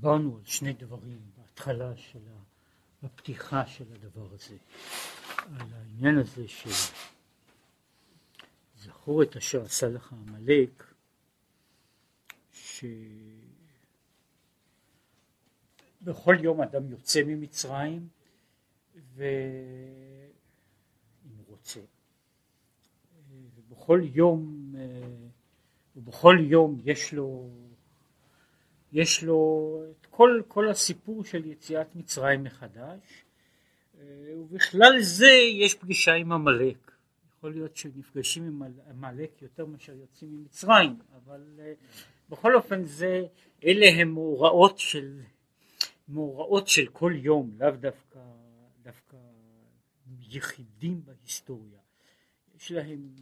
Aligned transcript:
דיברנו 0.00 0.36
על 0.36 0.44
שני 0.44 0.72
דברים 0.72 1.20
בהתחלה 1.36 1.96
של 1.96 2.18
ה... 2.18 2.38
בפתיחה 3.02 3.66
של 3.66 3.84
הדבר 3.92 4.34
הזה, 4.34 4.56
על 5.60 5.66
העניין 5.72 6.18
הזה 6.18 6.48
של 6.48 6.70
זכור 8.76 9.22
את 9.22 9.36
אשר 9.36 9.62
עשה 9.62 9.88
לך 9.88 10.12
עמלק, 10.12 10.94
שבכל 16.02 16.36
יום 16.40 16.60
אדם 16.60 16.90
יוצא 16.90 17.22
ממצרים 17.26 18.08
ואם 19.14 19.22
הוא 21.36 21.44
רוצה, 21.48 21.80
ובכל 23.54 24.00
יום, 24.14 24.74
ובכל 25.96 26.36
יום 26.40 26.80
יש 26.84 27.14
לו 27.14 27.50
יש 28.92 29.24
לו 29.24 29.82
את 29.90 30.06
כל, 30.06 30.42
כל 30.48 30.68
הסיפור 30.68 31.24
של 31.24 31.46
יציאת 31.46 31.96
מצרים 31.96 32.44
מחדש, 32.44 33.24
אה, 34.00 34.04
ובכלל 34.36 35.00
זה 35.00 35.30
יש 35.52 35.74
פגישה 35.74 36.14
עם 36.14 36.32
עמלק. 36.32 36.92
יכול 37.38 37.52
להיות 37.52 37.76
שנפגשים 37.76 38.46
עם 38.46 38.62
עמלק 38.90 39.42
יותר 39.42 39.66
מאשר 39.66 39.92
יוצאים 39.92 40.30
ממצרים, 40.30 40.98
אבל 41.16 41.60
אה, 41.60 41.72
בכל 42.28 42.54
אופן 42.54 42.84
זה, 42.84 43.26
אלה 43.64 43.86
הם 44.00 44.08
מאורעות 44.08 44.78
של, 44.78 45.20
מאורעות 46.08 46.68
של 46.68 46.86
כל 46.86 47.12
יום, 47.16 47.56
לאו 47.58 47.70
דווקא, 47.70 48.20
דווקא 48.82 49.16
יחידים 50.30 51.02
בהיסטוריה. 51.04 51.78
יש 52.56 52.72
להם 52.72 53.14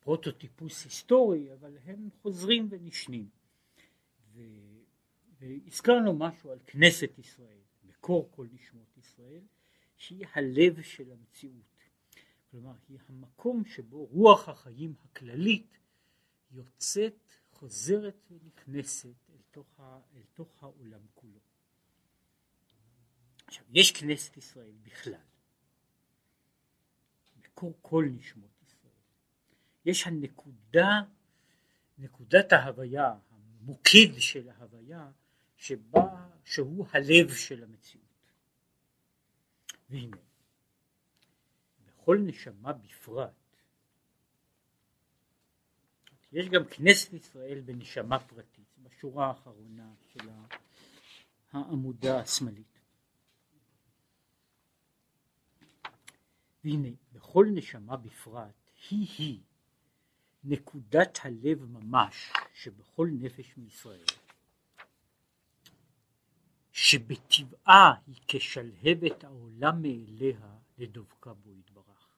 פרוטוטיפוס 0.00 0.84
היסטורי, 0.84 1.52
אבל 1.52 1.76
הם 1.86 2.08
חוזרים 2.22 2.68
ונשנים. 2.70 3.39
והזכרנו 5.38 6.14
משהו 6.18 6.50
על 6.50 6.58
כנסת 6.66 7.18
ישראל, 7.18 7.58
מקור 7.84 8.28
כל 8.30 8.46
נשמות 8.52 8.96
ישראל, 8.96 9.42
שהיא 9.96 10.26
הלב 10.34 10.82
של 10.82 11.12
המציאות. 11.12 11.70
כלומר, 12.50 12.74
היא 12.88 12.98
המקום 13.08 13.64
שבו 13.64 14.04
רוח 14.04 14.48
החיים 14.48 14.94
הכללית 15.04 15.78
יוצאת, 16.50 17.32
חוזרת 17.52 18.30
ונכנסת 18.30 19.30
אל 19.30 19.40
תוך, 19.50 19.80
ה, 19.80 20.00
אל 20.14 20.22
תוך 20.34 20.62
העולם 20.62 21.00
כולו. 21.14 21.40
עכשיו, 23.46 23.64
יש 23.70 23.92
כנסת 23.92 24.36
ישראל 24.36 24.72
בכלל, 24.82 25.20
מקור 27.36 27.78
כל 27.82 28.08
נשמות 28.12 28.62
ישראל. 28.62 28.92
יש 29.84 30.06
הנקודה, 30.06 31.00
נקודת 31.98 32.52
ההוויה, 32.52 33.14
המוקד 33.60 34.18
של 34.18 34.48
ההוויה, 34.48 35.10
שבה, 35.56 36.28
שהוא 36.44 36.86
הלב 36.92 37.34
של 37.34 37.64
המציאות. 37.64 38.04
והנה, 39.90 40.16
בכל 41.86 42.18
נשמה 42.20 42.72
בפרט, 42.72 43.32
יש 46.32 46.48
גם 46.48 46.64
כנסת 46.70 47.12
ישראל 47.12 47.60
בנשמה 47.60 48.18
פרטית, 48.18 48.78
בשורה 48.78 49.26
האחרונה 49.26 49.94
של 50.12 50.28
העמודה 51.52 52.20
השמאלית. 52.20 52.80
והנה, 56.64 56.88
בכל 57.12 57.46
נשמה 57.54 57.96
בפרט, 57.96 58.54
היא-היא 58.90 59.40
נקודת 60.44 61.18
הלב 61.22 61.64
ממש 61.64 62.32
שבכל 62.54 63.08
נפש 63.12 63.54
מישראל. 63.56 64.04
שבטבעה 66.72 67.94
היא 68.06 68.20
כשלהבת 68.28 69.24
העולם 69.24 69.82
מאליה 69.82 70.56
לדבקה 70.78 71.32
בו 71.32 71.50
יתברך. 71.52 72.08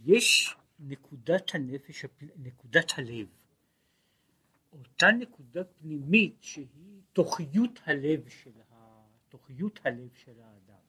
יש 0.00 0.56
נקודת 0.78 1.54
הנפש, 1.54 2.04
נקודת 2.36 2.92
הלב, 2.96 3.26
אותה 4.72 5.10
נקודה 5.10 5.64
פנימית 5.64 6.36
שהיא 6.40 7.02
תוכיות 7.12 7.80
הלב 7.86 8.28
של, 8.28 8.60
ה... 8.70 9.02
תוכיות 9.28 9.80
הלב 9.84 10.08
של 10.14 10.40
האדם. 10.40 10.82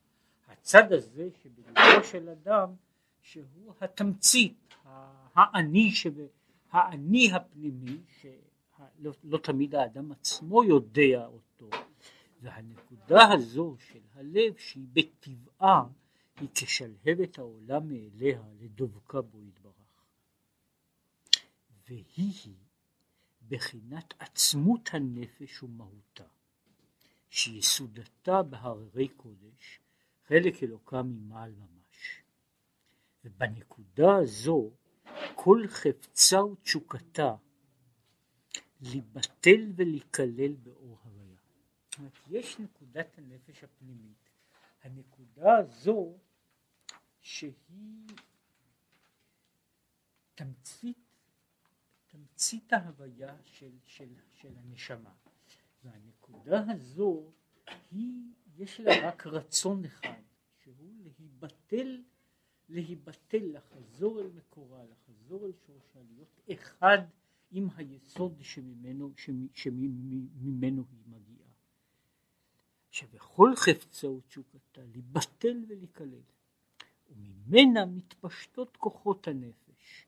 הצד 0.47 0.93
הזה 0.93 1.29
שבלבו 1.43 2.03
של 2.11 2.29
אדם 2.29 2.75
שהוא 3.21 3.73
התמצית, 3.81 4.75
האני, 5.33 5.91
שב... 5.91 6.13
האני 6.71 7.31
הפנימי, 7.33 7.97
שלא 8.21 9.11
לא 9.23 9.37
תמיד 9.37 9.75
האדם 9.75 10.11
עצמו 10.11 10.63
יודע 10.63 11.25
אותו, 11.25 11.69
והנקודה 12.41 13.33
הזו 13.33 13.75
של 13.79 13.99
הלב 14.13 14.57
שהיא 14.57 14.87
בטבעה 14.93 15.83
היא 16.39 16.49
כשלהבת 16.55 17.37
העולם 17.37 17.87
מאליה 17.87 18.41
לדבקה 18.59 19.21
בו 19.21 19.41
יתברך. 19.43 19.73
והיא 21.87 22.33
היא 22.45 22.55
בחינת 23.47 24.13
עצמות 24.19 24.89
הנפש 24.93 25.63
ומהותה, 25.63 26.23
שיסודתה 27.29 28.43
בהררי 28.43 29.07
קודש, 29.07 29.79
חלק 30.27 30.63
אלוקה 30.63 31.03
ממעל 31.03 31.51
ממש. 31.51 31.78
ובנקודה 33.23 34.15
הזו 34.15 34.71
כל 35.35 35.63
חפצה 35.67 36.43
ותשוקתה 36.43 37.35
להיבטל 38.81 39.71
ולהיכלל 39.75 40.53
באור 40.53 40.97
הוויה. 41.03 41.39
אומרת, 41.97 42.19
יש 42.27 42.59
נקודת 42.59 43.17
הנפש 43.17 43.63
הפנימית, 43.63 44.29
הנקודה 44.83 45.57
הזו 45.57 46.17
שהיא 47.21 48.07
תמצית, 50.35 50.97
תמצית 52.07 52.73
ההוויה 52.73 53.35
של, 53.43 53.71
של, 53.85 54.13
של 54.29 54.57
הנשמה, 54.57 55.13
והנקודה 55.83 56.63
הזו 56.71 57.31
היא, 57.91 58.33
יש 58.57 58.79
לה 58.79 59.07
רק 59.07 59.27
רצון 59.27 59.85
אחד, 59.85 60.21
שהוא 60.57 60.93
להיבטל, 60.99 62.03
להיבטל, 62.69 63.53
לחזור 63.53 64.21
אל 64.21 64.27
מקורה, 64.27 64.83
לחזור 64.83 65.45
אל 65.45 65.51
שורשה, 65.67 65.99
להיות 66.09 66.39
אחד 66.51 66.97
עם 67.51 67.67
היסוד 67.75 68.37
שממנו, 68.41 69.13
שממנו 69.53 70.83
היא 70.91 71.03
מגיעה. 71.07 71.49
שבכל 72.91 73.55
חפצה 73.55 74.07
ותשוקתה 74.09 74.81
להיבטל 74.91 75.63
ולהיכלל, 75.67 76.21
וממנה 77.09 77.85
מתפשטות 77.85 78.77
כוחות 78.77 79.27
הנפש, 79.27 80.05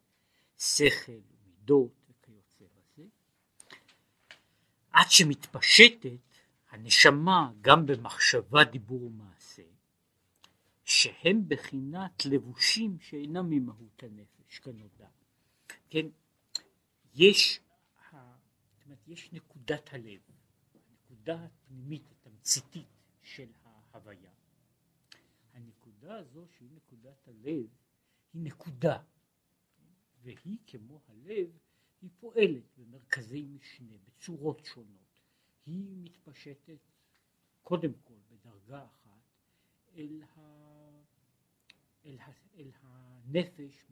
שכל 0.58 1.12
ומידות 1.12 1.92
וכיוצא 2.10 2.66
בזה, 2.66 3.04
עד 4.92 5.06
שמתפשטת 5.10 6.20
הנשמה 6.70 7.52
גם 7.62 7.86
במחשבה, 7.86 8.64
דיבור 8.64 9.04
ומעשה, 9.04 9.64
שהם 10.92 11.44
בחינת 11.48 12.26
לבושים 12.26 13.00
שאינם 13.00 13.50
ממהות 13.50 14.04
הנפש, 14.04 14.60
כנודע. 14.60 15.08
כן, 15.90 16.06
יש, 17.16 17.60
יש 19.08 19.34
נקודת 19.34 19.94
הלב, 19.94 20.22
הנקודה 20.74 21.46
הפנימית, 21.46 22.12
התמציתית 22.12 22.88
של 23.22 23.50
ההוויה. 23.64 24.32
הנקודה 25.54 26.16
הזו 26.18 26.46
שהיא 26.58 26.70
נקודת 26.72 27.28
הלב 27.28 27.68
היא 28.34 28.42
נקודה 28.44 29.04
והיא 30.22 30.58
כמו 30.68 31.02
הלב 31.08 31.50
היא 32.02 32.10
פועלת 32.20 32.64
במרכזי 32.78 33.44
משנה 33.44 33.96
בצורות 33.98 34.66
שונות 34.66 35.22
היא 35.66 35.86
מתפשטת 35.88 36.80
קודם 37.62 37.92
כל 38.04 38.18
בדרגה 38.30 38.86
אחת 38.86 39.02
אל, 39.96 40.24
ה... 40.24 40.40
אל, 42.06 42.18
ה... 42.20 42.32
אל 42.56 42.72
הנפש 42.82 43.86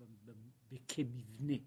כמבנה 0.88 1.58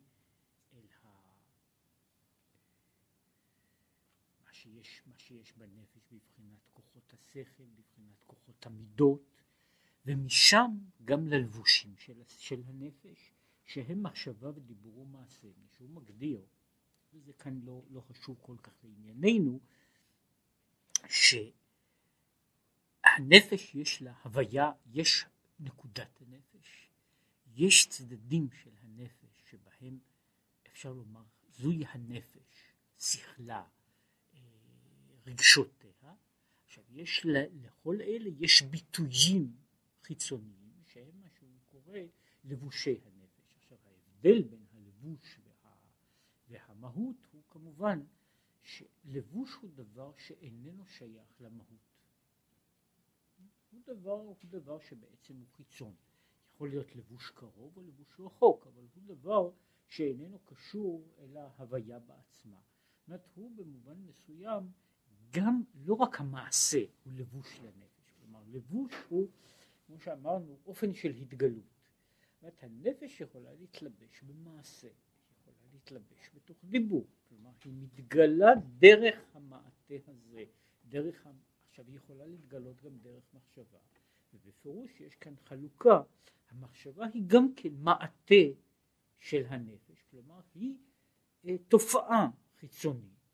שיש, 4.62 5.02
מה 5.06 5.18
שיש 5.18 5.52
בנפש 5.52 6.12
בבחינת 6.12 6.68
כוחות 6.72 7.12
השכל, 7.12 7.64
בבחינת 7.64 8.24
כוחות 8.26 8.66
המידות, 8.66 9.42
ומשם 10.06 10.70
גם 11.04 11.26
ללבושים 11.26 11.96
של, 11.96 12.22
של 12.28 12.62
הנפש, 12.66 13.32
שהם 13.64 14.02
מחשבה 14.02 14.50
ודיבור 14.54 14.98
ומעשה, 14.98 15.48
שהוא 15.76 15.90
מגדיר, 15.90 16.46
וזה 17.12 17.32
כאן 17.32 17.60
לא, 17.64 17.82
לא 17.90 18.00
חשוב 18.00 18.38
כל 18.40 18.56
כך 18.62 18.84
לענייננו, 18.84 19.60
שהנפש 23.16 23.74
יש 23.74 24.02
לה 24.02 24.14
הוויה, 24.22 24.72
יש 24.86 25.24
נקודת 25.60 26.20
הנפש, 26.20 26.90
יש 27.46 27.86
צדדים 27.88 28.48
של 28.62 28.70
הנפש 28.82 29.42
שבהם 29.50 29.98
אפשר 30.66 30.92
לומר 30.92 31.22
זוהי 31.48 31.84
הנפש, 31.86 32.74
שכלה, 32.98 33.64
רגשותיה. 35.26 35.92
עכשיו 36.64 36.84
יש 36.90 37.26
לכל 37.26 38.00
אלה 38.00 38.30
יש 38.38 38.62
ביטויים 38.62 39.56
חיצוניים 40.02 40.72
שהם 40.86 41.20
מה 41.20 41.28
שהוא 41.38 41.58
קורא 41.70 41.98
לבושי 42.44 43.00
הנפש. 43.04 43.56
עכשיו 43.56 43.78
ההבדל 43.84 44.42
בין 44.42 44.66
הלבוש 44.72 45.38
וה, 45.44 45.70
והמהות 46.48 47.16
הוא 47.32 47.42
כמובן 47.48 48.00
שלבוש 48.62 49.54
הוא 49.54 49.70
דבר 49.74 50.12
שאיננו 50.18 50.86
שייך 50.86 51.40
למהות. 51.40 51.91
הוא 53.72 53.80
דבר, 53.86 54.12
הוא 54.12 54.36
דבר 54.44 54.78
שבעצם 54.80 55.34
הוא 55.34 55.46
חיצון. 55.56 55.94
יכול 56.54 56.68
להיות 56.68 56.96
לבוש 56.96 57.30
קרוב 57.30 57.76
או 57.76 57.82
לבוש 57.82 58.20
רחוק, 58.20 58.66
אבל 58.66 58.82
הוא 58.94 59.02
דבר 59.06 59.50
שאיננו 59.88 60.38
קשור 60.44 61.08
אל 61.18 61.36
ההוויה 61.36 61.98
בעצמה. 61.98 62.60
זאת 63.00 63.08
אומרת, 63.08 63.26
הוא 63.34 63.50
במובן 63.56 63.96
מסוים 64.06 64.70
גם 65.30 65.62
לא 65.74 65.94
רק 65.94 66.20
המעשה 66.20 66.84
הוא 67.04 67.12
לבוש 67.12 67.60
לנפש, 67.60 68.10
כלומר 68.20 68.42
לבוש 68.46 68.92
הוא, 69.08 69.28
כמו 69.86 70.00
שאמרנו, 70.00 70.58
אופן 70.66 70.94
של 70.94 71.10
התגלות. 71.14 71.64
זאת 72.32 72.42
אומרת, 72.42 72.62
הנפש 72.62 73.20
יכולה 73.20 73.54
להתלבש 73.54 74.22
במעשה, 74.22 74.88
יכולה 75.40 75.56
להתלבש 75.72 76.30
בתוך 76.34 76.64
דיבור, 76.64 77.06
כלומר 77.28 77.50
היא 77.64 77.72
מתגלה 77.72 78.50
דרך 78.78 79.36
המעטה 79.36 79.94
הזה, 80.06 80.44
דרך, 80.88 81.26
עכשיו 81.72 81.84
היא 81.88 81.96
יכולה 81.96 82.26
להתגלות 82.26 82.80
גם 82.82 82.98
דרך 82.98 83.22
מחשבה, 83.34 83.78
ובפירוש 84.34 85.00
יש 85.00 85.14
כאן 85.14 85.34
חלוקה, 85.44 86.02
המחשבה 86.50 87.06
היא 87.14 87.22
גם 87.26 87.54
כן 87.54 87.68
מעטה 87.74 88.44
של 89.18 89.46
הנפש, 89.48 90.02
כלומר 90.10 90.40
היא 90.54 90.74
אה, 91.44 91.56
תופעה 91.68 92.28
חיצונית, 92.58 93.30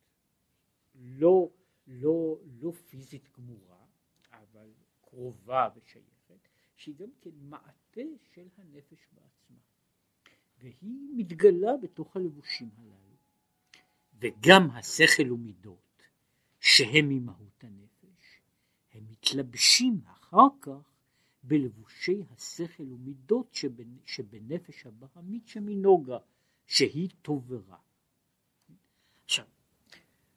לא, 0.95 1.51
לא, 1.87 2.39
לא 2.61 2.73
פיזית 2.89 3.29
גמורה, 3.39 3.85
אבל 4.33 4.71
קרובה 5.01 5.69
ושייכת, 5.77 6.49
שהיא 6.77 6.95
גם 6.95 7.11
כן 7.21 7.31
מעטה 7.41 8.01
של 8.35 8.49
הנפש 8.59 9.09
בעצמה, 9.13 9.61
והיא 10.59 11.09
מתגלה 11.17 11.77
בתוך 11.83 12.17
הלבושים 12.17 12.71
הללו, 12.77 13.17
וגם 14.19 14.71
השכל 14.71 15.33
ומידות 15.33 16.03
שהם 16.61 17.09
ממהות 17.09 17.65
הנפש, 17.65 17.88
הם 18.99 19.05
מתלבשים 19.09 20.01
אחר 20.05 20.47
כך 20.61 20.91
בלבושי 21.43 22.23
השכל 22.31 22.83
ומידות 22.83 23.55
שבנפש 24.05 24.87
הבהמית 24.87 25.49
שמנוגה, 25.49 26.19
שהיא 26.67 27.11
טוב 27.23 27.45
ורע. 27.53 27.79
עכשיו, 29.25 29.47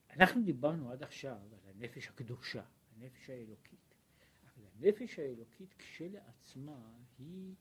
אנחנו 0.10 0.42
דיברנו 0.44 0.92
עד 0.92 1.04
עכשיו 1.04 1.38
על 1.54 1.60
הנפש 1.70 2.08
הקדושה, 2.08 2.64
הנפש 2.96 3.30
האלוקית, 3.30 3.96
אבל 4.44 4.66
הנפש 4.76 5.20
האלוקית 5.20 5.74
כשלעצמה 5.74 6.90
היא, 7.20 7.56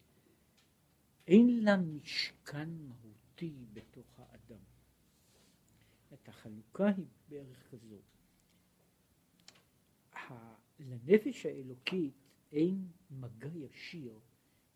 אין 1.26 1.64
לה 1.64 1.76
משכן 1.76 2.68
מהותי 2.70 3.66
בתוך 3.72 4.20
האדם. 4.20 4.62
את 6.14 6.28
החלוקה 6.28 6.86
היא 6.86 7.06
בערך 7.28 7.70
כזו. 7.70 8.00
לנפש 10.80 11.46
האלוקית 11.46 12.14
אין 12.52 12.88
מגע 13.10 13.48
ישיר 13.54 14.18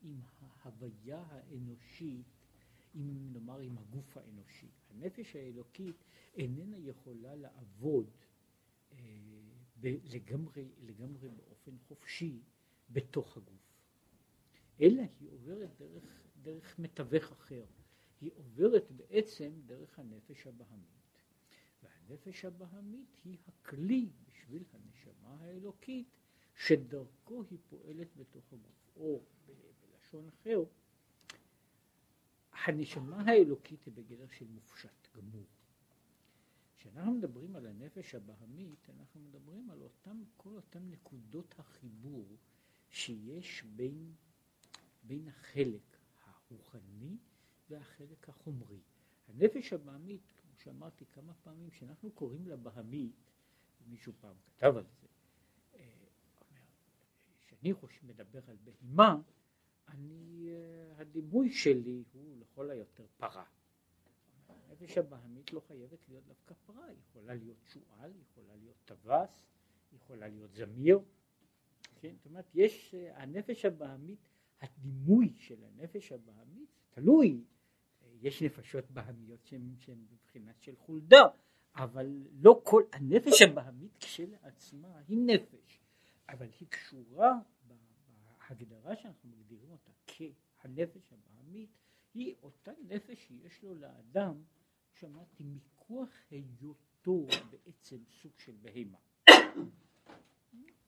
עם 0.03 0.21
ההוויה 0.63 1.23
האנושית, 1.29 2.27
עם 2.95 3.33
נאמר 3.33 3.61
עם 3.61 3.79
הגוף 3.79 4.17
האנושי. 4.17 4.69
הנפש 4.91 5.37
האלוקית 5.37 5.97
איננה 6.37 6.79
יכולה 6.79 7.35
לעבוד 7.35 8.11
אה, 8.93 8.97
לגמרי, 9.83 10.69
לגמרי 10.83 11.29
באופן 11.29 11.79
חופשי 11.89 12.41
בתוך 12.91 13.37
הגוף, 13.37 13.75
אלא 14.81 15.03
היא 15.21 15.29
עוברת 15.31 15.71
דרך, 15.79 16.23
דרך 16.43 16.79
מתווך 16.79 17.33
אחר. 17.33 17.65
היא 18.21 18.31
עוברת 18.35 18.91
בעצם 18.91 19.53
דרך 19.67 19.99
הנפש 19.99 20.47
הבהמית. 20.47 21.04
והנפש 22.09 22.45
הבהמית 22.45 23.17
היא 23.25 23.39
הכלי 23.47 24.09
בשביל 24.29 24.65
הנשמה 24.73 25.37
האלוקית 25.41 26.07
שדרכו 26.57 27.45
היא 27.51 27.59
פועלת 27.69 28.17
בתוך 28.17 28.53
הגוף, 28.53 28.91
או 28.97 29.23
בלשון 29.47 30.29
אחר, 30.29 30.65
הנשמה 32.53 33.23
האלוקית 33.27 33.85
היא 33.85 33.95
בגדר 33.95 34.27
של 34.39 34.47
מופשט 34.47 35.09
גמור. 35.17 35.47
כשאנחנו 36.79 37.13
מדברים 37.13 37.57
על 37.57 37.67
הנפש 37.67 38.15
הבהמית, 38.15 38.91
אנחנו 38.91 39.21
מדברים 39.21 39.71
על 39.71 39.83
אותם, 39.83 40.23
כל 40.37 40.57
אותן 40.57 40.91
נקודות 40.91 41.55
החיבור 41.59 42.37
שיש 42.91 43.65
בין, 43.77 44.13
בין 45.03 45.29
החלק 45.29 45.97
הרוחני 46.25 47.17
והחלק 47.71 48.29
החומרי. 48.29 48.81
הנפש 49.29 49.73
הבהמית, 49.73 50.23
כמו 50.37 50.44
שאמרתי 50.65 51.05
כמה 51.13 51.33
פעמים, 51.35 51.71
כשאנחנו 51.71 52.11
קוראים 52.11 52.49
לה 52.49 52.57
בהמית, 52.57 53.31
מישהו 53.87 54.13
פעם 54.21 54.37
כתב 54.47 54.77
על 54.77 54.85
זה, 55.01 55.07
כשאני 57.45 57.75
חושב, 57.75 58.07
מדבר 58.07 58.41
על 58.49 58.57
בהימה, 58.65 59.17
אני, 59.89 60.49
אה, 60.49 61.01
הדימוי 61.01 61.51
שלי 61.51 62.05
הוא 62.13 62.37
לכל 62.41 62.71
היותר 62.71 63.07
פרה. 63.17 63.45
הנפש 64.49 64.99
הבהמית 64.99 65.53
לא 65.53 65.61
חייבת 65.61 66.09
להיות 66.09 66.25
דווקא 66.27 66.55
פרה, 66.67 66.85
היא 66.87 66.99
יכולה 66.99 67.35
להיות 67.35 67.57
שועל, 67.65 68.11
היא 68.13 68.23
יכולה 68.23 68.57
להיות 68.57 68.77
טווס, 68.85 69.47
היא 69.93 69.97
יכולה 69.97 70.29
להיות 70.29 70.55
זמיר. 70.55 70.99
כן? 72.01 72.15
זאת 72.17 72.27
אומרת, 72.27 72.51
יש, 72.55 72.95
אה, 72.95 73.23
הנפש 73.23 73.65
הבהמית, 73.65 74.29
הדימוי 74.61 75.33
של 75.37 75.65
הנפש 75.65 76.13
הבהמית 76.13 76.69
תלוי, 76.91 77.31
אה, 77.31 77.54
יש 78.25 78.43
נפשות 78.43 78.91
בהמיות 78.91 79.47
שהן 79.47 79.77
בבחינת 80.11 80.63
של 80.63 80.77
חולדה, 80.77 81.23
אבל 81.77 82.27
לא 82.33 82.61
כל, 82.65 82.83
הנפש 82.93 83.43
הבהמית 83.43 83.97
כשלעצמה 83.97 84.99
היא 85.09 85.19
נפש, 85.27 85.81
אבל 86.29 86.47
היא 86.61 86.69
קשורה 86.69 87.39
ההגדרה 88.41 88.97
שאנחנו 88.97 89.29
מגדירים 89.29 89.71
אותה 89.71 89.91
כהנפש 90.07 91.13
הבעמית 91.13 91.71
היא 92.15 92.35
אותה 92.43 92.73
נפש 92.89 93.27
שיש 93.27 93.63
לו 93.63 93.75
לאדם, 93.75 94.43
שמעתי, 94.95 95.45
מכוח 95.45 96.11
היותו 96.31 97.27
בעצם 97.51 97.97
סוג 98.11 98.33
של 98.39 98.53
בהמה. 98.63 98.99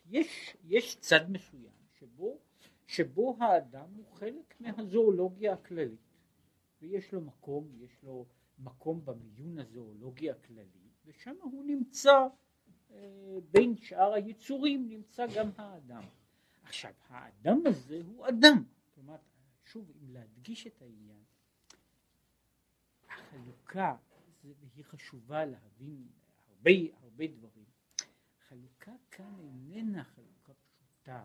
יש, 0.07 0.57
יש 0.65 0.97
צד 1.01 1.31
מסוים 1.31 1.73
שבו, 1.99 2.39
שבו 2.87 3.37
האדם 3.41 3.95
הוא 3.97 4.07
חלק 4.13 4.55
מהזואולוגיה 4.61 5.53
הכללית 5.53 6.06
ויש 6.81 7.13
לו 7.13 7.21
מקום, 7.21 7.69
יש 7.75 8.03
לו 8.03 8.27
מקום 8.59 9.05
במיון 9.05 9.59
הזואולוגי 9.59 10.31
הכללי 10.31 10.91
ושם 11.07 11.35
הוא 11.43 11.65
נמצא 11.65 12.27
אה, 12.91 13.39
בין 13.51 13.77
שאר 13.77 14.13
היצורים 14.13 14.89
נמצא 14.89 15.27
גם 15.37 15.51
האדם. 15.57 16.03
עכשיו, 16.63 16.93
האדם 17.09 17.61
הזה 17.67 18.01
הוא 18.07 18.29
אדם. 18.29 18.65
כלומר, 18.95 19.17
שוב, 19.65 19.91
אם 19.91 20.11
להדגיש 20.11 20.67
את 20.67 20.83
העניין, 20.83 21.23
החלוקה, 23.09 23.97
והיא 24.45 24.85
חשובה 24.85 25.45
להבין 25.45 26.07
הרבה, 26.49 26.71
הרבה 27.03 27.27
דברים, 27.27 27.65
חלוקה 28.49 28.93
כאן 29.11 29.41
איננה 29.41 30.05
חלוקה 30.05 30.53
פשוטה, 30.55 31.25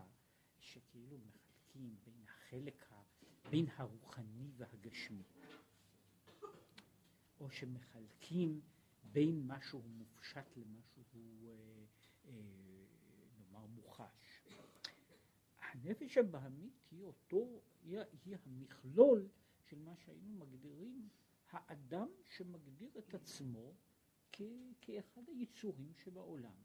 שכאילו 0.58 1.16
מחלקים 1.18 1.96
בין 2.04 2.24
החלק, 2.24 2.92
בין 3.50 3.66
הרוחני 3.76 4.50
והגשמי, 4.56 5.22
או 7.42 7.50
שמחלקים 7.50 8.60
בין 9.12 9.46
משהו 9.46 9.82
מופשט 9.82 10.56
למשהו, 10.56 11.02
אה, 11.14 11.52
אה, 12.28 12.32
נאמר, 13.38 13.66
מוחש. 13.66 14.42
הנפש 15.60 16.18
הבהמית 16.18 16.88
היא 16.90 17.02
אותו, 17.02 17.60
היא, 17.84 17.98
היא 18.24 18.36
המכלול 18.46 19.28
של 19.62 19.78
מה 19.78 19.96
שהיינו 19.96 20.34
מגדירים 20.34 21.08
האדם 21.50 22.08
שמגדיר 22.28 22.90
את 22.98 23.14
עצמו 23.14 23.74
כ, 24.32 24.42
כאחד 24.80 25.22
היצורים 25.28 25.94
שבעולם 25.94 26.56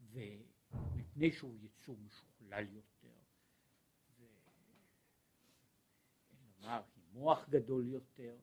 ומפני 0.00 1.32
שהוא 1.32 1.58
יצור 1.60 1.98
משוכלל 1.98 2.66
יותר 2.72 3.14
ונאמר 6.30 6.82
עם 6.96 7.02
מוח 7.12 7.48
גדול 7.48 7.88
יותר 7.88 8.38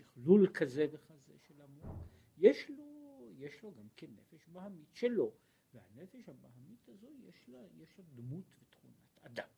שכלול 0.00 0.46
כזה 0.54 0.86
וכזה 0.92 1.38
של 1.38 1.60
המוח 1.60 1.96
יש 2.38 2.70
לו, 2.70 3.28
יש 3.36 3.62
לו 3.62 3.74
גם 3.74 3.88
כן 3.96 4.06
נפש 4.16 4.48
בהמית 4.48 4.94
שלו 4.94 5.32
והנפש 5.74 6.28
הבהמית 6.28 6.88
הזו 6.88 7.08
יש 7.28 7.48
לה, 7.48 7.58
יש 7.78 7.98
לה 7.98 8.04
דמות 8.14 8.44
ותכונת 8.60 9.18
אדם. 9.20 9.48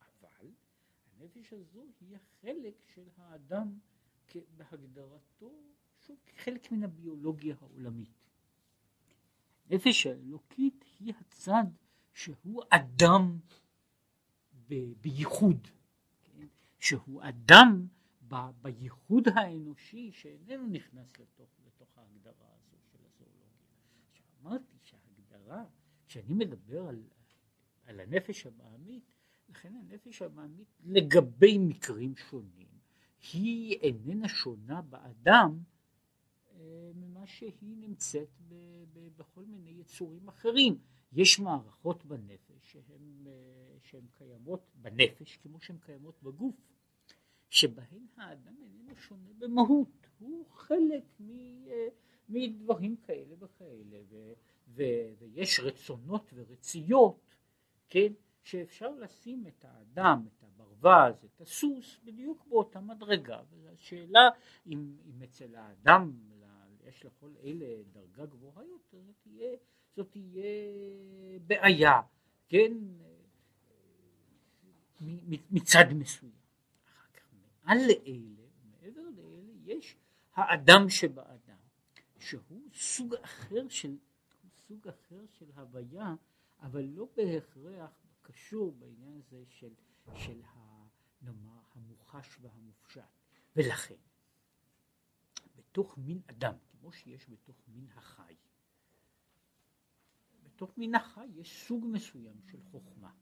אבל 0.00 0.50
הנפש 1.06 1.52
הזו 1.52 1.84
היא 2.00 2.16
החלק 2.16 2.74
של 2.94 3.08
האדם 3.16 3.78
בהגדרתו, 4.56 5.62
שוב, 5.98 6.16
כחלק 6.26 6.72
מן 6.72 6.84
הביולוגיה 6.84 7.56
העולמית. 7.60 8.30
הנפש 9.70 10.06
האלוקית 10.06 10.84
היא 10.98 11.14
הצד 11.20 11.64
שהוא 12.12 12.62
אדם 12.68 13.38
ב- 14.68 14.92
בייחוד, 15.00 15.68
כן? 16.22 16.46
שהוא 16.78 17.22
אדם 17.28 17.86
בייחוד 18.62 19.28
האנושי 19.34 20.12
שאיננו 20.12 20.66
נכנס 20.66 21.18
לתוך, 21.18 21.50
לתוך 21.66 21.98
ההגדרה 21.98 22.46
הזו 22.54 22.76
של 22.92 22.98
הזואולוגיה. 23.06 23.62
אמרתי 24.42 24.76
שההגדרה, 24.82 25.64
כשאני 26.06 26.34
מדבר 26.34 26.88
על, 26.88 27.02
על 27.84 28.00
הנפש 28.00 28.46
הבעמית, 28.46 29.14
לכן 29.48 29.74
הנפש 29.76 30.22
הבעמית 30.22 30.68
לגבי 30.84 31.58
מקרים 31.58 32.16
שונים 32.16 32.68
היא 33.32 33.78
איננה 33.80 34.28
שונה 34.28 34.82
באדם 34.82 35.62
אה, 36.50 36.90
ממה 36.94 37.26
שהיא 37.26 37.76
נמצאת 37.76 38.28
ב, 38.48 38.54
ב, 38.92 39.08
בכל 39.16 39.44
מיני 39.44 39.70
יצורים 39.70 40.28
אחרים. 40.28 40.78
יש 41.12 41.38
מערכות 41.38 42.04
בנפש 42.04 42.72
שהן, 42.72 43.26
אה, 43.26 43.32
שהן 43.82 44.06
קיימות 44.12 44.70
בנפש 44.74 45.36
כמו 45.36 45.60
שהן 45.60 45.78
קיימות 45.78 46.22
בגוף, 46.22 46.54
שבהן 47.52 48.06
האדם 48.16 48.54
איננו 48.62 48.96
שונה 48.96 49.30
במהות, 49.38 50.06
הוא 50.18 50.46
חלק 50.50 51.02
מ, 51.20 51.30
אה, 51.68 51.88
מדברים 52.28 52.96
כאלה 52.96 53.34
וכאלה, 53.38 53.98
ו, 54.08 54.32
ו, 54.68 54.82
ויש 55.18 55.60
רצונות 55.60 56.30
ורציות, 56.34 57.34
כן, 57.88 58.12
שאפשר 58.42 58.90
לשים 58.90 59.46
את 59.46 59.64
האדם, 59.64 60.26
את 60.26 60.44
הברווז, 60.44 61.24
את 61.24 61.40
הסוס, 61.40 62.00
בדיוק 62.04 62.46
באותה 62.46 62.80
מדרגה, 62.80 63.40
והשאלה 63.50 64.28
אם, 64.66 64.96
אם 65.06 65.22
אצל 65.22 65.54
האדם 65.54 66.12
יש 66.88 67.04
לכל 67.04 67.30
אלה 67.42 67.82
דרגה 67.92 68.26
גבוהה 68.26 68.64
יותר, 68.64 68.98
זאת 69.06 69.16
תהיה, 69.22 69.56
זאת 69.96 70.10
תהיה 70.10 70.44
בעיה, 71.46 72.00
כן, 72.48 72.72
מצד 75.50 75.84
מסוים. 75.94 76.41
מעל 77.72 77.86
לאלה, 77.86 78.46
מעבר 78.64 79.02
לאלה, 79.16 79.52
יש 79.64 79.96
האדם 80.34 80.88
שבאדם, 80.88 81.58
שהוא 82.18 82.70
סוג 82.74 83.14
אחר 83.14 83.68
של, 83.68 83.96
סוג 84.68 84.88
אחר 84.88 85.26
של 85.26 85.50
הוויה, 85.54 86.14
אבל 86.60 86.82
לא 86.82 87.08
בהכרח 87.16 87.90
קשור 88.22 88.72
בעניין 88.72 89.16
הזה 89.16 89.44
של, 89.48 89.74
של 90.14 90.40
נאמר, 91.22 91.60
המוחש 91.74 92.38
והמופשט. 92.40 93.00
ולכן, 93.56 93.96
בתוך 95.56 95.98
מין 95.98 96.20
אדם, 96.26 96.54
כמו 96.70 96.92
שיש 96.92 97.28
בתוך 97.28 97.56
מין 97.68 97.86
החי, 97.94 98.34
בתוך 100.42 100.78
מין 100.78 100.94
החי 100.94 101.26
יש 101.34 101.66
סוג 101.66 101.86
מסוים 101.92 102.40
של 102.50 102.62
חוכמה, 102.70 103.12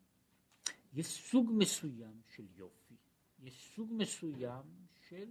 יש 0.92 1.07
סוג 1.07 1.50
מסוים 1.54 2.21
של 2.26 2.47
יופי, 2.57 2.97
יש 3.42 3.73
סוג 3.75 3.92
מסוים 3.92 4.64
של, 5.09 5.28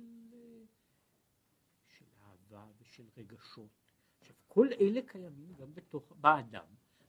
של 1.87 2.05
אהבה 2.21 2.65
ושל 2.79 3.03
רגשות. 3.17 3.69
עכשיו, 4.19 4.35
כל 4.47 4.67
אלה 4.81 5.01
קיימים 5.07 5.53
גם 5.53 5.73
בתוך, 5.73 6.13
באדם, 6.21 6.65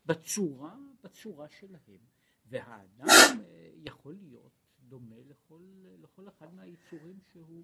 בצורה, 0.07 0.76
בצורה 1.04 1.49
שלהם, 1.49 2.00
והאדם 2.47 3.07
אה, 3.45 3.71
יכול 3.75 4.14
להיות 4.14 4.52
דומה 4.88 5.16
לכל, 5.28 5.62
לכל 6.02 6.28
אחד 6.28 6.54
מהיצורים 6.54 7.19
שהוא, 7.33 7.62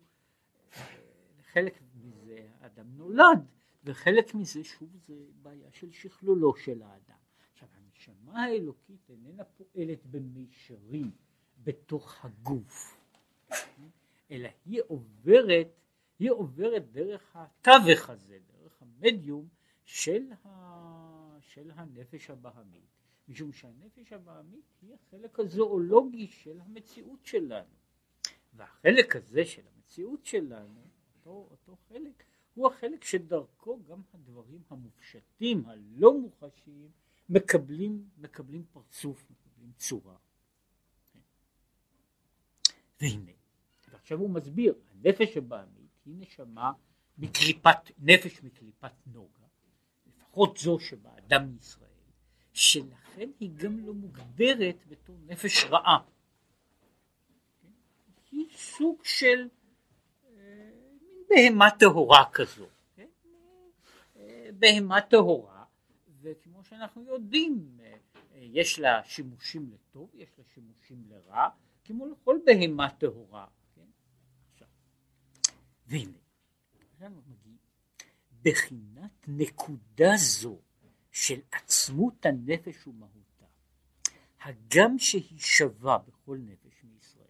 אה, 0.77 0.97
חלק 1.43 1.83
מזה 1.95 2.49
האדם 2.61 2.97
נולד, 2.97 3.47
וחלק 3.85 4.35
מזה 4.35 4.65
שוב 4.65 4.97
זה 4.97 5.15
בעיה 5.43 5.73
של 5.73 5.93
שכלולו 5.93 6.57
של 6.57 6.83
האדם. 6.83 7.19
עכשיו 7.53 7.69
הנשמה 7.73 8.45
האלוקית 8.45 9.11
איננה 9.11 9.45
פועלת 9.45 10.07
במישרים 10.07 11.11
בתוך 11.65 12.25
הגוף, 12.25 12.96
אלא 14.31 14.49
היא 14.65 14.81
עוברת, 14.87 15.69
היא 16.19 16.31
עוברת 16.31 16.91
דרך 16.91 17.37
התווך 17.37 18.11
הזה, 18.11 18.39
דרך 18.47 18.83
המדיום 18.83 19.49
של, 19.85 20.23
ה, 20.45 21.39
של 21.41 21.71
הנפש 21.75 22.31
הבהמית. 22.31 22.97
משום 23.29 23.53
שהנפש 23.53 24.13
הבעמית 24.13 24.65
היא 24.83 24.95
החלק 24.95 25.41
הזואולוגי 25.41 26.27
של 26.27 26.61
המציאות 26.61 27.27
שלנו. 27.27 27.75
והחלק 28.55 29.17
הזה 29.17 29.45
של 29.45 29.63
המציאות 29.75 30.27
שלנו, 30.27 30.81
אותו, 31.17 31.49
אותו 31.51 31.77
חלק, 31.89 32.25
הוא 32.55 32.67
החלק 32.67 33.05
שדרכו 33.05 33.83
גם 33.89 34.03
הדברים 34.15 34.63
המופשטים, 34.71 35.67
הלא 35.67 36.19
מוחשיים, 36.19 36.91
מקבלים, 37.29 38.09
מקבלים 38.19 38.65
פרצוף, 38.73 39.31
מקבלים 39.31 39.73
צורה. 39.77 40.17
והנה, 43.01 43.33
ועכשיו 43.97 44.19
הוא 44.19 44.31
מסביר, 44.31 44.75
הנפש 44.91 45.37
הבעמית 45.37 45.91
היא 46.05 46.15
נשמה 46.19 46.73
מקליפת, 47.19 47.77
נפש 47.99 48.43
מקליפת 48.43 48.93
נוגה, 49.07 49.47
לפחות 50.07 50.57
זו 50.57 50.79
שבאדם 50.81 51.57
ישראל, 51.61 51.89
שלכן 52.53 53.31
היא 53.41 53.51
גם 53.55 53.87
לא 53.87 53.95
מוגדרת 53.95 54.77
בתור 54.89 55.17
נפש 55.27 55.65
רעה. 55.65 55.99
היא 58.31 58.47
סוג 58.57 59.05
של 59.05 59.49
אה, 60.27 60.71
בהמה 61.29 61.71
טהורה 61.71 62.25
כזו. 62.33 62.67
כן? 62.97 63.09
בהמה 64.59 65.01
טהורה, 65.01 65.65
וכמו 66.21 66.65
שאנחנו 66.65 67.05
יודעים, 67.05 67.79
אה, 67.81 67.97
יש 68.35 68.79
לה 68.79 69.05
שימושים 69.05 69.71
לטוב, 69.73 70.11
יש 70.15 70.29
לה 70.39 70.45
שימושים 70.55 71.05
לרע, 71.09 71.49
כמו 71.85 72.07
לכל 72.07 72.39
בהמה 72.45 72.91
טהורה. 72.91 73.47
כן? 75.91 75.97
עכשיו, 76.93 77.13
והנה, 77.27 77.57
בחינת 78.43 79.29
נקודה 79.29 80.11
זו 80.17 80.61
של 81.11 81.41
עצמות 81.53 82.27
הנפש 82.27 82.87
ומהותה, 82.87 83.47
הגם 84.41 84.99
שהיא 84.99 85.39
שווה 85.39 85.99
בכל 85.99 86.39
נפש 86.39 86.85
מישראל, 86.85 87.27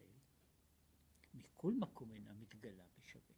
מכל 1.35 1.73
מקום 1.73 2.13
אינה 2.13 2.33
מתגלה 2.33 2.85
בשווה. 2.99 3.35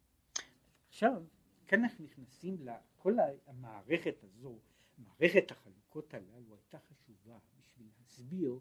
עכשיו, 0.89 1.23
כאן 1.67 1.83
אנחנו 1.83 2.05
נכנסים 2.05 2.57
לכל 2.61 3.17
המערכת 3.47 4.23
הזו, 4.23 4.59
מערכת 4.97 5.51
החלוקות 5.51 6.13
הללו 6.13 6.55
הייתה 6.55 6.77
חשובה 6.79 7.37
בשביל 7.59 7.87
להסביר 7.99 8.59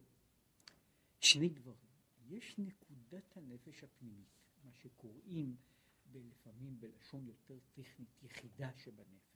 שני 1.20 1.48
דברים. 1.48 1.88
יש 2.28 2.58
נקודת 2.58 3.36
הנפש 3.36 3.84
הפנימית, 3.84 4.28
מה 4.64 4.72
שקוראים 4.74 5.56
לפעמים 6.14 6.80
בלשון 6.80 7.26
יותר 7.26 7.58
טכנית 7.72 8.22
יחידה 8.22 8.70
שבנפש. 8.76 9.28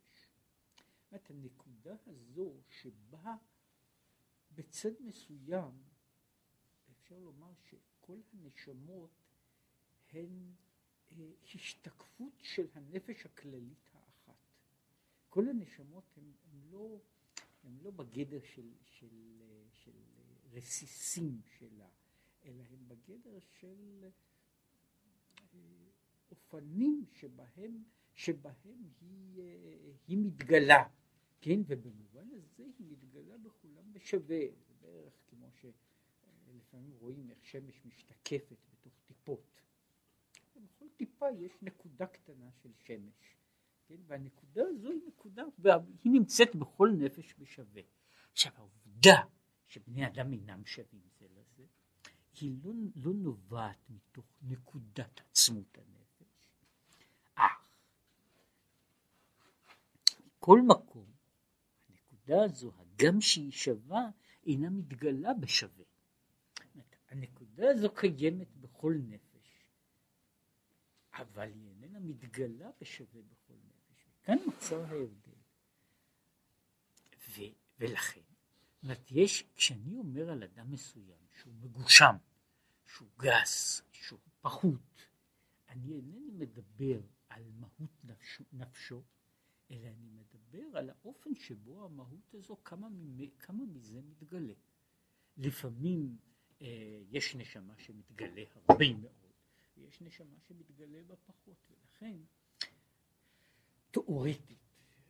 אומרת, 1.12 1.30
הנקודה 1.30 1.96
הזו 2.06 2.60
שבה 2.68 3.36
בצד 4.54 4.92
מסוים 5.00 5.82
אפשר 6.90 7.18
לומר 7.18 7.52
שכל 7.54 8.20
הנשמות 8.32 9.10
הן 10.12 10.52
אה, 11.12 11.30
השתקפות 11.54 12.32
של 12.42 12.66
הנפש 12.74 13.26
הכללית 13.26 13.90
האחת. 13.92 14.36
כל 15.28 15.48
הנשמות 15.48 16.04
הן, 16.16 16.32
הן, 16.52 16.70
לא, 16.70 17.00
הן 17.64 17.78
לא 17.82 17.90
בגדר 17.90 18.40
של, 18.54 18.74
של, 18.84 19.42
של 19.72 19.92
רסיסים 20.52 21.40
שלה, 21.58 21.88
אלא 22.44 22.62
הן 22.62 22.88
בגדר 22.88 23.38
של 23.40 24.10
אה, 26.32 26.36
אופנים 26.36 27.04
שבהם, 27.12 27.82
שבהם 28.14 28.90
היא, 29.00 29.40
אה, 29.40 29.92
היא 30.06 30.18
מתגלה. 30.18 30.84
כן, 31.40 31.60
ובמובן 31.66 32.28
הזה 32.32 32.64
היא 32.78 32.86
מתגלה 32.90 33.38
בכולם 33.38 33.92
בשווה, 33.92 34.40
זה 34.66 34.74
בערך 34.80 35.14
כמו 35.26 35.50
שלפעמים 35.52 36.92
רואים 36.98 37.30
איך 37.30 37.44
שמש 37.44 37.84
משתקפת 37.84 38.56
בתוך 38.72 38.92
טיפות. 39.06 39.60
בכל 40.56 40.86
טיפה 40.96 41.26
יש 41.38 41.52
נקודה 41.62 42.06
קטנה 42.06 42.50
של 42.62 42.70
שמש, 42.74 43.36
כן, 43.86 43.96
והנקודה 44.06 44.62
הזו 44.68 44.90
היא 44.90 45.00
נקודה, 45.06 45.42
והיא 45.58 46.12
נמצאת 46.12 46.56
בכל 46.56 46.90
נפש 46.98 47.34
בשווה. 47.38 47.82
עכשיו 48.32 48.52
העובדה 48.56 49.22
שבני 49.66 50.06
אדם 50.06 50.32
אינם 50.32 50.64
שווים 50.64 51.02
זה 51.18 51.26
לזה, 51.28 51.66
היא 52.40 52.58
לא, 52.64 52.72
לא 52.96 53.12
נובעת 53.14 53.90
מתוך 53.90 54.24
נקודת 54.42 55.20
עצמות 55.30 55.78
הנפש, 55.78 56.01
מכל 60.42 60.60
מקום 60.66 61.06
הנקודה 61.88 62.44
הזו, 62.44 62.72
הגם 62.78 63.20
שהיא 63.20 63.52
שווה, 63.52 64.10
אינה 64.46 64.70
מתגלה 64.70 65.34
בשווה. 65.34 65.84
הנקודה 67.08 67.70
הזו 67.70 67.94
קיימת 67.94 68.56
בכל 68.56 68.94
נפש, 69.08 69.66
אבל 71.12 71.52
היא 71.52 71.68
איננה 71.68 72.00
מתגלה 72.00 72.70
בשווה 72.80 73.22
בכל 73.22 73.54
נפש. 73.54 74.06
כאן 74.22 74.36
נוצר 74.46 74.80
ההבדל. 74.84 75.40
ו, 77.28 77.40
ולכן, 77.78 78.20
זאת 78.82 79.10
יש, 79.10 79.44
כשאני 79.54 79.96
אומר 79.96 80.30
על 80.30 80.42
אדם 80.42 80.70
מסוים 80.70 81.26
שהוא 81.40 81.54
מגושם, 81.54 82.16
שהוא 82.86 83.08
גס, 83.18 83.82
שהוא 83.92 84.18
פחות, 84.40 85.06
אני 85.68 85.92
אינני 85.92 86.30
מדבר 86.30 87.00
על 87.28 87.42
מהות 87.58 88.04
נפשו, 88.04 88.44
נפשו 88.52 89.02
אלא 89.72 89.88
אני 89.88 90.08
מדבר 90.10 90.78
על 90.78 90.90
האופן 90.90 91.34
שבו 91.34 91.84
המהות 91.84 92.34
הזו, 92.34 92.56
כמה, 92.64 92.88
כמה 93.38 93.64
מזה 93.64 94.00
מתגלה. 94.02 94.54
לפעמים 95.36 96.16
אה, 96.62 97.02
יש 97.10 97.34
נשמה 97.34 97.78
שמתגלה 97.78 98.42
הרבה 98.54 98.92
מאוד, 98.94 99.32
ויש 99.76 100.00
נשמה 100.00 100.40
שמתגלה 100.40 101.02
בה 101.06 101.16
פחות, 101.16 101.70
ולכן 101.70 102.16
תאורטית, 103.90 104.58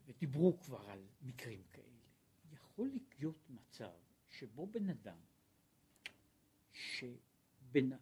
ודיברו 0.05 0.59
כבר 0.59 0.91
על 0.91 1.07
מקרים 1.23 1.63
כאלה, 1.73 2.07
יכול 2.53 2.91
להיות 3.19 3.51
מצב 3.51 3.93
שבו 4.29 4.67
בן 4.67 4.89
אדם, 4.89 5.19
שגם 6.73 7.99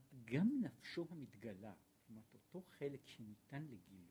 נפשו 0.62 1.06
המתגלה, 1.10 1.74
זאת 1.94 2.08
אומרת 2.08 2.34
אותו 2.34 2.62
חלק 2.78 3.06
שניתן 3.06 3.62
לגילוי, 3.62 4.09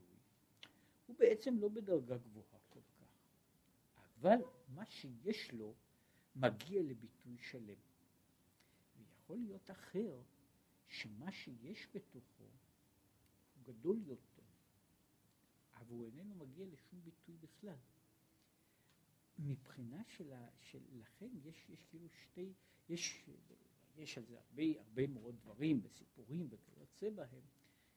הוא 1.09 1.15
בעצם 1.19 1.57
לא 1.59 1.69
בדרגה 1.69 2.17
גבוהה 2.17 2.59
כל 2.69 2.81
כך, 2.99 3.07
אבל 4.19 4.37
מה 4.67 4.85
שיש 4.85 5.51
לו 5.51 5.75
מגיע 6.35 6.83
לביטוי 6.83 7.37
שלם. 7.37 7.77
ויכול 8.97 9.37
להיות 9.37 9.71
אחר 9.71 10.21
שמה 10.87 11.31
שיש 11.31 11.87
בתוכו 11.93 12.43
הוא 12.43 13.63
גדול 13.63 14.01
יותר, 14.05 14.43
אבל 15.73 15.95
הוא 15.95 16.05
איננו 16.05 16.35
מגיע 16.35 16.65
לשום 16.65 17.01
ביטוי 17.03 17.37
בכלל. 17.37 17.77
מבחינה 19.39 20.03
של, 20.07 20.33
ה, 20.33 20.47
של 20.61 20.79
לכן 20.91 21.29
יש, 21.43 21.69
יש 21.69 21.83
כאילו 21.89 22.09
שתי, 22.09 22.53
יש, 22.89 23.25
יש 23.97 24.17
על 24.17 24.25
זה 24.25 24.39
הרבה, 24.39 24.63
הרבה 24.79 25.07
מאוד 25.07 25.35
דברים 25.35 25.79
וסיפורים 25.83 26.47
וכיוצא 26.49 27.09
בהם. 27.09 27.43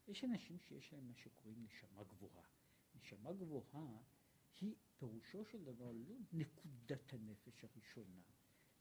יש 0.08 0.24
אנשים 0.24 0.58
שיש 0.58 0.92
להם 0.92 1.08
מה 1.08 1.14
שקוראים 1.14 1.64
נשמה 1.64 2.04
גבוהה. 2.04 2.51
נשמה 3.02 3.32
גבוהה 3.32 4.02
היא 4.60 4.74
פירושו 4.98 5.44
של 5.44 5.64
דבר 5.64 5.92
לא 5.92 6.14
נקודת 6.32 7.12
הנפש 7.12 7.64
הראשונה, 7.64 8.20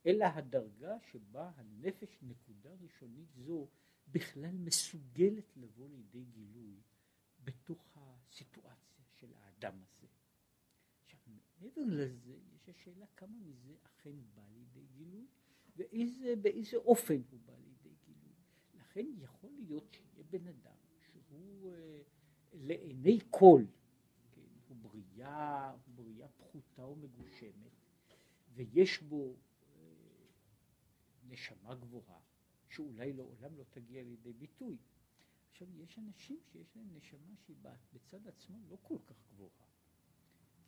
אלא 0.06 0.24
הדרגה 0.24 0.98
שבה 1.10 1.50
הנפש 1.56 2.18
נקודה 2.22 2.70
ראשונית 2.80 3.28
זו 3.34 3.68
בכלל 4.08 4.56
מסוגלת 4.56 5.56
לבוא 5.56 5.88
לידי 5.88 6.24
גילוי 6.24 6.80
בתוך 7.44 7.96
הסיטואציה 7.96 9.04
של 9.16 9.34
האדם 9.34 9.74
הזה. 9.82 10.06
עכשיו 11.02 11.20
מעבר 11.26 11.82
לזה 11.86 12.38
יש 12.54 12.68
השאלה 12.68 13.06
כמה 13.16 13.38
מזה 13.38 13.74
אכן 13.82 14.16
בא 14.34 14.42
לידי 14.52 14.86
גילוי 14.86 15.26
ובאיזה 15.76 16.76
אופן 16.76 17.22
הוא 17.30 17.40
בא 17.44 17.54
לידי 17.56 17.94
גילוי. 18.04 18.32
לכן 18.74 19.06
יכול 19.16 19.50
להיות 19.50 19.92
שיהיה 19.92 20.24
בן 20.30 20.46
אדם 20.46 20.76
שהוא 20.98 21.70
אה, 21.72 22.02
לעיני 22.52 23.18
כל 23.30 23.64
בריאה, 25.22 25.72
בריאה 25.94 26.28
פחותה 26.28 26.86
ומגושמת, 26.86 27.72
ויש 28.54 29.02
בו 29.02 29.36
אה, 29.66 29.80
נשמה 31.28 31.74
גבוהה, 31.74 32.20
שאולי 32.68 33.12
לעולם 33.12 33.56
לא 33.56 33.64
תגיע 33.70 34.02
לידי 34.02 34.32
ביטוי. 34.32 34.76
עכשיו, 35.50 35.68
יש 35.76 35.98
אנשים 35.98 36.40
שיש 36.52 36.76
להם 36.76 36.88
נשמה 36.94 37.36
שהיא 37.36 37.56
בצד 37.92 38.28
עצמו 38.28 38.58
לא 38.68 38.78
כל 38.82 38.98
כך 39.06 39.16
גבוהה, 39.28 39.66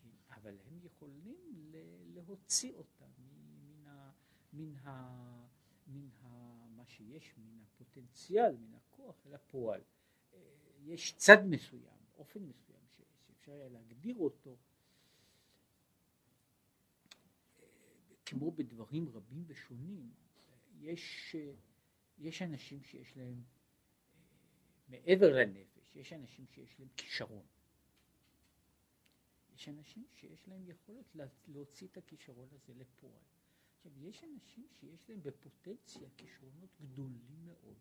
כן? 0.03 0.35
אבל 0.35 0.59
הם 0.67 0.79
יכולים 0.83 1.73
להוציא 2.15 2.73
אותה 2.73 3.07
מן, 3.19 3.87
ה, 3.87 4.11
מן, 4.53 4.77
ה, 4.77 5.47
מן 5.87 6.09
ה, 6.23 6.29
מה 6.77 6.87
שיש, 6.87 7.35
מן 7.39 7.61
הפוטנציאל, 7.63 8.57
מן 8.57 8.75
הכוח 8.75 9.27
אל 9.27 9.35
הפועל. 9.35 9.81
אה, 10.35 10.39
יש 10.85 11.15
צד 11.17 11.47
מסוים, 11.47 11.99
אופן 12.17 12.43
מסוים. 12.43 12.74
שאפשר 13.45 13.53
היה 13.53 13.69
להגדיר 13.69 14.17
אותו 14.17 14.57
כמו 18.27 18.51
בדברים 18.51 19.09
רבים 19.09 19.45
ושונים. 19.47 20.13
יש, 20.81 21.37
יש 22.19 22.43
אנשים 22.43 22.83
שיש 22.83 23.17
להם 23.17 23.43
מעבר 24.89 25.33
לנפש 25.33 25.97
יש 25.97 26.13
אנשים 26.13 26.47
שיש 26.47 26.81
להם 26.81 26.89
כישרון. 26.97 27.47
יש 29.55 29.69
אנשים 29.69 30.07
שיש 30.15 30.49
להם 30.49 30.69
יכולת 30.69 31.15
להוציא 31.47 31.89
את 31.89 31.97
הכישרון 31.97 32.49
הזה 32.53 32.75
לפועל. 32.75 33.23
עכשיו 33.77 33.93
יש 33.99 34.25
אנשים 34.25 34.69
שיש 34.73 35.09
להם 35.09 35.23
בפוטנציה 35.23 36.09
כישרונות 36.17 36.71
גדולים 36.81 37.45
מאוד. 37.45 37.79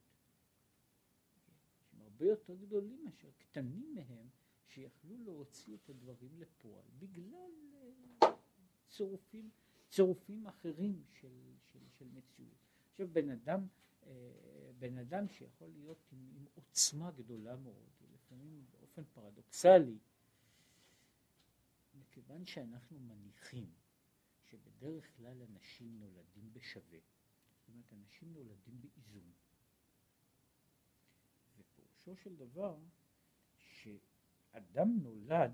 שהם 1.91 2.01
הרבה 2.01 2.25
יותר 2.25 2.55
גדולים 2.55 3.03
מאשר 3.03 3.31
קטנים 3.31 3.95
מהם 3.95 4.29
שיכלו 4.67 5.17
להוציא 5.23 5.75
את 5.75 5.89
הדברים 5.89 6.39
לפועל 6.39 6.85
בגלל 6.99 7.51
אה, 8.23 8.29
צירופים, 8.89 9.49
צירופים 9.89 10.47
אחרים 10.47 11.03
של, 11.11 11.55
של, 11.71 11.79
של 11.89 12.07
מציאות. 12.13 12.57
עכשיו 12.91 13.07
בן 13.13 13.29
אדם, 13.29 13.67
אה, 14.03 14.71
בן 14.79 14.97
אדם 14.97 15.27
שיכול 15.27 15.69
להיות 15.69 15.97
עם, 16.11 16.29
עם 16.35 16.45
עוצמה 16.55 17.11
גדולה 17.11 17.55
מאוד, 17.55 17.89
ולפעמים 18.01 18.65
באופן 18.71 19.03
פרדוקסלי, 19.13 19.97
מכיוון 21.93 22.45
שאנחנו 22.45 22.99
מניחים 22.99 23.71
שבדרך 24.43 25.17
כלל 25.17 25.41
אנשים 25.41 25.99
נולדים 25.99 26.53
בשווה, 26.53 26.99
זאת 27.49 27.67
אומרת 27.67 27.93
אנשים 27.93 28.33
נולדים 28.33 28.81
באיזון, 28.81 29.31
ופירושו 31.57 32.15
של 32.15 32.35
דבר. 32.35 32.77
אדם 34.53 34.99
נולד, 35.01 35.51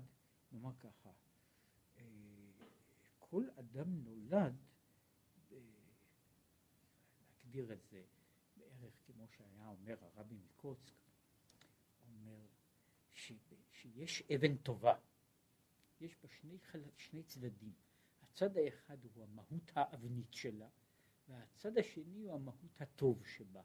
נאמר 0.52 0.72
ככה, 0.78 1.10
אה, 1.96 2.04
כל 3.18 3.44
אדם 3.58 4.04
נולד, 4.04 4.56
אה, 5.52 5.58
להגדיר 7.20 7.72
את 7.72 7.84
זה 7.90 8.04
בערך 8.56 8.94
כמו 9.06 9.28
שהיה 9.28 9.66
אומר 9.66 9.96
הרבי 10.00 10.34
מקוצק, 10.34 10.94
אומר 12.04 12.46
ש, 13.10 13.32
שיש 13.72 14.22
אבן 14.34 14.56
טובה, 14.56 14.94
יש 16.00 16.16
בה 16.22 16.28
שני, 16.28 16.58
חל... 16.58 16.82
שני 16.96 17.22
צדדים, 17.22 17.72
הצד 18.22 18.56
האחד 18.56 19.04
הוא 19.04 19.24
המהות 19.24 19.72
האבנית 19.74 20.32
שלה, 20.32 20.68
והצד 21.28 21.78
השני 21.78 22.20
הוא 22.20 22.34
המהות 22.34 22.80
הטוב 22.80 23.26
שבה. 23.26 23.62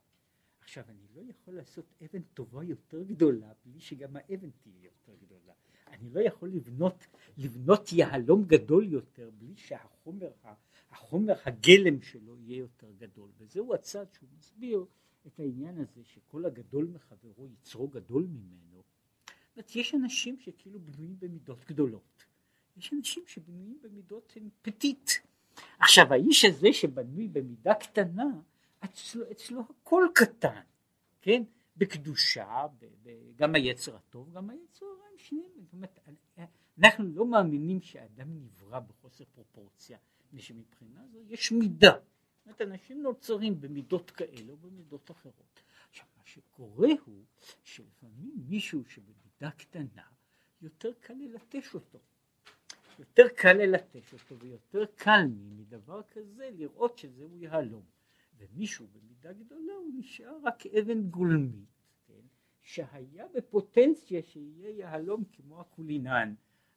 עכשיו, 0.65 0.83
אני 0.89 1.07
לא 1.15 1.21
יכול 1.29 1.53
לעשות 1.53 1.85
אבן 2.05 2.21
טובה 2.33 2.63
יותר 2.63 3.03
גדולה 3.03 3.51
בלי 3.65 3.79
שגם 3.79 4.15
האבן 4.15 4.49
תהיה 4.49 4.83
יותר 4.83 5.15
גדולה. 5.25 5.53
אני 5.87 6.09
לא 6.09 6.19
יכול 6.19 6.49
לבנות, 6.49 7.07
לבנות 7.37 7.93
יהלום 7.93 8.45
גדול 8.45 8.93
יותר 8.93 9.29
בלי 9.37 9.55
שהחומר, 9.55 10.31
החומר 10.91 11.33
הגלם 11.45 12.01
שלו 12.01 12.37
יהיה 12.37 12.57
יותר 12.57 12.91
גדול. 12.91 13.29
וזהו 13.37 13.73
הצד 13.73 14.05
שהוא 14.13 14.29
מסביר 14.37 14.85
את 15.27 15.39
העניין 15.39 15.77
הזה 15.77 16.03
שכל 16.03 16.45
הגדול 16.45 16.85
מחברו 16.85 17.47
יצרו 17.47 17.87
גדול 17.87 18.23
ממנו. 18.23 18.83
זאת 19.55 19.75
יש 19.75 19.95
אנשים 19.95 20.39
שכאילו 20.39 20.79
בנויים 20.79 21.15
במידות 21.19 21.65
גדולות. 21.65 22.25
יש 22.77 22.93
אנשים 22.93 23.23
שבנויים 23.27 23.79
במידות 23.81 24.37
פטית. 24.61 25.21
עכשיו, 25.79 26.13
האיש 26.13 26.45
הזה 26.45 26.73
שבנוי 26.73 27.27
במידה 27.27 27.73
קטנה, 27.73 28.41
אצלו, 28.85 29.31
אצלו 29.31 29.61
הכל 29.69 30.05
קטן, 30.15 30.61
כן? 31.21 31.43
בקדושה, 31.77 32.65
גם 33.35 33.55
היצר 33.55 33.95
הטוב, 33.95 34.33
גם 34.33 34.49
היצר 34.49 34.85
הרע 34.85 35.05
הם 35.11 35.17
שניהם. 35.17 35.51
זאת 35.63 35.73
אומרת, 35.73 35.99
אנחנו 36.79 37.05
לא 37.13 37.25
מאמינים 37.25 37.81
שאדם 37.81 38.27
נברא 38.43 38.79
בחוסר 38.79 39.23
פרופורציה, 39.33 39.97
מפני 40.25 40.41
שמבחינה 40.41 41.07
זו 41.11 41.19
יש 41.27 41.51
מידה. 41.51 41.91
זאת 41.91 42.45
אומרת, 42.45 42.61
אנשים 42.61 43.01
נוצרים 43.01 43.61
במידות 43.61 44.11
כאלה 44.11 44.51
או 44.51 44.57
במידות 44.57 45.11
אחרות. 45.11 45.61
עכשיו, 45.89 46.05
מה 46.17 46.23
שקורה 46.25 46.89
הוא 47.05 47.23
שלפעמים 47.63 48.31
מישהו 48.47 48.85
שבמידה 48.85 49.51
קטנה, 49.57 50.03
יותר 50.61 50.91
קל 50.99 51.13
ללטש 51.13 51.73
אותו. 51.73 51.99
יותר 52.99 53.27
קל 53.35 53.53
ללטש 53.53 54.13
אותו 54.13 54.39
ויותר 54.39 54.85
קל 54.95 55.25
מדבר 55.29 56.01
כזה 56.11 56.49
לראות 56.53 56.97
שזהו 56.97 57.37
יהלום. 57.37 57.94
ומישהו 58.37 58.87
במידה 58.87 59.33
גדולה 59.33 59.73
הוא 59.73 59.91
נשאר 59.95 60.37
רק 60.43 60.65
אבן 60.65 61.01
גולמית, 61.01 61.69
כן? 62.07 62.21
שהיה 62.61 63.25
בפוטנציה 63.35 64.21
שיהיה 64.23 64.69
יהלום 64.69 65.23
כמו 65.31 65.61
הקולינן, 65.61 66.33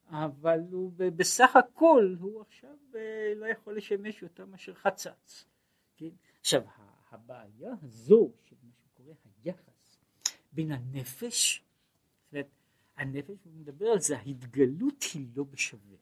אבל 0.07 0.59
הוא 0.71 0.91
בסך 0.97 1.55
הכל 1.55 2.15
הוא 2.19 2.41
עכשיו 2.41 2.77
אה, 2.95 3.33
לא 3.35 3.45
יכול 3.45 3.77
לשמש 3.77 4.21
יותר 4.21 4.45
מאשר 4.45 4.73
חצץ. 4.73 5.45
כן? 5.97 6.09
עכשיו 6.39 6.61
הבעיה 7.11 7.73
הזו 7.81 8.31
של 8.43 8.55
מה 8.63 8.71
שקורה 8.73 9.13
היחס 9.43 9.99
בין 10.51 10.71
הנפש, 10.71 11.63
זאת 12.23 12.33
אומרת, 12.33 12.49
הנפש, 12.97 13.43
הוא 13.45 13.53
מדבר 13.53 13.87
על 13.87 13.99
זה, 13.99 14.17
ההתגלות 14.17 15.03
היא 15.13 15.27
לא 15.35 15.43
בשווה. 15.43 15.97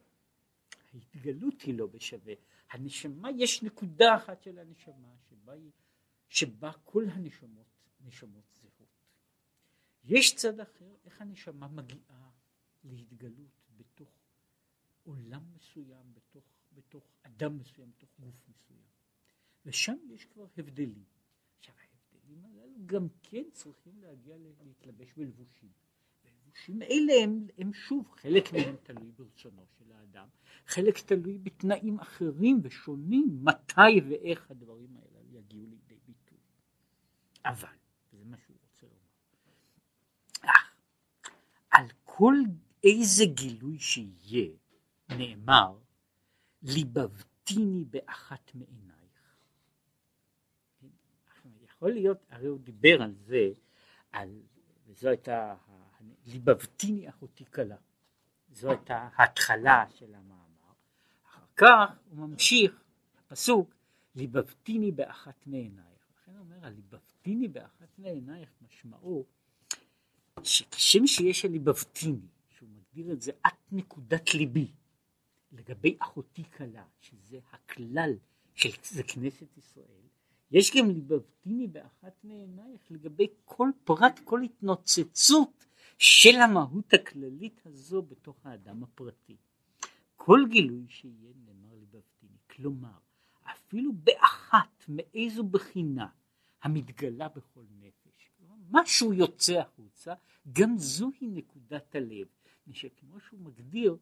ההתגלות 0.94 1.62
היא 1.62 1.78
לא 1.78 1.86
בשווה. 1.86 2.34
הנשמה, 2.70 3.28
יש 3.38 3.62
נקודה 3.62 4.16
אחת 4.16 4.42
של 4.42 4.58
הנשמה 4.58 5.14
שבה, 5.28 5.52
שבה 6.28 6.72
כל 6.84 7.04
הנשמות 7.08 7.66
נשמות 8.00 8.44
זהות. 8.52 8.88
יש 10.04 10.34
צד 10.34 10.60
אחר, 10.60 10.94
איך 11.04 11.20
הנשמה 11.20 11.68
מגיעה 11.68 12.30
להתגלות 12.84 13.62
בתוך 13.76 14.08
עולם 15.02 15.52
מסוים, 15.54 16.14
בתוך, 16.14 16.44
בתוך 16.72 17.04
אדם 17.22 17.58
מסוים, 17.58 17.90
בתוך 17.90 18.10
גוף 18.20 18.48
מסוים. 18.48 18.88
ושם 19.66 19.96
יש 20.10 20.24
כבר 20.24 20.46
הבדלים. 20.58 21.04
עכשיו 21.58 21.74
ההבדלים 21.78 22.44
הללו 22.44 22.86
גם 22.86 23.08
כן 23.22 23.44
צריכים 23.52 24.00
להגיע 24.00 24.36
להתלבש 24.60 25.12
בלבושים. 25.12 25.72
והלבושים 26.58 26.82
אלה 26.82 27.12
הם, 27.24 27.46
הם 27.58 27.72
שוב, 27.72 28.14
חלק 28.16 28.52
מהם 28.52 28.76
תלוי 28.82 29.10
ברצונו 29.16 29.66
של 29.78 29.92
האדם, 29.92 30.26
חלק 30.66 30.98
תלוי 30.98 31.38
בתנאים 31.38 32.00
אחרים 32.00 32.60
ושונים, 32.62 33.40
מתי 33.42 34.00
ואיך 34.08 34.50
הדברים 34.50 34.96
האלה 34.96 35.18
יגיעו 35.38 35.66
לידי 35.66 35.98
ביטוי. 36.06 36.38
אבל, 37.44 37.68
וזה 38.12 38.24
מה 38.24 38.36
שהוא 38.46 38.56
רוצה 38.62 38.86
לומר, 38.86 40.52
על 41.70 41.86
כל 42.04 42.34
איזה 42.84 43.24
גילוי 43.24 43.78
שיהיה, 43.78 44.50
נאמר, 45.08 45.78
ליבבתיני 46.62 47.84
באחת 47.84 48.54
מעינייך. 48.54 48.98
יכול 51.64 51.90
להיות, 51.92 52.18
הרי 52.30 52.46
הוא 52.46 52.58
דיבר 52.58 53.02
על 53.02 53.14
זה, 53.14 53.52
על, 54.12 54.42
וזו 54.86 55.08
הייתה, 55.08 55.54
ליבבתיני 56.26 57.08
אחותי 57.08 57.44
כלה. 57.44 57.76
זו 58.52 58.70
הייתה 58.70 59.08
ההתחלה 59.14 59.84
של 59.94 60.14
המאמר. 60.14 60.72
אחר 61.26 61.42
כך 61.56 61.90
הוא 62.10 62.18
ממשיך, 62.18 62.82
הפסוק, 63.18 63.74
ליבבתיני 64.14 64.92
באחת 64.92 65.46
מעינייך. 65.46 66.10
לכן 66.14 66.32
הוא 66.32 66.40
אומר, 66.40 66.66
הליבבתיני 66.66 67.48
באחת 67.48 67.98
מעינייך 67.98 68.50
משמעו 68.62 69.24
שכשם 70.42 71.06
שיש 71.06 71.44
הליבבתיני, 71.44 72.26
שהוא 72.48 72.68
מגדיר 72.68 73.12
את 73.12 73.22
זה 73.22 73.32
את 73.46 73.72
נקודת 73.72 74.34
ליבי, 74.34 74.72
לגבי 75.52 75.96
אחותי 75.98 76.44
כלה, 76.44 76.84
שזה 77.00 77.38
הכלל 77.52 78.14
של 78.54 78.70
כנסת 79.06 79.56
ישראל, 79.58 80.08
יש 80.50 80.76
גם 80.76 80.90
ליבבתיני 80.90 81.66
באחת 81.66 82.24
מעינייך 82.24 82.80
לגבי 82.90 83.26
כל 83.44 83.70
פרט, 83.84 84.20
כל 84.24 84.42
התנוצצות 84.42 85.57
של 85.98 86.36
המהות 86.36 86.94
הכללית 86.94 87.60
הזו 87.66 88.02
בתוך 88.02 88.46
האדם 88.46 88.82
הפרטי. 88.82 89.36
כל 90.16 90.40
גילוי 90.50 90.86
שיהיה 90.88 91.32
נאמר 91.44 91.74
ליבבתיני, 91.74 92.38
כלומר 92.50 92.98
אפילו 93.42 93.92
באחת 93.92 94.84
מאיזו 94.88 95.44
בחינה 95.44 96.06
המתגלה 96.62 97.28
בכל 97.28 97.64
נפש, 97.80 98.30
משהו 98.70 99.12
יוצא 99.12 99.58
החוצה, 99.58 100.14
גם 100.52 100.78
זוהי 100.78 101.28
נקודת 101.28 101.94
הלב, 101.94 102.26
שכמו 102.72 103.20
שהוא 103.20 103.40
מגדיר, 103.40 103.96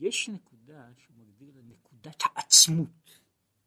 יש 0.00 0.28
נקודה 0.28 0.88
שהוא 0.98 1.16
מגדיר 1.16 1.50
לנקודת 1.56 2.22
העצמות, 2.22 3.20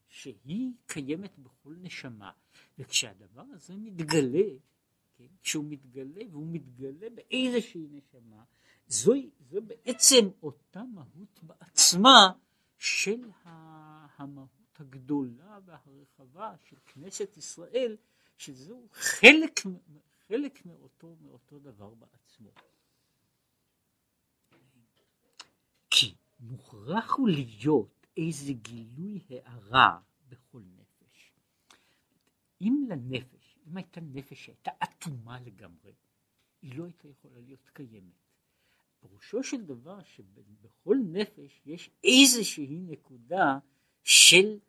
שהיא 0.10 0.72
קיימת 0.86 1.40
בכל 1.40 1.76
נשמה, 1.82 2.32
וכשהדבר 2.80 3.46
הזה 3.54 3.76
מתגלה, 3.78 4.50
כן, 5.18 5.28
כשהוא 5.42 5.66
מתגלה 5.68 6.22
והוא 6.32 6.48
מתגלה 6.52 7.10
באיזושהי 7.10 7.88
נשמה, 7.92 8.44
זוהי, 8.88 9.30
זו 9.40 9.62
בעצם 9.62 10.30
אותה 10.44 10.84
מהות 10.84 11.40
בעצמה 11.44 12.32
של 12.78 13.30
המהות 13.44 14.80
הגדולה 14.80 15.60
והרחבה 15.66 16.56
של 16.66 16.76
כנסת 16.86 17.38
ישראל, 17.38 17.98
שזהו 18.38 18.88
חלק, 18.92 19.60
חלק 20.28 20.66
מאותו, 20.66 21.16
מאותו 21.22 21.60
דבר 21.60 21.94
בעצמו. 21.94 22.52
כי 25.90 26.16
מוכרח 26.40 27.16
הוא 27.16 27.30
להיות 27.30 28.08
איזה 28.18 28.54
גילוי 28.54 29.20
הערה 29.30 30.00
בכל 30.30 30.62
נפש. 30.76 31.32
אם 32.62 32.86
לנפש, 32.90 33.37
אם 33.68 33.78
הייתה 33.78 34.02
נפש 34.02 34.46
שהייתה 34.46 34.72
אטומה 34.84 35.40
לגמרי, 35.40 35.94
היא 36.62 36.78
לא 36.78 36.84
הייתה 36.84 37.08
יכולה 37.08 37.40
להיות 37.40 37.70
קיימת. 37.74 38.14
פירושו 39.00 39.44
של 39.44 39.66
דבר 39.66 40.04
שבכל 40.04 40.98
נפש 41.12 41.62
יש 41.66 41.90
איזושהי 42.04 42.80
נקודה 42.80 43.60
של 44.04 44.60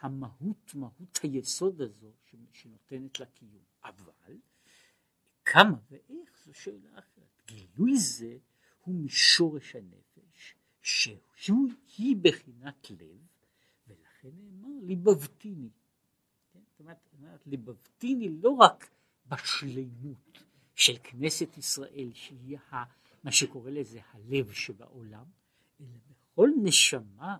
המהות, 0.00 0.74
מהות 0.74 1.20
היסוד 1.22 1.80
הזו 1.80 2.12
שנותנת 2.52 3.20
לה 3.20 3.26
קיום. 3.26 3.64
אבל 3.84 4.36
כמה 5.44 5.78
ואיך 5.90 6.38
זו 6.44 6.54
שאלה 6.54 6.98
אחרת. 6.98 7.42
גילוי 7.46 7.98
זה 7.98 8.38
הוא 8.84 8.94
משורש 8.94 9.76
הנפש, 9.76 10.54
שהיא 10.82 12.16
בחינת 12.22 12.90
לב, 12.90 13.26
ולכן 13.88 14.28
נאמר 14.34 14.68
ליבבתיני. 14.82 15.70
זאת 16.78 17.12
אומרת, 17.12 17.46
ליבבתיני 17.46 18.28
לא 18.28 18.50
רק 18.50 18.90
בשלמות 19.26 20.38
של 20.74 20.96
כנסת 21.04 21.58
ישראל, 21.58 22.10
שהיא 22.14 22.58
מה 23.24 23.32
שקורא 23.32 23.70
לזה 23.70 24.00
הלב 24.12 24.52
שבעולם, 24.52 25.24
אלא 25.80 25.96
בכל 26.08 26.50
נשמה, 26.62 27.36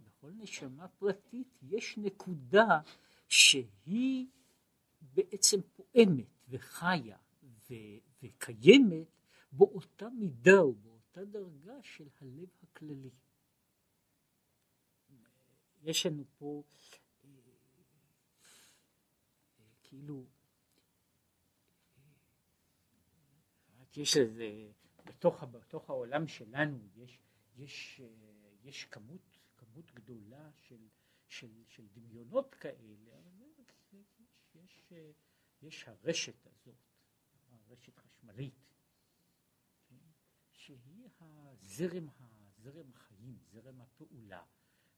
בכל 0.00 0.30
נשמה 0.30 0.88
פרטית 0.88 1.58
יש 1.62 1.98
נקודה 1.98 2.80
שהיא 3.28 4.26
בעצם 5.00 5.60
פועמת 5.76 6.44
וחיה 6.48 7.18
וקיימת 8.22 9.06
באותה 9.52 10.08
מידה 10.08 10.64
ובאותה 10.66 11.24
דרגה 11.24 11.82
של 11.82 12.08
הלב 12.20 12.48
הכללי. 12.62 13.10
יש 15.82 16.06
לנו 16.06 16.24
פה 16.38 16.62
כאילו 19.90 20.26
יש 23.96 24.16
איזה 24.16 24.72
בתוך, 25.04 25.44
בתוך 25.44 25.90
העולם 25.90 26.28
שלנו 26.28 26.78
יש, 26.96 27.18
יש, 27.56 28.00
יש 28.62 28.84
כמות, 28.84 29.38
כמות 29.56 29.92
גדולה 29.92 30.50
של, 30.52 30.88
של, 31.28 31.64
של 31.68 31.88
דמיונות 31.88 32.54
כאלה, 32.54 33.18
אבל 33.18 33.32
יש, 33.92 34.02
יש, 34.54 34.92
יש 35.62 35.88
הרשת 35.88 36.46
הזאת, 36.46 36.74
הרשת 37.50 37.98
חשמלית, 37.98 38.74
כן, 39.88 39.96
שהיא 40.52 41.08
הזרם, 41.18 42.08
הזרם 42.18 42.92
החיים, 42.94 43.38
זרם 43.52 43.80
הפעולה, 43.80 44.42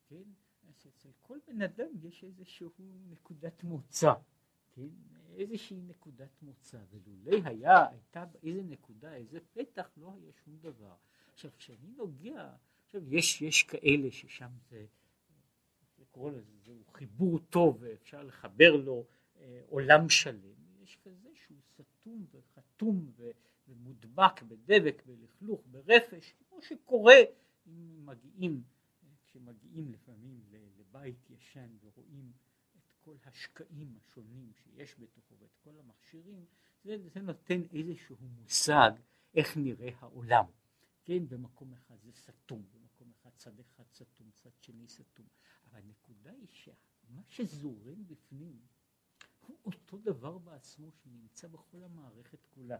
כן? 0.06 0.24
אז 0.68 0.86
אצל 0.86 1.10
כל 1.20 1.38
בן 1.46 1.62
אדם 1.62 1.88
יש 2.02 2.24
איזשהו 2.24 2.70
נקודת 3.08 3.64
מוצא, 3.64 4.12
כן? 4.72 4.88
איזושהי 5.36 5.80
נקודת 5.80 6.42
מוצא, 6.42 6.78
ולולא 6.90 7.48
היה, 7.48 7.88
הייתה 7.90 8.24
איזה 8.42 8.62
נקודה, 8.62 9.14
איזה 9.14 9.38
פתח, 9.52 9.90
לא 9.96 10.12
היה 10.12 10.32
שום 10.44 10.56
דבר. 10.60 10.94
עכשיו, 11.32 11.50
כשאני 11.56 11.90
נוגע, 11.96 12.54
עכשיו 12.84 13.14
יש, 13.14 13.42
יש 13.42 13.62
כאלה 13.62 14.10
ששם 14.10 14.50
זה, 14.70 14.86
לקרוא 15.98 16.30
לזה, 16.30 16.52
זהו 16.64 16.84
חיבור 16.92 17.38
טוב, 17.38 17.76
ואפשר 17.80 18.22
לחבר 18.22 18.76
לו 18.76 19.06
אה, 19.40 19.62
עולם 19.68 20.08
שלם, 20.08 20.82
יש 20.82 20.98
כזה 21.04 21.28
שהוא 21.34 21.58
סתום 21.60 22.26
וחתום 22.30 23.10
ו, 23.16 23.30
ומודבק 23.68 24.42
בדבק, 24.42 25.02
בלכלוך, 25.06 25.62
ברפש, 25.70 26.34
כמו 26.38 26.62
שקורה 26.62 27.16
אם 27.66 28.06
מגיעים, 28.06 28.62
כשמגיעים 29.22 29.92
לפעמים 29.92 30.40
לבית 30.78 31.30
ישן 31.30 31.68
ורואים 31.82 32.32
כל 33.04 33.16
השקעים 33.24 33.96
השונים 33.96 34.52
שיש 34.54 34.94
בתוכו 34.98 35.34
ואת 35.38 35.56
כל 35.64 35.78
המכשירים, 35.78 36.44
זה, 36.84 37.08
זה 37.08 37.20
נותן 37.20 37.62
איזשהו 37.72 38.16
מושג 38.20 38.90
איך 39.34 39.56
נראה 39.56 39.90
העולם. 39.98 40.44
כן, 41.04 41.28
במקום 41.28 41.72
אחד 41.72 41.96
זה 42.02 42.12
סתום, 42.12 42.66
במקום 42.72 43.12
אחד 43.20 43.30
צד 43.36 43.60
אחד 43.60 43.84
סתום, 43.92 44.30
צד 44.34 44.50
שני 44.60 44.88
סתום. 44.88 45.26
אבל 45.70 45.78
הנקודה 45.78 46.30
היא 46.30 46.48
שמה 46.50 47.22
שזורם 47.28 48.06
בפנים 48.06 48.60
הוא 49.46 49.58
אותו 49.64 49.98
דבר 49.98 50.38
בעצמו 50.38 50.92
שנמצא 50.92 51.48
בכל 51.48 51.84
המערכת 51.84 52.46
כולה. 52.54 52.78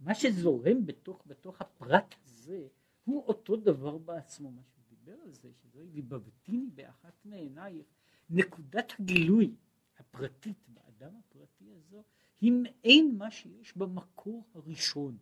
מה 0.00 0.14
שזורם 0.14 0.86
בתוך, 0.86 1.22
בתוך 1.26 1.60
הפרט 1.60 2.14
הזה 2.24 2.68
הוא 3.04 3.24
אותו 3.26 3.56
דבר 3.56 3.98
בעצמו, 3.98 4.50
מה 4.50 4.62
שהוא 4.64 4.84
דיבר 4.88 5.20
על 5.22 5.32
זה, 5.32 5.52
שזוהי 5.54 5.90
ליבבתיני 5.90 6.70
באחת 6.74 7.24
מעינייך, 7.24 7.86
נקודת 8.30 8.92
הגילוי 8.98 9.54
הפרטית 9.98 10.56
באדם 10.68 11.16
הפרטי 11.16 11.72
הזו 11.72 12.04
היא 12.40 12.52
מעין 12.52 13.14
מה 13.18 13.30
שיש 13.30 13.76
במקור 13.76 14.44
הראשון. 14.54 15.18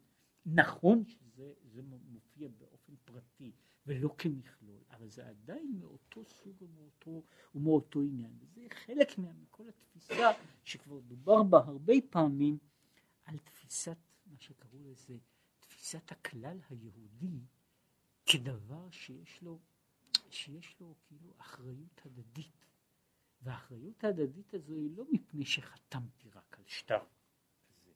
נכון 0.46 1.04
שזה 1.04 1.52
מופיע 2.10 2.48
באופן 2.58 2.92
פרטי 3.04 3.52
ולא 3.86 4.14
כמכלול, 4.18 4.80
אבל 4.90 5.08
זה 5.08 5.28
עדיין 5.28 5.76
מאותו 5.80 6.24
סוג 6.24 6.62
ומאותו, 6.62 7.22
ומאותו 7.54 8.00
עניין, 8.00 8.32
וזה 8.40 8.66
חלק 8.70 9.18
מכל 9.18 9.68
התפיסה 9.68 10.30
שכבר 10.64 11.00
דובר 11.00 11.42
בה 11.42 11.58
הרבה 11.58 11.94
פעמים 12.10 12.58
על 13.24 13.38
תפיסת, 13.38 13.96
מה 14.26 14.36
שקראו 14.38 14.78
לזה, 14.84 15.16
תפיסת 15.60 16.12
הכלל 16.12 16.58
היהודי 16.70 17.40
כדבר 18.26 18.90
שיש 18.90 19.42
לו, 19.42 19.58
שיש 20.30 20.76
לו 20.80 20.94
כאילו 21.06 21.34
אחריות 21.38 22.00
הדדית. 22.04 22.69
והאחריות 23.42 24.04
ההדדית 24.04 24.54
הזו 24.54 24.74
היא 24.74 24.90
לא 24.96 25.04
מפני 25.10 25.44
שחתמתי 25.44 26.30
רק 26.34 26.56
על 26.58 26.64
שטר 26.66 27.04
כזה, 27.68 27.90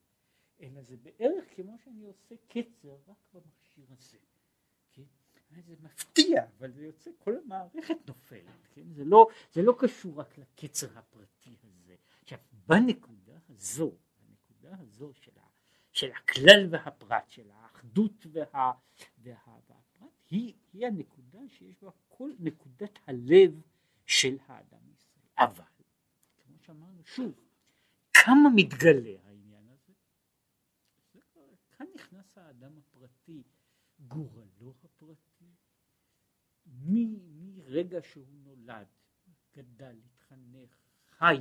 אלא 0.61 0.83
זה 0.83 0.97
בערך 0.97 1.45
כמו 1.57 1.79
שאני 1.85 2.05
עושה 2.05 2.35
קצר 2.49 2.97
רק 3.09 3.17
במכשיר 3.33 3.87
הזה. 3.91 4.19
כן? 4.93 5.03
זה 5.67 5.75
מפתיע, 5.83 6.45
אבל 6.59 6.73
זה 6.73 6.85
יוצא, 6.85 7.11
כל 7.19 7.37
המערכת 7.45 7.97
נופלת, 8.07 8.67
כן? 8.75 8.93
זה, 8.93 9.05
לא, 9.05 9.29
זה 9.53 9.63
לא 9.63 9.75
קשור 9.79 10.21
רק 10.21 10.39
לקצר 10.39 10.99
הפרטי 10.99 11.57
הזה. 11.63 11.95
עכשיו, 12.23 12.39
בנקודה 12.67 13.39
הזו, 13.49 13.93
בנקודה 14.19 14.77
הזו 14.81 15.13
של, 15.15 15.33
ה, 15.39 15.47
של 15.93 16.11
הכלל 16.13 16.67
והפרט, 16.71 17.29
של 17.29 17.51
האחדות 17.51 18.27
וה, 18.33 18.73
וה, 19.19 19.35
והפרט, 19.47 20.11
היא, 20.31 20.55
היא 20.73 20.87
הנקודה 20.87 21.39
שיש 21.49 21.83
בה 21.83 21.91
כל 22.09 22.31
נקודת 22.39 22.99
הלב 23.07 23.61
של 24.07 24.37
האדם. 24.47 24.94
אבל, 25.39 25.65
כמו 26.37 26.59
שאמרנו 26.59 27.05
שוב, 27.05 27.41
כמה 28.13 28.49
מתגלה 28.55 29.17
העניין 29.25 29.69
הזה? 29.69 29.93
כאן 31.71 31.87
נכנס 31.95 32.39
האדם 32.39 32.79
הפרטי, 32.79 33.43
גורלו 33.99 34.75
הפרטי, 34.85 35.55
מרגע 36.67 37.99
שהוא 38.03 38.27
נולד, 38.45 38.87
גדל, 39.57 39.97
התחנך, 40.05 40.77
חי 41.09 41.37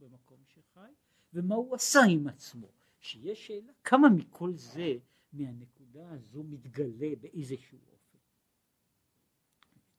במקום 0.00 0.44
שחי, 0.46 0.92
ומה 1.32 1.54
הוא 1.54 1.74
עשה 1.74 2.00
עם 2.10 2.26
עצמו. 2.26 2.68
שיש 3.00 3.46
שאלה 3.46 3.72
כמה 3.84 4.08
מכל 4.08 4.52
זה, 4.56 4.98
מהנקודה 5.32 6.10
הזו 6.10 6.42
מתגלה 6.42 7.16
באיזשהו 7.20 7.78
אופן. 7.92 8.18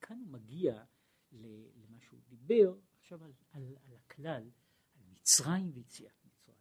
כאן 0.01 0.17
הוא 0.17 0.27
מגיע 0.27 0.83
למה 1.31 1.99
שהוא 1.99 2.19
דיבר 2.27 2.75
עכשיו 3.12 3.26
על, 3.26 3.34
על, 3.52 3.76
על 3.86 3.95
הכלל, 3.95 4.50
על 4.95 5.04
מצרים 5.12 5.72
ויציאת 5.74 6.26
מצרים. 6.26 6.58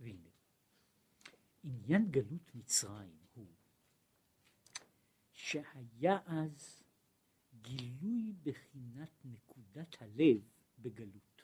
והנה, 0.00 0.28
עניין 1.62 2.10
גלות 2.10 2.54
מצרים 2.54 3.18
הוא 3.34 3.46
שהיה 5.32 6.18
אז 6.26 6.82
גילוי 7.62 8.32
בחינת 8.42 9.10
נקודת 9.24 10.02
הלב 10.02 10.40
בגלות. 10.78 11.42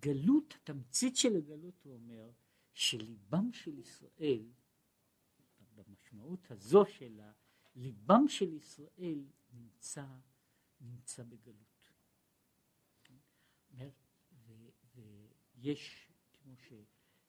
גלות, 0.00 0.54
התמצית 0.54 1.16
של 1.16 1.36
הגלות 1.36 1.82
הוא 1.82 1.94
אומר 1.94 2.30
שליבם 2.72 3.52
של 3.52 3.78
ישראל, 3.78 4.46
במשמעות 5.74 6.50
הזו 6.50 6.84
שלה, 6.86 7.32
ליבם 7.76 8.28
של 8.28 8.52
ישראל 8.52 9.24
נמצא, 9.52 10.06
נמצא 10.80 11.22
בגלות. 11.22 11.73
ויש, 15.64 16.12
כמו 16.42 16.56
ש, 16.56 16.72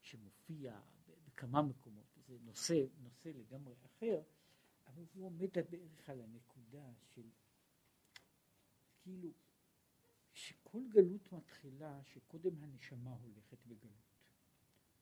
שמופיע 0.02 0.82
בכמה 1.26 1.62
מקומות, 1.62 2.06
זה 2.28 2.38
נושא, 2.40 2.86
נושא 2.98 3.30
לגמרי 3.30 3.76
אחר, 3.86 4.22
אבל 4.88 5.04
הוא 5.14 5.26
עומד 5.26 5.50
בערך 5.72 6.10
על 6.10 6.22
הנקודה 6.22 6.92
של 7.14 7.30
כאילו 9.02 9.30
שכל 10.34 10.82
גלות 10.90 11.32
מתחילה 11.32 12.04
שקודם 12.04 12.64
הנשמה 12.64 13.14
הולכת 13.14 13.58
בגלות, 13.66 14.16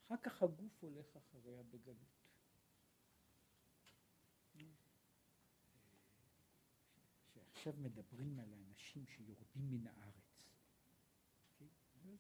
אחר 0.06 0.18
כך 0.18 0.44
הגוף 0.44 0.84
הולך 0.84 1.18
אחריה 1.18 1.64
בגלות. 1.64 2.24
שעכשיו 7.34 7.74
מדברים 7.78 8.40
על 8.40 8.54
האנשים 8.54 9.08
שיורדים 9.08 9.70
מן 9.72 9.88
הארץ. 9.88 10.23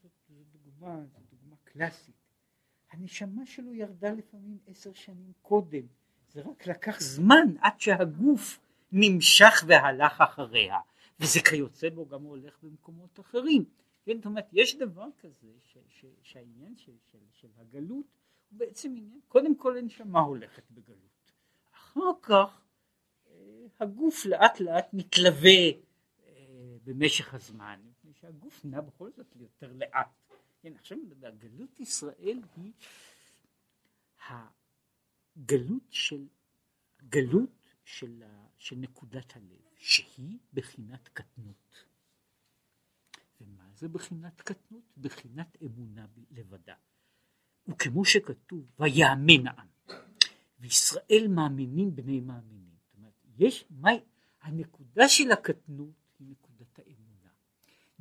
זאת, 0.01 0.11
זאת 0.29 0.45
דוגמה, 0.63 1.05
זאת 1.05 1.21
דוגמה 1.29 1.55
קלאסית. 1.63 2.15
הנשמה 2.91 3.45
שלו 3.45 3.73
ירדה 3.73 4.11
לפעמים 4.11 4.57
עשר 4.67 4.93
שנים 4.93 5.31
קודם, 5.41 5.87
זה 6.29 6.41
רק 6.41 6.67
לקח 6.67 6.99
זמן 7.01 7.47
עד 7.61 7.79
שהגוף 7.79 8.59
נמשך 8.91 9.63
והלך 9.67 10.21
אחריה, 10.21 10.77
וזה 11.19 11.39
כיוצא 11.49 11.89
בו 11.89 12.07
גם 12.07 12.23
הולך 12.23 12.57
במקומות 12.63 13.19
אחרים. 13.19 13.65
כן, 14.05 14.15
זאת 14.15 14.25
אומרת, 14.25 14.47
יש 14.53 14.75
דבר 14.75 15.07
כזה 15.19 15.47
ש, 15.61 15.77
ש, 15.89 16.05
שהעניין 16.21 16.75
של, 16.77 16.91
של, 17.11 17.17
של 17.31 17.47
הגלות 17.57 18.05
הוא 18.49 18.59
בעצם 18.59 18.95
עניין, 18.97 19.19
קודם 19.27 19.55
כל 19.55 19.77
הנשמה 19.77 20.19
הולכת 20.19 20.63
בגלות, 20.71 21.31
אחר 21.73 22.11
כך 22.21 22.61
אה, 23.27 23.33
הגוף 23.79 24.25
לאט 24.25 24.59
לאט 24.59 24.93
מתלווה 24.93 25.59
במשך 26.83 27.33
הזמן, 27.33 27.79
שהגוף 28.13 28.65
נע 28.65 28.81
בכל 28.81 29.11
זאת 29.11 29.35
יותר 29.35 29.73
לאט. 29.73 30.07
כן, 30.61 30.73
עכשיו 30.75 30.97
נדבר, 30.97 31.29
גלות 31.29 31.79
ישראל 31.79 32.41
היא 32.55 32.73
הגלות 35.37 35.83
של, 35.89 36.27
גלות 37.09 37.75
של, 37.83 38.23
של 38.57 38.75
נקודת 38.75 39.35
הלב, 39.35 39.61
שהיא 39.77 40.39
בחינת 40.53 41.07
קטנות. 41.07 41.85
ומה 43.41 43.69
זה 43.73 43.87
בחינת 43.87 44.41
קטנות? 44.41 44.83
בחינת 44.97 45.57
אמונה 45.61 46.05
לבדה. 46.31 46.75
וכמו 47.67 48.05
שכתוב, 48.05 48.71
ויאמן 48.79 49.47
העם. 49.47 49.67
וישראל 50.59 51.27
מאמינים 51.29 51.95
בני 51.95 52.21
מאמינים. 52.21 52.75
זאת 52.85 52.95
אומרת, 52.97 53.13
יש, 53.37 53.65
מה, 53.69 53.89
הנקודה 54.41 55.07
של 55.07 55.31
הקטנות 55.31 55.93
היא 56.19 56.27
האמונה. 56.27 56.52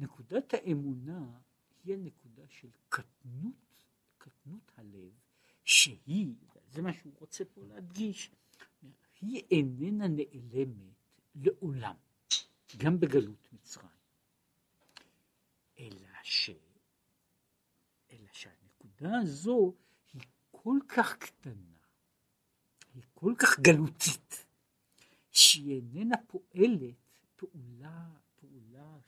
נקודת 0.03 0.55
האמונה 0.55 1.39
היא 1.85 1.95
הנקודה 1.95 2.43
של 2.49 2.69
קטנות, 2.89 3.85
קטנות 4.19 4.73
הלב, 4.77 5.13
שהיא, 5.65 6.35
זה 6.69 6.83
מה 6.83 6.93
שהוא 6.93 7.13
רוצה 7.19 7.45
פה 7.45 7.65
להדגיש, 7.65 8.31
היא 9.21 9.43
איננה 9.51 10.09
נעלמת 10.09 10.95
לעולם, 11.35 11.95
גם 12.77 13.01
בגלות 13.01 13.49
מצרים. 13.53 13.89
אלא 15.79 16.09
ש... 16.23 16.51
אלא 18.11 18.29
שהנקודה 18.33 19.19
הזו 19.19 19.75
היא 20.13 20.23
כל 20.51 20.79
כך 20.89 21.17
קטנה, 21.17 21.79
היא 22.95 23.03
כל 23.15 23.35
כך 23.39 23.61
גלותית, 23.61 24.47
שהיא 25.31 25.75
איננה 25.77 26.17
פועלת 26.27 26.95
פעולה 27.37 28.22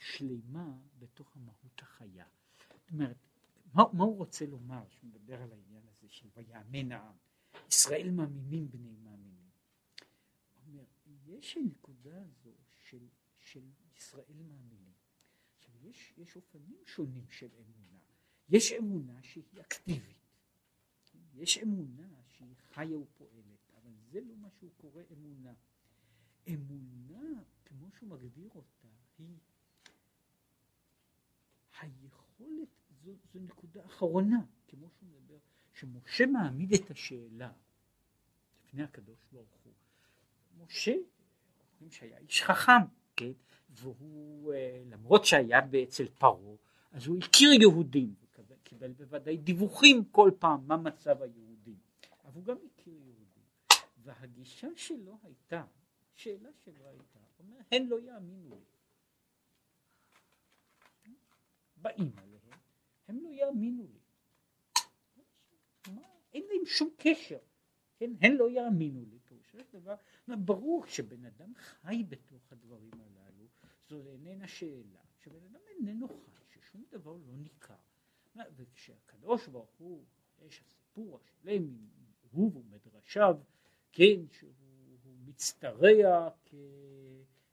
שלמה 0.05 0.79
בתוך 0.99 1.37
המהות 1.37 1.83
החיה. 1.83 2.27
זאת 2.59 2.91
אומרת, 2.91 3.17
מה, 3.75 3.83
מה 3.93 4.05
הוא 4.05 4.17
רוצה 4.17 4.47
לומר 4.47 4.85
כשהוא 4.91 5.11
מדבר 5.11 5.43
על 5.43 5.53
העניין 5.53 5.83
הזה 5.89 6.09
של 6.09 6.29
ויאמן 6.37 6.93
העם? 6.93 7.17
ישראל 7.69 8.11
מאמינים 8.11 8.71
בני 8.71 8.97
מאמינים. 8.97 9.51
הוא 10.55 10.67
אומר, 10.67 10.85
יש 11.27 11.57
הנקודה 11.57 12.23
הזו 12.23 12.55
של, 12.73 13.09
של 13.41 13.63
ישראל 13.97 14.43
מאמינים. 14.49 14.93
עכשיו, 15.59 15.75
יש, 15.87 16.15
יש 16.17 16.37
אופנים 16.37 16.83
שונים 16.87 17.31
של 17.31 17.49
אמונה. 17.55 17.99
יש 18.49 18.73
אמונה 18.73 19.23
שהיא 19.23 19.61
אקטיבית. 19.61 20.25
יש 21.35 21.59
אמונה 21.59 22.23
שהיא 22.29 22.55
חיה 22.57 22.99
ופועלת, 22.99 23.71
אבל 23.75 23.93
זה 24.11 24.21
לא 24.21 24.37
מה 24.37 24.51
שהוא 24.51 24.71
קורא 24.77 25.03
אמונה. 25.13 25.55
אמונה, 26.49 27.43
כמו 27.65 27.91
שהוא 27.93 28.09
מגדיר 28.09 28.51
אותה, 28.55 28.89
היא 29.19 29.39
היכולת, 31.85 32.69
זו, 33.05 33.13
זו 33.33 33.41
נקודה 33.41 33.87
אחרונה, 33.87 34.39
כמו 34.69 34.89
שהוא 34.91 35.09
מדבר, 35.09 35.39
שמשה 35.73 36.27
מעמיד 36.27 36.73
את 36.75 36.91
השאלה 36.91 37.53
לפני 38.65 38.83
הקדוש 38.83 39.19
ברוך 39.33 39.59
הוא. 39.65 39.73
משה, 40.65 40.95
אומרים 41.75 41.91
שהיה 41.91 42.19
איש 42.19 42.43
חכם, 42.43 42.83
כן? 43.17 43.33
והוא, 43.71 44.53
אה, 44.55 44.83
למרות 44.87 45.25
שהיה 45.25 45.61
אצל 45.83 46.09
פרעה, 46.19 46.57
אז 46.93 47.07
הוא 47.07 47.19
הכיר 47.19 47.53
יהודים, 47.53 48.15
קיבל, 48.63 48.93
בוודאי 48.93 49.37
דיווחים 49.37 50.05
כל 50.05 50.31
פעם 50.39 50.67
מה 50.67 50.77
מצב 50.77 51.23
היהודים, 51.23 51.79
אבל 52.25 52.33
הוא 52.35 52.45
גם 52.45 52.57
הכיר 52.67 52.95
יהודים. 52.95 53.45
והגישה 54.03 54.69
שלו 54.77 55.19
הייתה, 55.23 55.65
השאלה 56.15 56.49
שלו 56.65 56.89
הייתה, 56.89 57.19
הוא 57.19 57.47
אומר, 57.47 57.57
הן 57.73 57.87
לא 57.87 58.01
יאמינו 58.01 58.57
לי. 58.57 58.74
באים 61.85 62.13
עליהם, 62.17 62.59
הם 63.09 63.21
לא 63.21 63.29
יאמינו 63.29 63.87
לי. 63.87 64.01
אין 66.33 66.43
להם 66.49 66.67
שום 66.67 66.91
קשר, 66.97 67.39
כן? 67.97 68.11
הם 68.21 68.33
לא 68.37 68.51
יאמינו 68.51 69.05
לי, 69.05 69.19
דבר, 69.73 69.95
ברור 70.37 70.87
שבן 70.87 71.25
אדם 71.25 71.55
חי 71.55 72.05
בתוך 72.09 72.53
הדברים 72.53 72.91
הללו, 73.01 73.47
זו 73.89 74.13
איננה 74.13 74.49
שאלה, 74.49 75.01
שבן 75.19 75.45
אדם 75.45 75.61
איננו 75.69 76.09
חי, 76.09 76.45
ששום 76.49 76.85
דבר 76.91 77.13
לא 77.13 77.37
ניכר. 77.37 77.75
וכשהקדוש 78.57 79.49
ברוך 79.49 79.75
הוא, 79.79 80.05
יש 80.43 80.61
הסיפור 80.61 81.19
השלם 81.19 81.63
הוא 82.31 82.53
ומדרשיו, 82.55 83.37
כן, 83.93 84.29
שהוא 84.31 84.53
מצטרע 85.25 86.31
כ... 86.45 86.55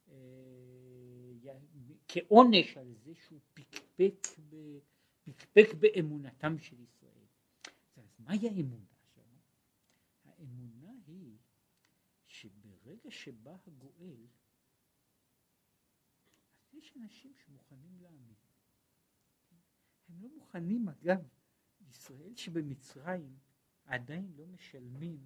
אה, 0.07 0.41
כעונש 2.07 2.77
על 2.77 2.93
זה 3.03 3.15
שהוא 3.15 3.39
פקפק, 4.09 4.39
ב, 4.49 4.79
פקפק 5.23 5.73
באמונתם 5.79 6.59
של 6.59 6.79
ישראל. 6.79 7.25
אז 7.97 8.15
מהי 8.19 8.49
האמונה 8.49 8.95
שם? 9.15 9.21
האמונה 10.25 10.91
היא 11.07 11.37
שברגע 12.27 13.11
שבא 13.11 13.55
הגואל, 13.67 14.27
אז 16.51 16.73
יש 16.73 16.93
אנשים 16.97 17.33
שמוכנים 17.35 18.01
להאמין. 18.01 18.35
הם 20.09 20.21
לא 20.21 20.29
מוכנים, 20.35 20.89
אגב, 20.89 21.27
ישראל 21.89 22.35
שבמצרים 22.35 23.37
עדיין 23.85 24.33
לא 24.35 24.47
משלמים, 24.47 25.25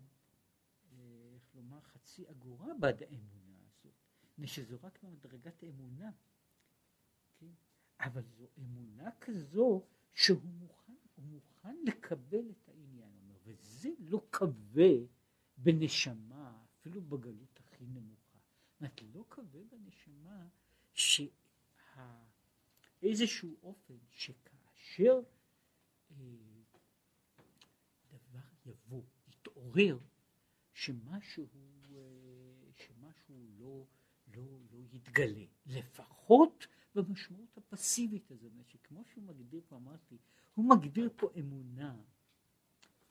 אה, 0.91 1.31
איך 1.35 1.55
לומר, 1.55 1.81
חצי 1.81 2.29
אגורה 2.29 2.73
בעד 2.79 3.03
האמונה 3.03 3.57
הזאת, 3.65 3.93
מפני 4.23 4.47
שזו 4.47 4.77
רק 4.83 5.03
מדרגת 5.03 5.63
אמונה, 5.63 6.11
כן? 7.39 7.51
אבל 7.99 8.23
זו 8.37 8.47
אמונה 8.57 9.11
כזו 9.21 9.83
שהוא 10.13 10.41
מוכן, 10.43 10.93
הוא 11.15 11.25
מוכן 11.25 11.75
לקבל 11.85 12.49
את 12.49 12.69
העניין, 12.69 13.11
וזה 13.43 13.89
לא 13.99 14.21
כבה 14.31 14.91
בנשמה, 15.57 16.63
אפילו 16.79 17.01
בגלות 17.01 17.59
הכי 17.59 17.85
נמוכה. 17.85 18.39
זאת 18.71 18.81
אומרת, 18.81 19.01
לא 19.13 19.25
כבה 19.29 19.59
בנשמה 19.71 20.47
שאיזשהו 23.01 23.57
אופן 23.63 23.97
שכאשר 24.11 25.19
אה, 26.11 26.15
דבר 28.11 28.39
יבוא, 28.65 29.03
יתעורר, 29.27 29.99
שמשהו, 30.73 31.47
אה, 31.89 31.99
שמשהו 32.75 33.47
לא, 33.57 33.85
לא, 34.27 34.43
לא 34.71 34.79
יתגלה, 34.91 35.45
לפחות 35.65 36.67
במשמעות 36.95 37.57
הפסיבית 37.57 38.31
הזאת, 38.31 38.51
שכמו 38.67 39.03
שהוא 39.05 39.23
מגדיר 39.23 39.61
פה, 39.67 39.75
אמרתי, 39.75 40.17
הוא 40.53 40.65
מגדיר 40.69 41.09
פה 41.15 41.29
אמונה, 41.39 41.95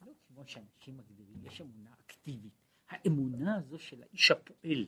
לא 0.07 0.13
כמו 0.27 0.47
שאנשים 0.47 0.97
מגדירים, 0.97 1.45
יש 1.45 1.61
אמונה 1.61 1.95
אקטיבית, 2.01 2.53
האמונה 2.89 3.57
הזו 3.57 3.79
של 3.79 4.03
האיש 4.03 4.31
הפועל, 4.31 4.87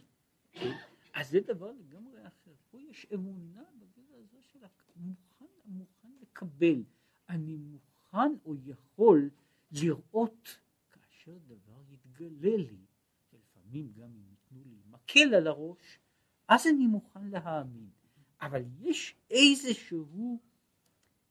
כן? 0.53 0.77
אז 1.15 1.31
זה 1.31 1.41
דבר 1.41 1.73
לגמרי 1.73 2.27
אחר, 2.27 2.53
פה 2.71 2.81
יש 2.81 3.07
אמונה 3.15 3.63
בגלל 3.79 4.15
הזו 4.15 4.43
של 4.43 4.59
המוכן, 4.97 5.45
המוכן 5.65 6.09
לקבל, 6.21 6.83
אני 7.29 7.57
מוכן 7.57 8.33
או 8.45 8.55
יכול 8.65 9.31
לראות 9.71 10.59
כאשר 10.91 11.39
דבר 11.39 11.83
יתגלה 11.89 12.57
לי, 12.57 12.87
ולפעמים 13.33 13.93
גם 13.93 14.11
אם 14.15 14.31
ייתנו 14.31 14.63
לי 14.65 14.77
מקל 14.91 15.35
על 15.35 15.47
הראש, 15.47 15.99
אז 16.49 16.67
אני 16.67 16.87
מוכן 16.87 17.29
להאמין. 17.29 17.91
אבל 18.41 18.63
יש 18.81 19.15
איזשהו, 19.31 20.41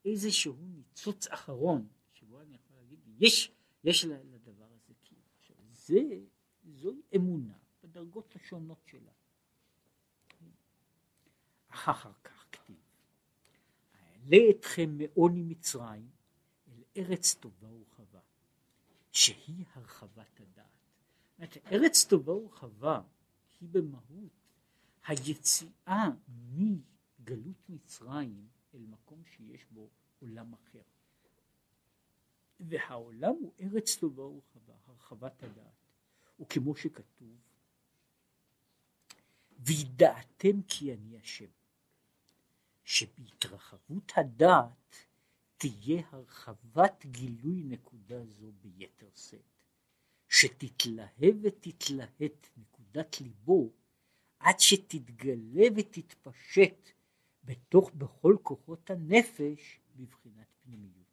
איזשהו 0.06 0.56
ניצוץ 0.60 1.28
אחרון, 1.28 1.88
שבו 2.14 2.42
אני 2.42 2.56
יכול 2.56 2.76
להגיד, 2.78 3.00
יש, 3.20 3.52
יש 3.84 4.06
לדבר 4.06 4.66
הזה 4.66 4.94
קיום. 5.04 5.22
עכשיו, 5.40 5.56
זה, 5.72 6.02
זוהי 6.64 7.02
אמונה 7.16 7.54
בדרגות 7.84 8.36
השונות 8.36 8.82
שלה. 8.86 9.12
אחר 11.70 12.12
כך 12.24 12.46
כתיב, 12.52 12.76
אעלה 13.96 14.38
אתכם 14.50 14.98
מעוני 14.98 15.44
מצרים 15.44 16.10
אל 16.68 16.84
ארץ 16.98 17.34
טובה 17.34 17.72
ורחבה, 17.72 18.20
שהיא 19.12 19.66
הרחבת 19.74 20.40
הדעת. 20.40 21.56
ארץ 21.72 22.06
טובה 22.06 22.34
ורחבה 22.34 23.02
היא 23.60 23.70
במהות 23.70 24.32
היציאה 25.08 26.10
מגלות 27.26 27.70
מצרים 27.70 28.48
אל 28.74 28.80
מקום 28.80 29.24
שיש 29.26 29.66
בו 29.72 29.90
עולם 30.20 30.54
אחר. 30.54 30.82
והעולם 32.60 33.32
הוא 33.32 33.54
ארץ 33.60 33.96
טובה 33.96 34.24
ורחבה, 34.24 34.74
הרחבת 34.88 35.44
הדעת. 35.44 35.86
וכמו 36.40 36.76
שכתוב, 36.76 37.38
וידעתם 39.60 40.62
כי 40.68 40.94
אני 40.94 41.18
השם, 41.18 41.50
שבהתרחבות 42.84 44.12
הדעת 44.16 44.96
תהיה 45.58 46.04
הרחבת 46.12 47.06
גילוי 47.06 47.64
נקודה 47.64 48.26
זו 48.26 48.52
ביתר 48.62 49.10
שאת, 49.16 49.42
שתתלהב 50.30 51.36
ותתלהט 51.42 52.48
נקודת 52.58 53.22
ליבו 53.22 53.72
עד 54.40 54.60
שתתגלה 54.60 55.66
ותתפשט 55.76 56.90
בתוך 57.46 57.92
בכל 57.92 58.38
כוחות 58.44 58.90
הנפש 58.90 59.80
בבחינת 59.96 60.48
פנימיות. 60.64 61.06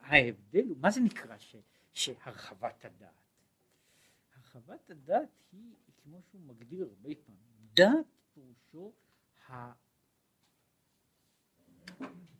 ההבדל 0.00 0.64
הוא, 0.68 0.76
מה 0.80 0.90
זה 0.90 1.00
נקרא 1.00 1.38
ש, 1.38 1.56
שהרחבת 1.92 2.84
הדעת? 2.84 3.12
הרחבת 4.34 4.90
הדעת 4.90 5.28
היא, 5.52 5.74
כמו 5.96 6.22
שהוא 6.22 6.40
מגדיר 6.40 6.86
הרבה 6.88 7.10
פעמים, 7.24 7.68
דעת 7.74 8.06
פירושו 8.34 8.92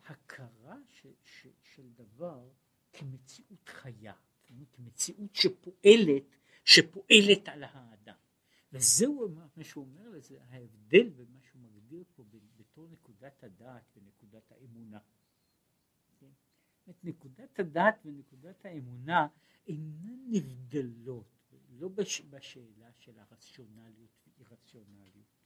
הכרה 0.07 0.77
ש, 0.91 1.07
ש, 1.25 1.47
של 1.63 1.93
דבר 1.93 2.49
כמציאות 2.93 3.69
חיה, 3.69 4.15
כמציאות 4.73 5.35
שפועלת, 5.35 6.37
שפועלת 6.65 7.49
על 7.49 7.65
האדם. 7.65 8.15
וזהו 8.73 9.29
מה 9.57 9.65
שהוא 9.65 9.85
אומר 9.85 10.09
לזה, 10.09 10.43
ההבדל 10.43 11.09
בין 11.09 11.27
מה 11.33 11.41
שהוא 11.43 11.63
מגדיר 11.63 12.05
פה 12.17 12.25
בתור 12.57 12.89
נקודת 12.89 13.45
הדעת 13.45 13.97
ונקודת 13.97 14.53
האמונה. 14.53 14.99
כן? 16.21 16.31
את 16.91 17.05
נקודת 17.05 17.59
הדעת 17.59 17.95
ונקודת 18.05 18.65
האמונה 18.65 19.29
אינן 19.67 20.19
נבדלות, 20.31 21.53
לא 21.71 21.89
בש, 21.89 22.21
בשאלה 22.21 22.93
של 22.99 23.19
הרציונליות 23.19 24.11
ואי-רציונליות. 24.27 25.39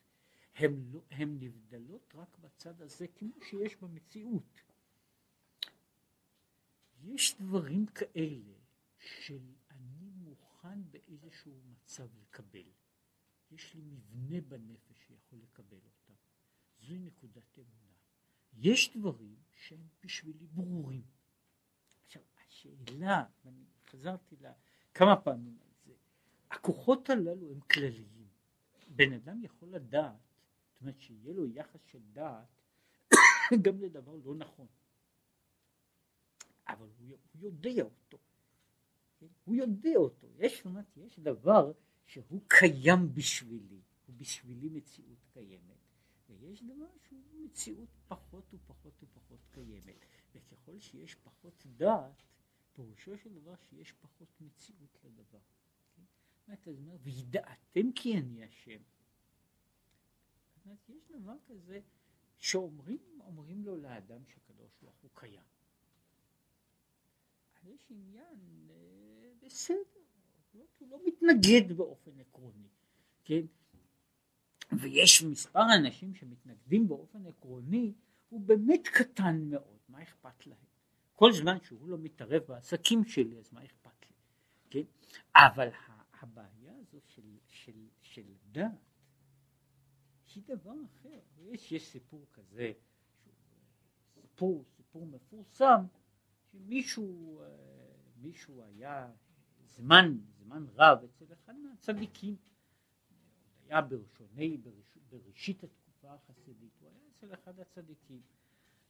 הן 0.55 0.91
לא, 0.91 1.01
נבדלות 1.27 2.15
רק 2.15 2.39
בצד 2.39 2.83
הזה 2.83 3.07
כמו 3.09 3.33
שיש 3.51 3.77
במציאות. 3.77 4.61
יש 7.03 7.37
דברים 7.41 7.87
כאלה 7.87 8.55
של 8.99 9.55
אני 9.71 10.11
מוכן 10.11 10.91
באיזשהו 10.91 11.61
מצב 11.65 12.09
לקבל. 12.23 12.82
יש 13.53 13.75
לי 13.75 13.81
מבנה 13.81 14.41
בנפש 14.41 15.07
שיכול 15.07 15.38
לקבל 15.43 15.77
אותם. 15.77 16.12
זוהי 16.81 16.99
נקודת 16.99 17.59
אמונה. 17.59 17.93
יש 18.55 18.97
דברים 18.97 19.37
שהם 19.51 19.87
בשבילי 20.05 20.47
ברורים. 20.47 21.03
עכשיו, 22.07 22.23
השאלה, 22.47 23.25
ואני 23.45 23.65
חזרתי 23.87 24.37
לה 24.37 24.53
כמה 24.95 25.17
פעמים 25.17 25.59
על 25.62 25.71
זה, 25.85 25.93
הכוחות 26.51 27.11
הללו 27.11 27.51
הם 27.51 27.61
כלליים. 27.61 28.29
בן 28.88 29.12
אדם 29.12 29.43
יכול 29.43 29.69
לדעת, 29.69 30.17
זאת 30.73 30.81
אומרת 30.81 31.01
שיהיה 31.01 31.35
לו 31.35 31.47
יחס 31.47 31.81
של 31.87 32.03
דעת 32.12 32.49
גם 33.65 33.81
לדבר 33.81 34.17
לא 34.25 34.35
נכון. 34.35 34.67
אבל 36.69 36.88
הוא, 36.98 37.19
הוא 37.33 37.42
יודע 37.42 37.83
אותו. 37.83 38.19
כן? 39.19 39.27
הוא 39.44 39.55
יודע 39.55 39.96
אותו. 39.96 40.27
יש, 40.37 40.65
אומרת, 40.65 40.96
יש 40.96 41.19
דבר 41.19 41.73
שהוא 42.13 42.40
קיים 42.48 43.15
בשבילי, 43.15 43.81
הוא 44.06 44.17
בשבילי 44.17 44.69
מציאות 44.69 45.19
קיימת. 45.33 45.79
ויש 46.29 46.63
דבר 46.63 46.96
שהוא 47.08 47.44
מציאות 47.44 47.88
פחות 48.08 48.54
ופחות 48.54 49.02
ופחות 49.02 49.40
קיימת. 49.50 50.06
וככל 50.35 50.79
שיש 50.79 51.15
פחות 51.15 51.67
דעת, 51.77 52.23
פירושו 52.73 53.19
של 53.19 53.35
דבר 53.35 53.54
שיש 53.56 53.92
פחות 53.92 54.29
מציאות 54.40 54.98
לדבר. 55.04 55.38
כן? 55.96 56.02
אתה 56.52 56.71
אומר, 56.71 56.96
וידעתם 57.02 57.92
כי 57.94 58.19
אני 58.19 58.44
השם. 58.44 58.81
יש 60.88 61.10
דבר 61.10 61.37
כזה 61.46 61.81
שאומרים 62.38 63.65
לו 63.65 63.77
לאדם 63.77 64.27
שהקדוש 64.27 64.71
ברוך 64.83 64.96
הוא 65.02 65.10
קיים. 65.15 65.44
יש 67.65 67.90
עניין 67.90 68.69
אה, 68.71 69.33
בסדר, 69.42 70.02
הוא 70.53 70.88
לא 70.90 70.98
מתנגד 71.07 71.77
באופן 71.77 72.11
עקרוני, 72.21 72.69
כן? 73.25 73.42
ויש 74.73 75.23
מספר 75.23 75.75
אנשים 75.79 76.15
שמתנגדים 76.15 76.88
באופן 76.88 77.27
עקרוני, 77.27 77.92
הוא 78.29 78.40
באמת 78.40 78.88
קטן 78.88 79.40
מאוד, 79.50 79.79
מה 79.88 80.03
אכפת 80.03 80.46
להם? 80.46 80.65
כל 81.15 81.33
זמן 81.33 81.57
שהוא 81.63 81.88
לא 81.88 81.98
מתערב 81.98 82.42
בעסקים 82.48 83.05
שלי, 83.05 83.38
אז 83.38 83.53
מה 83.53 83.65
אכפת 83.65 84.07
לי? 84.07 84.17
כן? 84.71 84.83
אבל 85.37 85.69
הבעיה 86.21 86.77
הזו 86.77 86.98
של, 87.07 87.38
של, 87.48 87.88
של 88.00 88.35
דת 88.53 88.71
היא 90.35 90.42
דבר 90.46 90.75
אחר. 90.85 91.21
יש, 91.38 91.73
יש 91.73 91.88
סיפור 91.88 92.27
כזה, 92.33 92.73
סיפור, 94.15 94.65
סיפור 94.77 95.07
מפורסם, 95.07 95.85
שמישהו 96.50 97.40
אה, 97.40 97.46
מישהו 98.17 98.63
היה 98.63 99.11
זמן, 99.77 100.18
זמן 100.38 100.66
רב 100.75 101.04
אצל 101.04 101.25
אחד 101.33 101.54
מהצדיקים, 101.56 102.37
היה 103.66 103.81
בראשוני, 103.81 104.56
בראש, 104.56 104.98
בראשית 105.08 105.64
התקופה 105.64 106.14
החסידית, 106.14 106.73
הוא 106.81 106.88
היה 106.88 106.98
אצל 107.16 107.35
אחד 107.35 107.60
הצדיקים. 107.60 108.20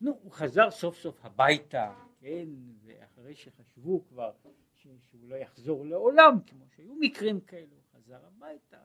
נו, 0.01 0.19
הוא 0.23 0.33
חזר 0.33 0.71
סוף 0.71 0.99
סוף 0.99 1.25
הביתה, 1.25 1.95
כן, 2.21 2.49
ואחרי 2.83 3.35
שחשבו 3.35 4.05
כבר 4.09 4.33
שהוא 4.75 5.29
לא 5.29 5.37
יחזור 5.37 5.87
לעולם, 5.87 6.41
כמו 6.47 6.65
שהיו 6.77 6.95
מקרים 6.95 7.41
כאלו, 7.41 7.77
הוא 7.77 7.83
חזר 7.93 8.27
הביתה, 8.27 8.81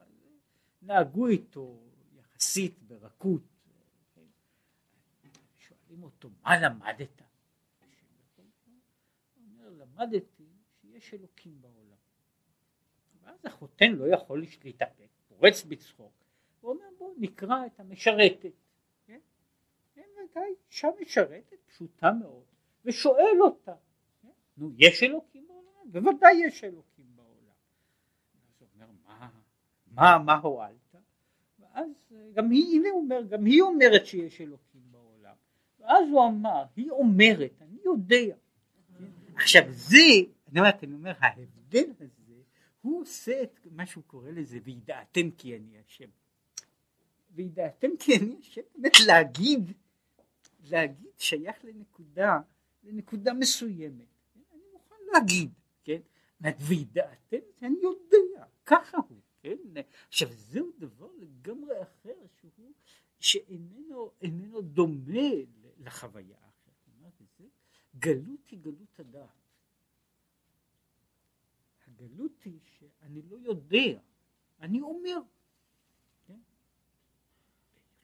נהגו 0.82 1.26
איתו 1.26 1.80
יחסית 2.12 2.82
ברכות. 2.82 3.42
כן. 4.14 4.26
שואלים 5.58 6.02
אותו, 6.02 6.30
מה 6.42 6.60
למדת? 6.60 7.22
הוא 9.34 9.70
למדתי 9.70 10.46
שיש 10.80 11.14
אלוקים 11.14 11.60
בעולם. 11.60 11.87
ואז 13.28 13.44
החותן 13.44 13.92
לא 13.92 14.14
יכול 14.14 14.44
להתאפק, 14.64 15.08
פורץ 15.28 15.64
בצחוק, 15.64 16.12
הוא 16.60 16.70
אומר 16.70 16.84
בואו 16.98 17.14
נקרא 17.18 17.66
את 17.66 17.80
המשרתת. 17.80 18.52
כן? 19.06 19.18
כן, 19.94 20.02
אישה 20.68 20.88
משרתת 21.00 21.56
פשוטה 21.66 22.12
מאוד, 22.12 22.44
ושואל 22.84 23.36
אותה, 23.40 23.74
כן? 24.22 24.28
נו 24.56 24.70
יש 24.78 25.02
אלוקים 25.02 25.46
בעולם? 25.48 25.92
בוודאי 25.92 26.34
יש 26.46 26.64
אלוקים 26.64 27.06
בעולם. 27.16 27.54
אז 28.48 28.60
הוא 28.60 28.68
אומר 28.74 28.86
מה, 29.06 29.28
מה, 29.86 30.18
מה 30.24 30.34
הועלת? 30.34 30.94
ואז 31.58 32.12
גם 32.34 32.50
היא, 32.50 32.76
הנה 32.76 32.88
אומר, 32.90 33.22
גם 33.28 33.44
היא 33.44 33.62
אומרת 33.62 34.06
שיש 34.06 34.40
אלוקים 34.40 34.82
בעולם. 34.90 35.34
ואז 35.78 36.08
הוא 36.10 36.26
אמר, 36.26 36.64
היא 36.76 36.90
אומרת, 36.90 37.62
אני 37.62 37.78
יודע. 37.84 38.36
עכשיו 39.34 39.62
זה, 39.70 39.96
אני 40.52 40.94
אומר, 40.94 41.12
ההבדל 41.18 41.90
הזה 42.00 42.17
הוא 42.80 43.00
עושה 43.02 43.42
את 43.42 43.66
מה 43.70 43.86
שהוא 43.86 44.04
קורא 44.04 44.30
לזה 44.30 44.58
וידעתם 44.64 45.30
כי 45.30 45.56
אני 45.56 45.78
השם. 45.78 46.08
וידעתם 47.30 47.88
כי 47.98 48.16
אני 48.16 48.36
השם, 48.40 48.60
באמת 48.74 48.92
להגיד, 49.06 49.72
להגיד 50.60 51.10
שייך 51.18 51.64
לנקודה, 51.64 52.40
לנקודה 52.82 53.34
מסוימת. 53.34 54.06
אני 54.52 54.62
מוכן 54.72 54.94
להגיד, 55.12 55.50
כן? 55.84 56.00
וידעתם 56.60 57.36
אני 57.62 57.76
יודע, 57.82 58.44
ככה 58.66 58.98
הוא, 59.08 59.20
כן? 59.40 59.56
עכשיו 60.08 60.28
זהו 60.32 60.70
דבר 60.78 61.08
לגמרי 61.18 61.82
אחר 61.82 62.14
שהוא, 62.40 62.72
שאיננו 63.20 64.10
איננו 64.20 64.60
דומה 64.60 65.28
לחוויה 65.78 66.36
האחרת. 66.36 66.58
גלות 67.98 68.50
היא 68.50 68.58
גלות 68.58 69.00
הדעת. 69.00 69.47
הגלות 72.00 72.42
היא 72.44 72.58
שאני 72.78 73.22
לא 73.22 73.36
יודע, 73.42 74.00
אני 74.60 74.80
אומר. 74.80 75.18
כן? 76.26 76.38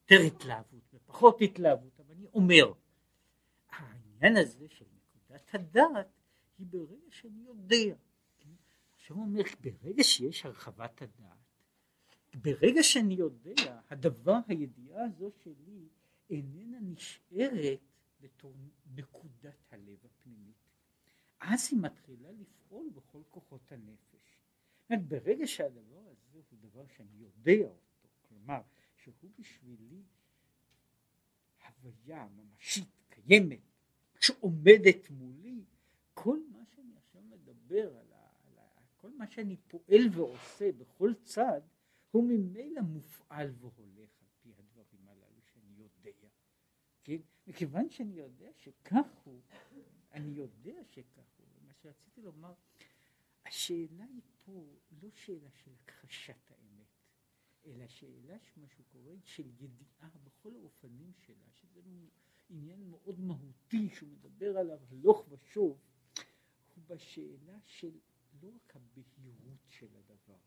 יותר 0.03 0.27
התלהבות 0.27 0.95
ופחות 0.95 1.37
התלהבות, 1.41 2.01
אבל 2.01 2.15
אני 2.15 2.27
אומר. 2.35 2.73
העניין 3.69 4.37
הזה 4.37 4.69
של 4.69 4.85
נקודת 4.95 5.55
הדעת 5.55 6.09
היא 6.59 6.67
ברגע 6.71 7.11
שאני 7.11 7.43
יודע. 7.43 7.95
כן? 8.39 8.51
עכשיו 8.95 9.17
הוא 9.17 9.25
אומר, 9.25 9.43
ברגע 9.61 10.05
שיש 10.05 10.47
הרחבת 10.47 11.03
הדעת, 11.03 11.39
ברגע 12.35 12.83
שאני 12.83 13.15
יודע, 13.15 13.81
הדבר, 13.91 14.39
הידיעה 14.49 15.05
הזו 15.05 15.31
שלי 15.43 15.89
איננה 16.31 16.79
נשארת 16.81 17.81
בתור 18.21 18.55
נקודת 18.95 19.73
הלב 19.73 19.99
הפנימית. 20.05 20.64
אז 21.47 21.69
היא 21.71 21.81
מתחילה 21.81 22.29
לפעול 22.33 22.91
בכל 22.95 23.23
כוחות 23.31 23.73
הנפש. 23.73 24.39
ברגע 25.09 25.47
שהדבר 25.47 26.03
הזה 26.11 26.41
הוא 26.51 26.59
דבר 26.61 26.87
שאני 26.87 27.17
יודע 27.17 27.69
אותו, 27.69 28.09
כלומר 28.29 28.61
שהוא 28.97 29.31
בשבילי 29.39 30.03
הוויה 31.67 32.29
ממשית, 32.37 32.89
קיימת, 33.09 33.61
שעומדת 34.21 35.11
מולי, 35.11 35.65
כל 36.15 36.39
מה 36.53 36.65
שאני 36.75 36.97
עכשיו 36.97 37.23
מדבר 37.23 37.97
על, 37.97 38.13
ה, 38.13 38.29
על 38.47 38.59
ה, 38.59 38.69
כל 38.97 39.11
מה 39.11 39.27
שאני 39.27 39.57
פועל 39.57 40.09
ועושה 40.13 40.73
בכל 40.73 41.13
צד, 41.23 41.61
הוא 42.11 42.25
ממילא 42.25 42.83
מופעל 42.83 43.53
והולך 43.61 44.11
על 44.21 44.29
פי 44.43 44.53
הדברים 44.59 45.09
הללו 45.09 45.41
שאני 45.53 45.75
יודע. 45.77 46.29
כן? 47.05 47.17
מכיוון 47.47 47.91
שאני 47.91 48.15
יודע 48.15 48.51
שכך 48.57 49.07
הוא, 49.25 49.41
אני 50.13 50.31
יודע 50.31 50.85
שכך 50.91 51.34
שרציתי 51.85 52.23
לומר, 52.23 52.55
השאלה 53.47 54.05
היא 54.05 54.23
פה 54.45 54.79
לא 55.03 55.11
שאלה 55.15 55.51
של 55.51 55.71
הכחשת 55.75 56.51
האמת, 56.51 56.87
אלא 57.67 57.89
שאלה 57.89 58.39
שמה 58.41 58.67
קורא 58.93 59.13
של 59.25 59.47
ידיעה 59.47 60.09
בכל 60.25 60.55
האופנים 60.55 61.13
שלה, 61.27 61.51
שזה 61.53 61.81
עניין 62.49 62.91
מאוד 62.91 63.21
מהותי 63.21 63.89
שהוא 63.95 64.09
מדבר 64.09 64.57
עליו 64.57 64.79
הלוך 64.91 65.27
ושוב, 65.29 65.79
הוא 66.75 66.85
בשאלה 66.87 67.59
של 67.65 67.99
לא 68.43 68.49
רק 68.55 68.77
הבהירות 68.77 69.65
של 69.69 69.97
הדבר, 69.97 70.39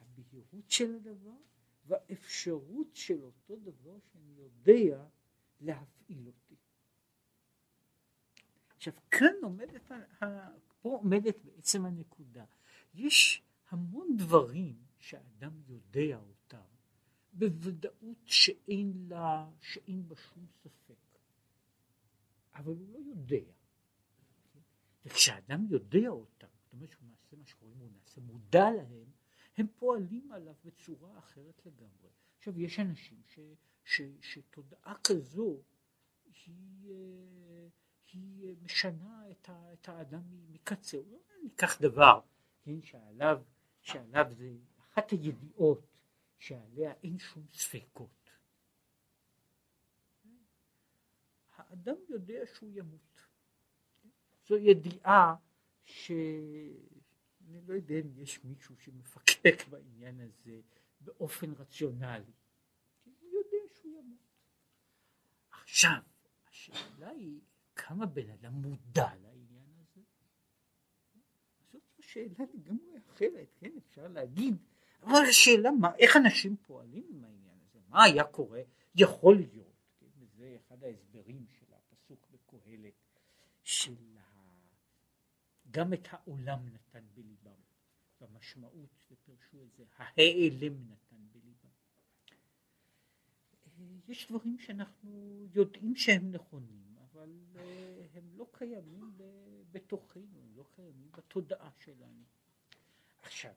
הבהירות 0.00 0.70
של 0.70 0.94
הדבר 0.94 1.36
והאפשרות 1.84 2.94
של 2.94 3.24
אותו 3.24 3.56
דבר 3.56 3.98
שאני 4.00 4.32
יודע 4.36 5.06
להפעיל 5.60 6.26
אותי. 6.26 6.56
עכשיו 8.68 8.92
כאן 9.10 9.34
עומדת 9.42 9.90
פה 10.80 10.88
עומדת 10.88 11.36
בעצם 11.44 11.84
הנקודה. 11.84 12.44
יש 12.94 13.42
המון 13.68 14.16
דברים 14.16 14.76
שהאדם 14.98 15.60
יודע 15.68 16.16
אותם 16.16 16.64
בוודאות 17.32 18.18
שאין 18.24 18.92
לה, 19.08 19.50
שאין 19.60 20.08
בה 20.08 20.16
שום 20.16 20.46
ספק. 20.46 21.18
אבל 22.54 22.72
הוא 22.72 22.88
לא 22.88 22.98
יודע. 22.98 23.52
וכשאדם 25.04 25.66
יודע 25.70 26.08
אותם, 26.08 26.46
זאת 26.62 26.72
אומרת 26.72 26.90
שהוא 26.90 27.08
נעשה 27.08 27.36
מה 27.36 27.46
שקוראים, 27.46 27.78
הוא 27.78 27.90
נעשה 27.90 28.20
מודע 28.20 28.70
להם, 28.70 29.10
הם 29.56 29.66
פועלים 29.76 30.32
עליו 30.32 30.54
בצורה 30.64 31.18
אחרת 31.18 31.66
לגמרי. 31.66 32.08
עכשיו 32.38 32.60
יש 32.60 32.78
אנשים 32.78 33.22
ש, 33.26 33.38
ש, 33.84 34.02
שתודעה 34.20 34.94
כזו 35.04 35.62
היא 36.46 36.90
אה, 36.90 37.68
היא 38.12 38.56
משנה 38.62 39.30
את, 39.30 39.48
ה, 39.48 39.72
את 39.72 39.88
האדם 39.88 40.22
מקצה, 40.50 40.96
הוא 40.96 41.22
לא 41.28 41.36
ניקח 41.42 41.80
דבר, 41.80 42.20
כן, 42.62 42.82
שעליו, 42.82 43.42
שעליו 43.80 44.26
זה 44.30 44.50
אחת 44.80 45.10
הידיעות 45.10 45.86
שעליה 46.38 46.92
אין 47.02 47.18
שום 47.18 47.46
ספקות. 47.52 48.30
האדם 51.56 51.96
יודע 52.08 52.40
שהוא 52.54 52.70
ימות. 52.72 53.20
זו 54.46 54.56
ידיעה 54.56 55.34
שאני 55.84 57.60
לא 57.66 57.74
יודע 57.74 57.94
אם 57.94 58.22
יש 58.22 58.44
מישהו 58.44 58.76
שמפקפק 58.76 59.68
בעניין 59.70 60.20
הזה 60.20 60.60
באופן 61.00 61.52
רציונלי. 61.52 62.32
הוא 63.04 63.30
יודע 63.30 63.74
שהוא 63.74 63.92
ימות. 63.98 64.18
עכשיו, 65.50 66.02
השאלה 66.48 67.08
היא 67.08 67.40
כמה 67.88 68.06
בן 68.06 68.30
אדם 68.30 68.52
מודע 68.52 69.14
לעניין 69.14 69.70
הזה? 69.80 70.00
זאת 71.72 71.82
שאלה 72.00 72.44
לגמרי 72.54 72.98
אחרת, 72.98 73.48
כן, 73.56 73.70
אפשר 73.78 74.08
להגיד, 74.08 74.56
אבל 75.02 75.22
השאלה 75.28 75.70
מה, 75.70 75.94
איך 75.98 76.16
אנשים 76.16 76.56
פועלים 76.56 77.04
עם 77.10 77.24
העניין 77.24 77.58
הזה, 77.62 77.78
מה 77.88 78.04
היה 78.04 78.24
קורה, 78.24 78.60
יכול 78.94 79.36
להיות, 79.36 79.76
כן, 80.00 80.06
וזה 80.18 80.56
אחד 80.56 80.84
ההסברים 80.84 81.46
של 81.48 81.66
הפסוק 81.72 82.28
בקהלת, 82.30 82.94
של 83.62 83.94
גם 85.70 85.92
את 85.92 86.08
העולם 86.10 86.58
נתן 86.72 87.04
בליבם, 87.14 87.60
במשמעות 88.20 88.90
שפרשו 88.98 89.62
את 89.62 89.74
זה, 89.76 89.84
ההיעלם 89.96 90.74
נתן 90.90 91.28
בליבם. 91.32 91.68
אה, 93.66 93.84
יש 94.08 94.28
דברים 94.28 94.58
שאנחנו 94.58 95.46
יודעים 95.54 95.96
שהם 95.96 96.32
נכונים, 96.32 96.87
אבל 97.18 97.30
אה, 97.56 98.06
הם 98.14 98.24
לא 98.36 98.46
קיימים 98.52 99.12
בתוכנו, 99.72 100.40
הם 100.42 100.56
לא 100.56 100.64
קיימים 100.76 101.08
בתודעה 101.16 101.70
שלנו. 101.78 102.22
עכשיו, 103.22 103.52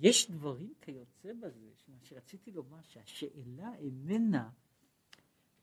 יש 0.00 0.30
דברים 0.30 0.74
כיוצא 0.80 1.32
בזה, 1.32 1.70
מה 1.88 1.96
שרציתי 2.02 2.50
לומר 2.50 2.82
שהשאלה 2.82 3.74
איננה 3.78 4.50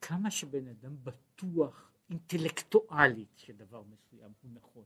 כמה 0.01 0.31
שבן 0.31 0.67
אדם 0.67 1.03
בטוח 1.03 1.91
אינטלקטואלית 2.09 3.37
שדבר 3.37 3.83
מסוים 3.83 4.31
הוא 4.41 4.51
נכון. 4.53 4.83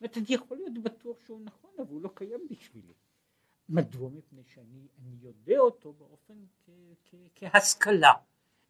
אומרת, 0.00 0.16
אני 0.16 0.26
יכול 0.28 0.56
להיות 0.56 0.82
בטוח 0.82 1.16
שהוא 1.26 1.40
נכון, 1.40 1.70
אבל 1.78 1.90
הוא 1.90 2.02
לא 2.02 2.10
קיים 2.14 2.48
בשבילי. 2.50 2.94
מדוע? 3.68 4.10
מפני 4.10 4.42
שאני 4.44 4.86
יודע 5.20 5.58
אותו 5.58 5.92
באופן 5.92 6.44
כ, 6.64 6.70
כ, 7.04 7.14
כהשכלה. 7.34 8.12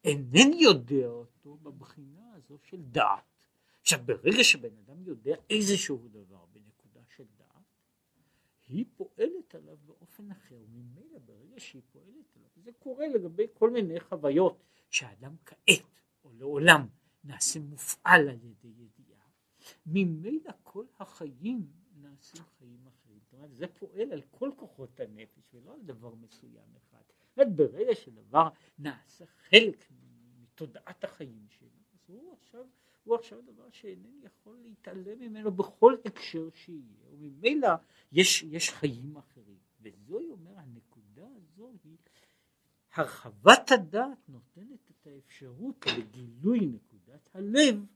אינני 0.04 0.56
יודע 0.62 1.06
אותו 1.06 1.56
בבחינה 1.56 2.34
הזו 2.34 2.58
של 2.62 2.82
דעת. 2.82 3.24
עכשיו, 3.80 4.00
ברגע 4.04 4.44
שבן 4.44 4.76
אדם 4.84 5.02
יודע 5.02 5.36
איזשהו 5.50 6.08
דבר 6.08 6.44
בנקודה 6.52 7.00
של 7.16 7.24
דעת, 7.38 7.64
היא 8.68 8.84
פועלת 8.96 9.54
עליו 9.54 9.76
באופן 9.86 10.30
אחר, 10.30 10.54
וממילא 10.54 11.18
ברגע 11.18 11.60
שהיא 11.60 11.82
פועלת 11.92 12.36
עליו, 12.36 12.50
זה 12.56 12.70
קורה 12.78 13.08
לגבי 13.08 13.46
כל 13.54 13.70
מיני 13.70 14.00
חוויות 14.00 14.62
שאדם 14.90 15.36
כעת 15.46 16.00
או 16.24 16.30
לעולם 16.32 16.86
נעשה 17.24 17.60
מופעל 17.60 18.28
על 18.28 18.38
ידי 18.42 18.68
ידיעה, 18.68 19.26
ממילא 19.86 20.50
כל 20.62 20.84
החיים 20.98 21.70
נעשים 21.94 22.42
חיים 22.58 22.86
אחרים. 22.86 23.18
זאת 23.22 23.32
אומרת, 23.32 23.54
זה 23.54 23.66
פועל 23.66 24.12
על 24.12 24.22
כל 24.30 24.50
כוחות 24.56 25.00
הנפש 25.00 25.54
ולא 25.54 25.74
על 25.74 25.80
דבר 25.82 26.14
מסוים. 26.14 26.70
זאת 27.36 27.48
ברגע 27.56 27.94
שדבר 27.94 28.48
נעשה 28.78 29.24
חלק 29.26 29.86
מתודעת 30.40 31.04
החיים 31.04 31.46
שלי, 31.48 31.68
אז 31.92 32.00
הוא 32.06 32.32
עכשיו, 32.32 32.64
הוא 33.04 33.14
עכשיו 33.14 33.40
דבר 33.42 33.70
שאינני 33.70 34.20
יכול 34.22 34.56
להתעלם 34.62 35.18
ממנו 35.18 35.50
בכל 35.52 35.94
הקשר 36.04 36.48
שיהיה, 36.54 37.08
וממילא 37.10 37.68
יש, 38.12 38.42
יש 38.42 38.70
חיים 38.70 39.16
אחרים. 39.16 39.58
וזוהי 39.80 40.30
אומר, 40.30 40.58
הנקודה 40.58 41.26
הזו 41.36 41.72
היא 41.84 41.96
הרחבת 42.94 43.70
הדעת 43.70 44.28
נותנת 44.28 44.90
את 44.90 45.06
האפשרות 45.06 45.86
לגילוי 45.98 46.66
נקודת 46.66 47.28
הלב 47.34 47.86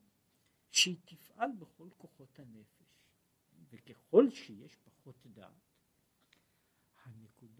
שהיא 0.70 0.96
תפעל 1.04 1.50
בכל 1.58 1.88
כוחות 1.96 2.38
הנפש 2.38 2.84
וככל 3.70 4.30
שיש 4.30 4.76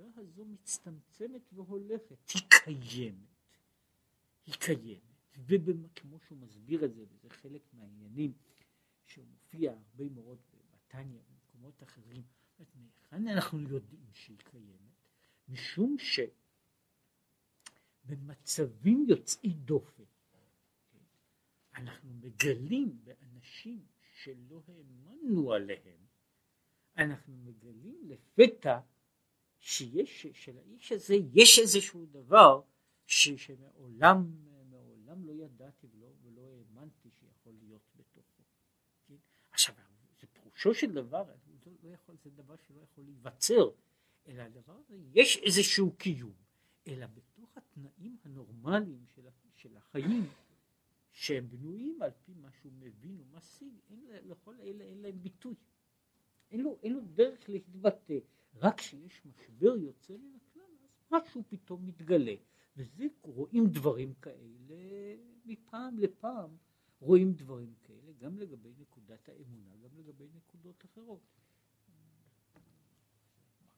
הנקודה 0.05 0.23
הזו 0.23 0.45
מצטמצמת 0.45 1.53
והולכת. 1.53 2.29
היא 2.35 2.43
קיימת. 2.49 3.19
היא 4.47 4.55
קיימת. 4.55 5.01
וכמו 5.47 6.21
שהוא 6.21 6.39
מסביר 6.39 6.85
את 6.85 6.95
זה 6.95 7.05
וזה 7.09 7.31
חלק 7.31 7.63
מהעניינים 7.73 8.33
שהוא 9.05 9.27
מופיע 9.27 9.73
הרבה 9.73 10.09
מאוד 10.15 10.39
בתניא 10.73 11.19
ובמקומות 11.19 11.83
אחרים 11.83 12.23
מהיכן 12.75 13.29
אנחנו 13.29 13.61
יודעים 13.61 14.07
שהיא 14.13 14.39
קיימת? 14.39 15.09
משום 15.49 15.97
ש 15.99 16.21
במצבים 18.05 19.07
יוצאי 19.09 19.55
דופן. 19.55 20.03
אנחנו 21.75 22.15
מגלים 22.15 23.05
באנשים 23.05 23.87
שלא 24.01 24.63
האמנו 24.69 25.53
עליהם, 25.53 26.07
אנחנו 26.97 27.37
מגלים 27.37 28.01
לפתע 28.05 28.81
שיש, 29.67 30.27
שלאיש 30.33 30.93
הזה 30.93 31.15
יש 31.33 31.59
איזשהו 31.59 32.07
דבר 32.07 32.61
ש, 33.07 33.29
שמעולם 33.29 34.31
מעולם 34.71 35.25
לא 35.25 35.33
ידעתי 35.33 35.87
ולא, 35.93 36.07
ולא 36.23 36.43
האמנתי 36.43 37.11
שיכול 37.11 37.55
להיות 37.63 37.83
בתוכו. 37.97 38.43
כן? 39.09 39.15
עכשיו, 39.51 39.75
זה 40.21 40.27
פירושו 40.27 40.75
של 40.75 40.93
דבר, 40.93 41.25
זה, 41.65 41.71
לא 41.83 41.89
יכול, 41.91 42.17
זה 42.25 42.31
דבר 42.31 42.57
שלא 42.57 42.81
יכול 42.81 43.05
להיווצר, 43.05 43.71
אלא 44.27 44.43
הדבר 44.43 44.73
הזה, 44.73 44.97
יש 45.15 45.37
איזשהו 45.37 45.93
קיום, 45.93 46.35
אלא 46.87 47.07
בתוך 47.07 47.57
התנאים 47.57 48.17
הנורמליים 48.25 49.07
של, 49.15 49.23
של 49.55 49.77
החיים, 49.77 50.29
שהם 51.13 51.49
בנויים 51.49 52.03
על 52.03 52.11
פי 52.25 52.33
מה 52.35 52.49
שהוא 52.53 52.73
מבין 52.73 53.21
ומשיג, 53.21 53.75
לכל 54.25 54.61
אלה 54.61 54.85
אין 54.85 54.99
להם 54.99 55.23
ביטוי. 55.23 55.55
אין 56.51 56.61
לו, 56.61 56.79
אין 56.83 56.93
לו 56.93 57.01
דרך 57.01 57.49
להתבטא. 57.49 58.19
רק 58.55 58.79
כשיש 58.79 59.27
משבר 59.27 59.77
יוצא 59.77 60.13
מן 60.13 60.37
הכלל, 60.37 60.63
אז 60.85 61.05
משהו 61.11 61.43
פתאום 61.49 61.87
מתגלה. 61.87 62.35
וזה, 62.77 63.07
רואים 63.23 63.67
דברים 63.67 64.15
כאלה 64.15 65.17
מפעם 65.45 65.99
לפעם, 65.99 66.57
רואים 67.01 67.33
דברים 67.33 67.75
כאלה 67.83 68.13
גם 68.19 68.39
לגבי 68.39 68.73
נקודת 68.79 69.29
האמונה, 69.29 69.77
גם 69.77 69.91
לגבי 69.97 70.29
נקודות 70.35 70.85
אחרות. 70.85 71.21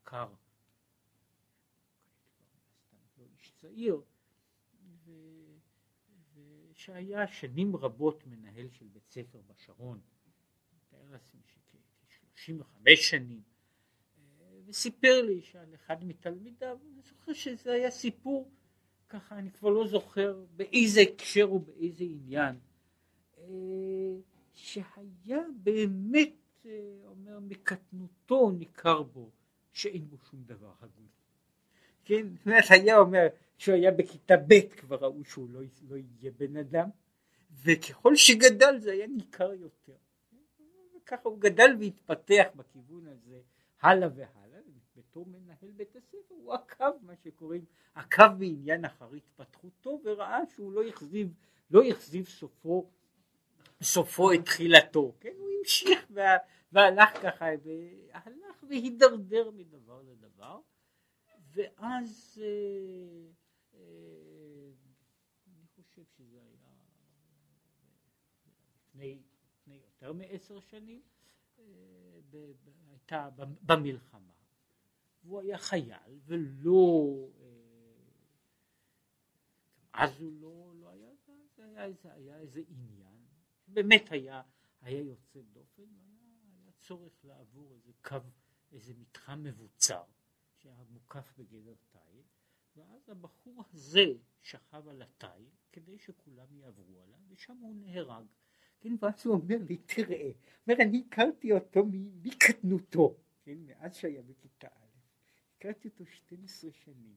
מכר 0.00 0.34
איש 3.18 3.52
צעיר, 3.56 4.02
ו... 5.04 5.12
ושהיה 6.34 7.26
שנים 7.26 7.76
רבות 7.76 8.26
מנהל 8.26 8.70
של 8.70 8.86
בית 8.88 9.08
ספר 9.08 9.42
בשרון, 9.46 10.00
מתאר 10.76 11.10
לעצמי 11.10 11.42
שכ-35 12.36 12.96
שנים, 12.96 13.40
וסיפר 14.66 15.22
לי 15.22 15.40
שעל 15.40 15.74
אחד 15.74 16.04
מתלמידיו, 16.04 16.78
אני 16.92 17.02
זוכר 17.02 17.32
שזה 17.32 17.72
היה 17.72 17.90
סיפור, 17.90 18.50
ככה 19.08 19.38
אני 19.38 19.50
כבר 19.50 19.68
לא 19.68 19.86
זוכר 19.86 20.44
באיזה 20.56 21.00
הקשר 21.00 21.52
ובאיזה 21.52 22.04
עניין, 22.04 22.56
שהיה 24.52 25.40
באמת, 25.62 26.66
אומר, 27.06 27.40
מקטנותו 27.40 28.50
ניכר 28.50 29.02
בו 29.02 29.30
שאין 29.72 30.10
בו 30.10 30.16
שום 30.30 30.42
דבר 30.46 30.72
הגון. 30.80 31.06
כן, 32.04 32.28
זאת 32.36 32.46
אומרת 32.46 32.64
היה 32.70 32.98
אומר 32.98 33.26
שהוא 33.58 33.74
היה 33.74 33.90
בכיתה 33.90 34.34
ב' 34.48 34.60
כבר 34.76 34.96
ראו 34.96 35.24
שהוא 35.24 35.50
לא, 35.50 35.60
לא 35.88 35.96
יהיה 35.96 36.32
בן 36.36 36.56
אדם 36.56 36.88
וככל 37.62 38.16
שגדל 38.16 38.78
זה 38.78 38.92
היה 38.92 39.06
ניכר 39.06 39.52
יותר 39.52 39.96
וככה 41.06 41.28
הוא 41.28 41.40
גדל 41.40 41.76
והתפתח 41.80 42.46
בכיוון 42.56 43.06
הזה 43.06 43.40
הלאה 43.80 44.08
והלאה 44.14 44.60
בתור 44.96 45.26
מנהל 45.26 45.70
בית 45.76 45.96
הספר 45.96 46.34
הוא 46.34 46.54
עקב 46.54 46.92
מה 47.02 47.16
שקוראים 47.16 47.64
עקב 47.94 48.28
בעניין 48.38 48.84
אחר 48.84 49.12
התפתחותו 49.14 50.00
וראה 50.04 50.40
שהוא 50.54 50.72
לא 50.72 50.84
יחזיב 50.84 51.34
לא 51.70 51.84
יחזיב 51.84 52.26
סופו 52.26 52.90
סופו 53.82 54.32
את 54.32 54.44
תחילתו 54.44 55.14
כן? 55.20 55.32
הוא 55.38 55.48
המשיך 55.58 56.06
והלך 56.72 57.22
ככה 57.22 57.44
והלך 57.64 58.64
והידרדר 58.68 59.50
מדבר 59.50 60.02
לדבר 60.02 60.60
ואז 61.52 62.42
אה, 62.42 63.28
אה, 63.74 63.80
אני 65.46 65.66
חושב 65.74 66.02
שזה 66.16 66.40
היה 66.40 66.72
לפני 68.94 69.22
יותר 69.96 70.12
מעשר 70.12 70.60
שנים, 70.60 71.02
אה, 71.58 71.64
הייתה 72.90 73.28
במלחמה, 73.62 74.32
והוא 75.24 75.40
היה 75.40 75.58
חייל 75.58 76.18
ולא, 76.24 77.28
אז 79.92 80.20
הוא 80.20 80.32
לא, 80.32 80.72
לא 80.80 80.88
היה, 80.88 81.10
זה 81.56 81.64
היה 81.64 81.84
איזה, 81.84 82.12
היה 82.12 82.38
איזה 82.38 82.60
עניין, 82.68 83.16
באמת 83.68 84.04
היה, 84.10 84.42
היה 84.80 85.00
יוצא 85.00 85.40
דופן, 85.52 85.82
היה, 85.82 86.16
היה 86.62 86.72
צורך 86.80 87.24
לעבור 87.24 87.72
איזה 87.74 87.92
קו, 88.02 88.16
איזה 88.72 88.94
מתחם 88.94 89.42
מבוצר. 89.42 90.04
שהיה 90.66 90.84
מוקף 90.90 91.32
בגדר 91.38 91.74
תיל, 91.90 92.22
ואז 92.76 93.08
הבחור 93.08 93.64
הזה 93.72 94.04
שכב 94.42 94.88
על 94.88 95.02
התיל 95.02 95.48
כדי 95.72 95.98
שכולם 95.98 96.56
יעברו 96.56 97.02
עליו, 97.02 97.18
ושם 97.28 97.56
הוא 97.56 97.74
נהרג. 97.74 98.26
כן, 98.80 98.94
ואז 99.00 99.26
הוא 99.26 99.34
אומר 99.34 99.56
לי, 99.68 99.76
תראה, 99.76 100.30
אומר, 100.66 100.82
אני 100.82 101.04
הכרתי 101.06 101.52
אותו 101.52 101.84
מקטנותו, 102.22 103.16
כן, 103.42 103.58
מאז 103.66 103.96
שהיה 103.96 104.22
בכיתה 104.22 104.68
א', 104.68 104.98
הכרתי 105.56 105.88
אותו 105.88 106.06
12 106.06 106.72
שנים, 106.72 107.16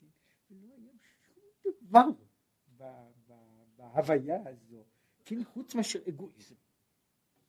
כן, 0.00 0.06
ולא 0.50 0.74
היה 0.76 0.92
שום 1.32 1.72
דבר 1.80 2.06
בהוויה 3.76 4.48
הזו, 4.48 4.84
כן, 5.24 5.44
חוץ 5.44 5.74
מאשר 5.74 5.98
אגואיזם. 6.08 6.54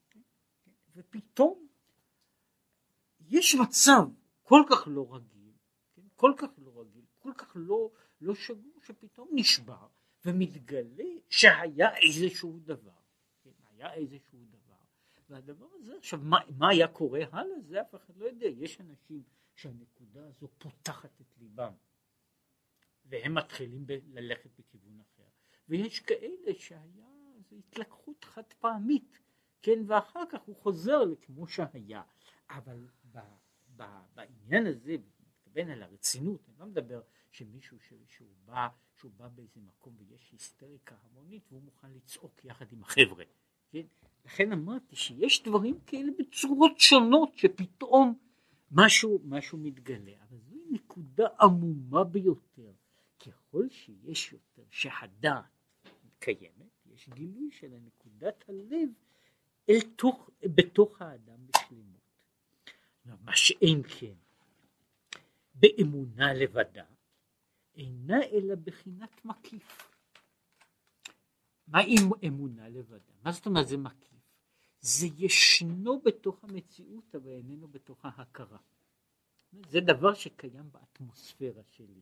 כן, 0.09 0.19
כן, 0.65 0.71
ופתאום 0.95 1.67
יש 3.29 3.55
מצב 3.55 4.07
כל 4.43 4.61
כך 4.69 4.87
לא 4.87 5.15
רגיל, 5.15 5.53
כן? 5.93 6.01
כל 6.15 6.33
כך 6.37 6.49
לא 6.57 6.81
רגיל, 6.81 7.05
כל 7.19 7.33
כך 7.37 7.51
לא, 7.55 7.91
לא 8.21 8.35
שגור, 8.35 8.81
שפתאום 8.81 9.29
נשבר 9.33 9.87
ומתגלה 10.25 11.03
שהיה 11.29 11.97
איזשהו 11.97 12.59
דבר? 12.59 12.98
היה 13.79 13.93
איזשהו 13.93 14.45
דבר, 14.49 14.75
והדבר 15.29 15.67
הזה, 15.73 15.97
עכשיו 15.97 16.19
מה, 16.23 16.37
מה 16.57 16.69
היה 16.69 16.87
קורה 16.87 17.19
הלאה, 17.31 17.61
זה 17.61 17.81
אף 17.81 17.95
אחד 17.95 18.17
לא 18.17 18.25
יודע, 18.25 18.45
יש 18.45 18.81
אנשים 18.81 19.23
שהנקודה 19.55 20.27
הזו 20.27 20.47
פותחת 20.57 21.21
את 21.21 21.37
ליבם, 21.37 21.73
והם 23.05 23.33
מתחילים 23.33 23.87
ב- 23.87 23.99
ללכת 24.07 24.49
בכיוון 24.59 24.99
אחר, 24.99 25.27
ויש 25.69 25.99
כאלה 25.99 26.53
שהיה, 26.59 27.09
זו 27.49 27.55
התלקחות 27.55 28.23
חד 28.23 28.53
פעמית, 28.59 29.19
כן, 29.61 29.79
ואחר 29.87 30.23
כך 30.31 30.41
הוא 30.41 30.55
חוזר 30.55 31.03
לכמו 31.03 31.47
שהיה, 31.47 32.03
אבל 32.49 32.87
ב... 33.11 33.19
בעניין 34.13 34.65
הזה, 34.67 34.95
מתכוון 35.19 35.69
על 35.69 35.83
הרצינות, 35.83 36.49
אני 36.49 36.59
לא 36.59 36.65
מדבר 36.65 37.01
שמישהו 37.31 37.77
שהוא 38.07 38.35
בא, 38.45 38.67
שהוא 38.95 39.11
בא 39.11 39.27
באיזה 39.27 39.59
מקום 39.59 39.95
ויש 39.97 40.31
היסטריקה 40.31 40.95
המונית 41.03 41.43
והוא 41.51 41.63
מוכן 41.63 41.91
לצעוק 41.91 42.45
יחד 42.45 42.71
עם 42.71 42.83
החבר'ה, 42.83 43.23
כן? 43.71 43.85
לכן 44.25 44.51
אמרתי 44.51 44.95
שיש 44.95 45.43
דברים 45.43 45.79
כאלה 45.85 46.11
בצורות 46.19 46.79
שונות 46.79 47.37
שפתאום 47.37 48.17
משהו, 48.71 49.19
משהו 49.23 49.57
מתגלה, 49.57 50.11
אבל 50.29 50.37
זו 50.39 50.55
נקודה 50.71 51.27
עמומה 51.41 52.03
ביותר. 52.03 52.71
ככל 53.25 53.69
שיש 53.69 54.33
יותר, 54.33 54.63
שהדעת 54.69 55.43
קיימת, 56.19 56.85
יש 56.85 57.09
גילוי 57.09 57.51
של 57.51 57.71
נקודת 57.85 58.43
הלב 58.47 58.89
אל 59.69 59.81
תוך, 59.95 60.29
בתוך 60.43 61.01
האדם 61.01 61.47
בשלמות. 61.47 61.99
מה 63.05 63.35
שאין 63.35 63.81
כן, 63.83 64.13
באמונה 65.53 66.33
לבדה, 66.33 66.85
אינה 67.75 68.23
אלא 68.31 68.55
בחינת 68.55 69.25
מקיף. 69.25 69.88
מה 71.71 71.79
עם 71.87 72.09
אמונה 72.27 72.69
לבדה? 72.69 73.13
מה 73.23 73.31
זאת 73.31 73.45
אומרת 73.45 73.67
זה 73.67 73.77
מקיף? 73.77 74.19
זה 74.81 75.07
ישנו 75.17 76.01
בתוך 76.01 76.43
המציאות 76.43 77.15
אבל 77.15 77.31
איננו 77.31 77.67
בתוך 77.67 78.05
ההכרה. 78.05 78.57
זה 79.69 79.79
דבר 79.79 80.13
שקיים 80.13 80.71
באטמוספירה 80.71 81.63
שלי. 81.69 82.01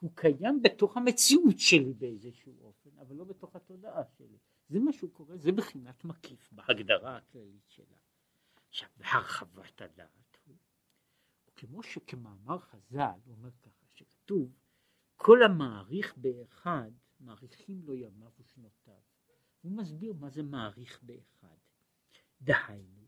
הוא 0.00 0.10
קיים 0.14 0.62
בתוך 0.62 0.96
המציאות 0.96 1.58
שלי 1.58 1.92
באיזשהו 1.92 2.52
אופן, 2.60 2.98
אבל 2.98 3.16
לא 3.16 3.24
בתוך 3.24 3.56
התודעה 3.56 4.02
שלי. 4.18 4.38
זה 4.68 4.78
מה 4.78 4.92
שהוא 4.92 5.10
קורא, 5.12 5.36
זה 5.36 5.52
בחינת 5.52 6.04
מקיף 6.04 6.48
בהגדרה 6.52 7.16
הכללית 7.16 7.68
שלה. 7.68 7.96
עכשיו, 8.68 8.88
בהרחבת 8.96 9.82
הדעת 9.82 10.38
הוא, 10.46 10.56
כמו 11.56 11.82
שכמאמר 11.82 12.58
חז"ל, 12.58 13.18
הוא 13.24 13.34
אומר 13.34 13.50
ככה, 13.62 13.86
שכתוב, 13.94 14.52
כל 15.16 15.42
המעריך 15.42 16.14
באחד, 16.16 16.90
מעריכים 17.20 17.82
לו 17.82 17.94
ימיו 17.94 18.30
ושנותיו. 18.38 19.00
הוא 19.66 19.76
מסביר 19.76 20.12
מה 20.12 20.30
זה 20.30 20.42
מעריך 20.42 21.02
באחד. 21.02 21.56
דהיינו, 22.40 23.06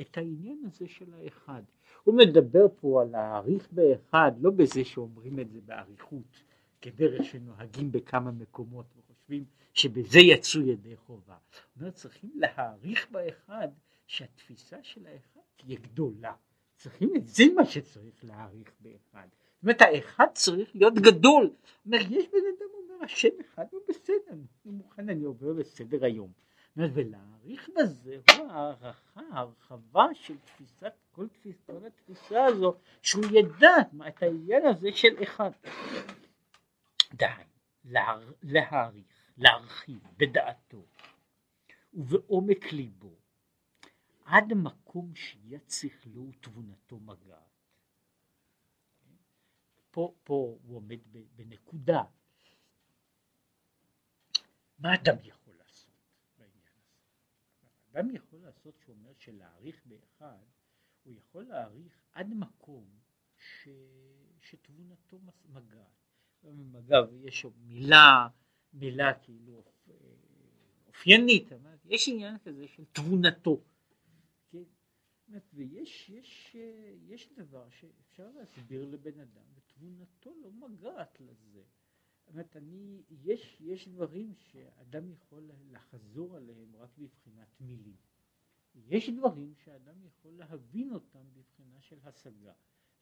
את 0.00 0.16
העניין 0.16 0.64
הזה 0.64 0.88
של 0.88 1.14
האחד. 1.14 1.62
הוא 2.04 2.14
מדבר 2.14 2.66
פה 2.80 3.02
על 3.02 3.08
להעריך 3.08 3.72
באחד, 3.72 4.32
לא 4.40 4.50
בזה 4.50 4.84
שאומרים 4.84 5.40
את 5.40 5.50
זה 5.50 5.60
באריכות, 5.60 6.49
כדרך 6.80 7.24
שנוהגים 7.24 7.92
בכמה 7.92 8.30
מקומות 8.30 8.86
וחושבים 8.96 9.44
שבזה 9.74 10.18
יצאו 10.18 10.60
ידי 10.60 10.96
חובה. 10.96 11.34
הוא 11.34 11.80
אומר 11.80 11.90
צריכים 11.90 12.30
להעריך 12.34 13.10
באחד 13.10 13.68
שהתפיסה 14.06 14.76
של 14.82 15.06
האחד 15.06 15.40
תהיה 15.56 15.78
גדולה. 15.78 16.32
צריכים 16.76 17.16
את 17.16 17.28
זה 17.28 17.44
מה 17.56 17.64
שצריך 17.64 18.24
להעריך 18.24 18.70
באחד. 18.80 19.28
זאת 19.54 19.62
אומרת 19.62 19.82
האחד 19.82 20.26
צריך 20.34 20.70
להיות 20.74 20.94
גדול. 20.94 21.46
זאת 21.46 21.86
אומרת 21.86 22.06
יש 22.10 22.26
בן 22.26 22.38
אדם 22.38 22.68
אומר 22.74 23.04
השם 23.04 23.28
אחד 23.40 23.64
הוא 23.70 23.80
בסדר, 23.88 24.32
אני 24.32 24.72
מוכן 24.72 25.08
אני 25.08 25.24
עובר 25.24 25.52
לסדר 25.52 26.04
היום. 26.04 26.32
ולהעריך 26.76 27.70
בזה 27.76 28.16
הוא 28.30 28.46
הערכה, 28.50 29.20
הרחבה 29.30 30.06
של 30.14 30.34
תפיסת, 30.44 30.92
כל, 31.12 31.28
תפיס, 31.28 31.56
כל 31.66 31.86
התפיסה 31.86 32.44
הזו, 32.44 32.74
שהוא 33.02 33.24
ידע 33.32 33.76
את 34.08 34.22
העניין 34.22 34.66
הזה 34.66 34.88
של 34.92 35.22
אחד. 35.22 35.50
די, 37.14 37.26
להעריך, 37.84 39.06
להרחיב 39.36 40.02
בדעתו 40.16 40.86
ובעומק 41.94 42.72
ליבו 42.72 43.16
עד 44.24 44.52
מקום 44.54 45.14
שיד 45.14 45.70
שכלו 45.70 46.28
ותבונתו 46.28 47.00
מגעת. 47.00 47.50
פה, 49.90 50.14
פה 50.24 50.58
הוא 50.62 50.76
עומד 50.76 50.98
בנקודה. 51.36 52.02
מה 54.78 54.94
אדם 54.94 55.16
יכול? 55.22 55.50
אדם 57.94 58.10
יכול 58.10 58.40
לעשות 58.40 58.74
שאומר 58.78 59.12
שלהעריך 59.18 59.86
באחד, 59.86 60.44
הוא 61.02 61.14
יכול 61.14 61.44
להעריך 61.44 62.00
עד 62.12 62.26
מקום 62.34 63.00
ש... 63.38 63.68
שתבונתו 64.40 65.18
מגעת. 65.44 65.99
אגב, 66.78 67.10
יש 67.24 67.46
מילה, 67.56 68.28
מילה 68.72 69.14
כאילו 69.14 69.64
אופיינית, 70.86 71.48
יש 71.84 72.08
עניין 72.08 72.38
כזה 72.38 72.68
של 72.68 72.84
תבונתו. 72.92 73.60
כן? 74.50 74.62
ויש 75.54 76.10
יש, 76.10 76.56
יש 77.06 77.28
דבר 77.36 77.68
שאפשר 77.70 78.30
להסביר 78.30 78.84
לבן 78.84 79.20
אדם, 79.20 79.44
ותבונתו 79.54 80.34
לא 80.42 80.68
מגעת 80.68 81.20
לזה. 81.20 81.62
אומרת, 82.30 82.56
אני, 82.56 83.02
יש, 83.10 83.56
יש 83.60 83.88
דברים 83.88 84.34
שאדם 84.34 85.10
יכול 85.10 85.50
לחזור 85.70 86.36
עליהם 86.36 86.76
רק 86.76 86.90
בבחינת 86.98 87.60
מילים. 87.60 87.96
יש 88.74 89.10
דברים 89.10 89.54
שאדם 89.54 90.04
יכול 90.04 90.32
להבין 90.32 90.92
אותם 90.92 91.24
בבחינה 91.32 91.80
של 91.80 91.98
השגה. 92.02 92.52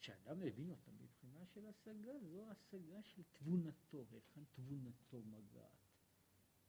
כשאדם 0.01 0.41
מבין 0.41 0.71
אותם 0.71 0.93
בבחינה 0.99 1.47
של 1.47 1.67
השגה, 1.67 2.13
זו 2.33 2.51
השגה 2.51 3.03
של 3.03 3.23
תבונתו, 3.33 4.05
היכן 4.11 4.45
תבונתו 4.53 5.23
מגעת. 5.23 5.89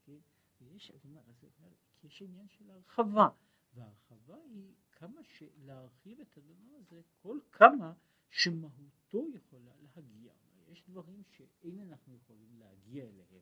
כן? 0.04 0.18
ויש, 0.62 0.92
אומר, 1.04 1.22
אז 1.30 1.44
אומר, 1.44 1.74
יש 2.04 2.22
עניין 2.22 2.48
של 2.48 2.72
הרחבה, 2.72 3.30
וההרחבה 3.74 4.36
היא 4.36 4.74
כמה 4.92 5.22
שלהרחיב 5.24 6.20
את 6.20 6.38
הדבר 6.38 6.76
הזה, 6.78 7.02
כל 7.22 7.40
כמה 7.52 7.94
שמהותו 8.30 9.28
יכולה 9.36 9.72
להגיע. 9.82 10.34
יש 10.68 10.84
דברים 10.90 11.24
שאין 11.24 11.80
אנחנו 11.80 12.16
יכולים 12.16 12.60
להגיע 12.60 13.06
אליהם 13.06 13.42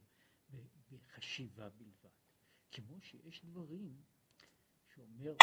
בחשיבה 0.92 1.70
בלבד. 1.70 2.10
כמו 2.72 3.02
שיש 3.02 3.46
דברים 3.46 4.02
שאומר 4.94 5.34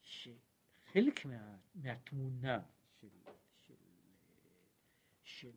שחלק 0.00 1.24
מה, 1.24 1.58
מהתמונה 1.74 2.62
של, 3.00 3.08
של, 5.44 5.56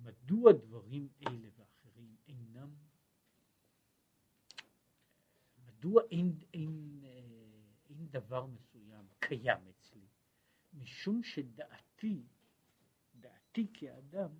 מדוע 0.00 0.52
דברים 0.52 1.08
אלה 1.26 1.48
ואחרים 1.56 2.16
אינם, 2.28 2.74
מדוע 5.66 6.02
אין, 6.10 6.38
אין, 6.54 7.04
אין 7.88 8.08
דבר 8.10 8.46
מסוים 8.46 9.06
קיים 9.18 9.68
אצלי, 9.68 10.06
משום 10.72 11.22
שדעתי 11.22 12.22
דעתי 13.14 13.66
כאדם 13.74 14.30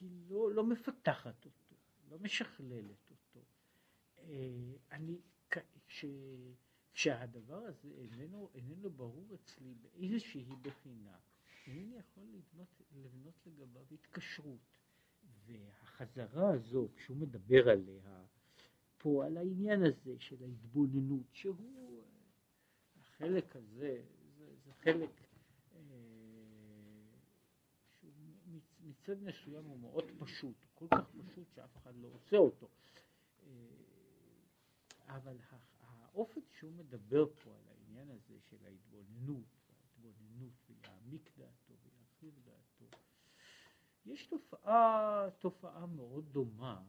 היא 0.00 0.10
לא, 0.28 0.52
לא 0.52 0.64
מפתחת 0.64 1.44
אותו, 1.44 1.76
לא 2.08 2.18
משכללת 2.18 3.10
אותו. 3.10 3.44
אה, 4.18 4.72
אני, 4.92 5.20
כש, 5.86 6.04
כשהדבר 6.92 7.58
הזה 7.58 7.88
איננו, 7.88 8.50
איננו 8.54 8.90
ברור 8.90 9.34
אצלי 9.34 9.74
באיזושהי 9.74 10.56
בחינה, 10.62 11.18
אינני 11.66 11.96
יכול 11.96 12.24
לבנות, 12.24 12.82
לבנות 12.92 13.46
לגביו 13.46 13.84
התקשרות. 13.90 14.78
והחזרה 15.46 16.52
הזו, 16.52 16.88
כשהוא 16.96 17.16
מדבר 17.16 17.68
עליה, 17.68 18.24
פה 18.98 19.26
על 19.26 19.36
העניין 19.36 19.82
הזה 19.82 20.18
של 20.18 20.44
ההתבוננות, 20.44 21.26
שהוא, 21.32 22.04
החלק 22.96 23.56
הזה, 23.56 24.02
זה, 24.38 24.54
זה 24.64 24.72
חלק 24.72 25.10
מצד 29.00 29.22
מסוים 29.22 29.64
הוא 29.64 29.78
מאוד 29.78 30.04
פשוט, 30.18 30.56
כל 30.74 30.86
כך 30.90 31.10
פשוט 31.26 31.52
שאף 31.54 31.76
אחד 31.76 31.96
לא 31.96 32.08
עושה 32.08 32.36
אותו. 32.36 32.68
אה, 33.46 33.50
אבל 35.06 35.36
האופן 35.80 36.40
שהוא 36.58 36.72
מדבר 36.72 37.26
פה 37.26 37.50
על 37.50 37.68
העניין 37.68 38.10
הזה 38.10 38.40
של 38.40 38.56
ההתבוננות, 38.64 39.59
ההתבוננות 40.04 40.70
ויעמיק 40.70 41.30
דעתו 41.36 41.74
וירחיב 41.82 42.40
דעתו, 42.44 42.96
יש 44.06 44.26
תופעה, 44.26 45.28
תופעה 45.38 45.86
מאוד 45.86 46.32
דומה 46.32 46.84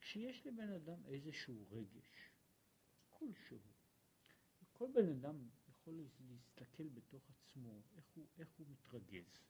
כשיש 0.00 0.46
לבן 0.46 0.72
אדם 0.72 1.06
איזשהו 1.06 1.66
רגש, 1.70 2.30
כלשהו. 3.08 3.58
כל 4.72 4.88
בן 4.94 5.08
אדם 5.08 5.48
יכול 5.68 5.94
להסתכל 6.20 6.88
בתוך 6.88 7.30
עצמו 7.30 7.82
איך 7.96 8.04
הוא, 8.14 8.26
איך 8.38 8.48
הוא 8.58 8.66
מתרגז. 8.70 9.44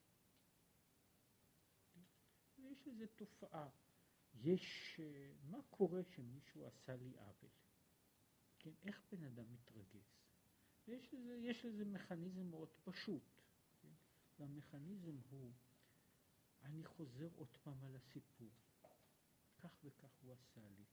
ויש 2.58 2.86
איזו 2.86 3.04
תופעה. 3.16 3.68
יש, 4.34 4.96
אה, 5.00 5.32
מה 5.50 5.58
קורה 5.70 6.00
שמישהו 6.04 6.66
עשה 6.66 6.96
לי 6.96 7.16
עוול? 7.16 7.50
כן, 8.58 8.70
איך 8.82 9.02
בן 9.12 9.24
אדם 9.24 9.52
מתרגז? 9.52 10.21
יש 10.86 11.14
לזה, 11.14 11.36
יש 11.36 11.64
לזה 11.64 11.84
מכניזם 11.84 12.46
מאוד 12.50 12.68
פשוט, 12.84 13.22
כן? 13.82 13.92
והמכניזם 14.38 15.16
הוא, 15.30 15.52
אני 16.62 16.84
חוזר 16.84 17.28
עוד 17.36 17.56
פעם 17.62 17.84
על 17.84 17.96
הסיפור. 17.96 18.50
כך 19.58 19.78
וכך 19.84 20.14
הוא 20.22 20.32
עשה 20.32 20.60
לי. 20.76 20.84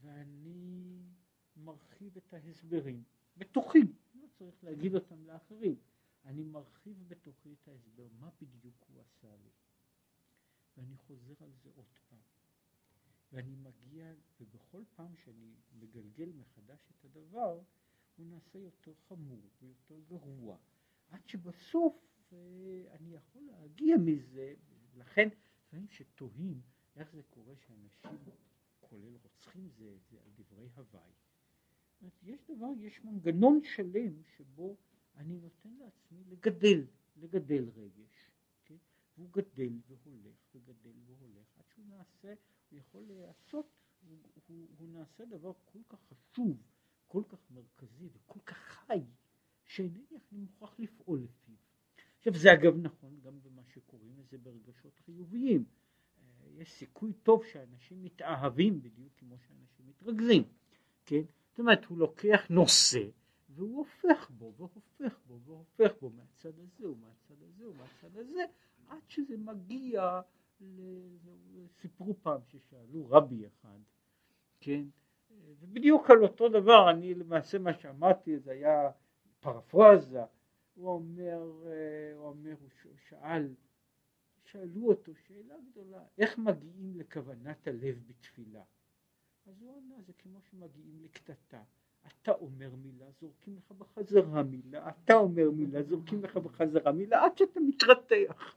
ואני 0.00 1.02
מרחיב 1.56 2.16
את 2.16 2.34
ההסברים, 2.34 3.04
בתוכי, 3.36 3.78
לא 4.14 4.26
צריך 4.38 4.64
להגיד 4.64 4.94
אותם 4.94 5.26
לאחרים, 5.26 5.76
אני 6.24 6.44
מרחיב 6.44 7.08
בתוכי 7.08 7.52
את 7.52 7.68
ההסבר, 7.68 8.08
מה 8.18 8.30
בדיוק 8.40 8.84
הוא 8.88 9.00
עשה 9.02 9.36
לי. 9.36 9.50
ואני 10.76 10.96
חוזר 10.96 11.34
על 11.40 11.52
זה 11.62 11.70
עוד 11.74 11.94
פעם. 12.08 12.18
ואני 13.32 13.56
מגיע, 13.56 14.12
ובכל 14.40 14.82
פעם 14.96 15.16
שאני 15.16 15.54
מגלגל 15.72 16.32
מחדש 16.32 16.90
את 16.90 17.04
הדבר, 17.04 17.60
הוא 18.18 18.26
נעשה 18.26 18.58
יותר 18.58 18.94
חמור 18.94 19.40
ויותר 19.62 20.00
גרוע, 20.08 20.56
עד 21.08 21.28
שבסוף 21.28 22.08
אני 22.90 23.14
יכול 23.14 23.42
להגיע 23.42 23.96
מזה, 23.96 24.54
לכן 24.96 25.28
לפעמים 25.66 25.88
שתוהים 25.88 26.60
איך 26.96 27.12
זה 27.12 27.22
קורה 27.22 27.54
שאנשים, 27.56 28.10
כולל 28.80 29.16
רוצחים 29.22 29.68
זה 29.68 29.94
את 29.96 30.10
זה 30.10 30.16
על 30.24 30.30
דברי 30.36 30.68
הוואי. 30.76 31.12
יש 32.22 32.40
דבר, 32.50 32.70
יש 32.78 33.04
מנגנון 33.04 33.60
שלם 33.64 34.22
שבו 34.36 34.76
אני 35.16 35.38
נותן 35.38 35.70
לעצמי 35.78 36.24
לגדל, 36.24 36.86
לגדל 37.16 37.68
רגש, 37.76 38.30
כן? 38.64 38.76
והוא 39.16 39.28
גדל 39.32 39.72
והולך 39.86 40.36
וגדל 40.54 40.96
והולך, 41.06 41.58
עד 41.58 41.64
שהוא 41.68 41.84
נעשה, 41.86 42.34
הוא 42.70 42.78
יכול 42.78 43.02
להיעשות, 43.02 43.66
הוא, 44.08 44.18
הוא, 44.48 44.66
הוא 44.78 44.88
נעשה 44.88 45.24
דבר 45.24 45.52
כל 45.64 45.78
כך 45.88 46.00
חשוב, 46.02 46.56
כל 47.08 47.22
כך 47.28 47.50
מרכזי 47.50 48.08
וכל 48.12 48.40
כך 48.46 48.56
חי, 48.56 49.02
שאינני 49.64 50.18
אני 50.32 50.40
מוכרח 50.40 50.74
לפעול 50.78 51.18
לפיו. 51.18 51.54
עכשיו 52.18 52.34
זה 52.34 52.52
אגב 52.52 52.76
נכון 52.82 53.20
גם 53.20 53.42
במה 53.42 53.62
שקוראים 53.74 54.14
לזה 54.18 54.38
ברגשות 54.38 54.98
חיוביים. 55.04 55.64
אה, 56.18 56.48
יש 56.56 56.72
סיכוי 56.72 57.12
טוב 57.12 57.44
שאנשים 57.44 58.02
מתאהבים 58.02 58.82
בדיוק 58.82 59.12
כמו 59.16 59.36
שאנשים 59.38 59.86
מתרכזים, 59.86 60.42
כן? 61.06 61.22
זאת 61.50 61.58
אומרת 61.58 61.84
הוא 61.84 61.98
לוקח 61.98 62.46
נושא 62.50 63.08
והוא 63.48 63.78
הופך 63.78 64.30
בו 64.30 64.54
והופך 64.56 65.18
בו 65.26 65.40
והופך 65.44 65.92
בו 66.00 66.10
מהצד 66.10 66.58
הזה 66.58 66.90
ומהצד 66.90 67.42
הזה 67.42 67.68
ומהצד 67.68 68.16
הזה 68.16 68.44
עד 68.88 69.02
שזה 69.08 69.36
מגיע, 69.36 70.20
סיפרו 71.80 72.14
פעם 72.22 72.40
ששאלו 72.48 73.10
רבי 73.10 73.46
אחד, 73.46 73.78
כן, 74.60 74.84
ובדיוק 75.46 76.10
על 76.10 76.22
אותו 76.22 76.48
דבר, 76.48 76.90
אני 76.90 77.14
למעשה 77.14 77.58
מה 77.58 77.74
שאמרתי 77.74 78.38
זה 78.38 78.52
היה 78.52 78.90
פרפרזה, 79.40 80.22
הוא 80.74 80.90
אומר, 80.90 81.42
הוא 82.14 82.26
אומר, 82.26 82.54
הוא 82.60 82.92
שאל, 83.08 83.54
שאלו 84.44 84.88
אותו 84.88 85.12
שאלה 85.14 85.54
גדולה, 85.70 86.02
איך 86.18 86.38
מגיעים 86.38 86.96
לכוונת 86.96 87.68
הלב 87.68 88.02
בתפילה? 88.06 88.62
אז 89.46 89.62
הוא 89.62 89.76
ענה, 89.76 89.94
זה 90.06 90.12
כמו 90.12 90.40
שמגיעים 90.40 90.98
לקטטה. 91.02 91.62
אתה 92.06 92.32
אומר 92.32 92.70
מילה, 92.82 93.06
זורקים 93.20 93.56
לך 93.56 93.72
בחזרה 93.72 94.42
מילה, 94.42 94.88
אתה 94.88 95.14
אומר 95.14 95.50
מילה, 95.50 95.82
זורקים 95.82 96.24
לך 96.24 96.36
בחזרה 96.36 96.92
מילה, 96.92 97.24
עד 97.24 97.38
שאתה 97.38 97.60
מתרתח. 97.60 98.56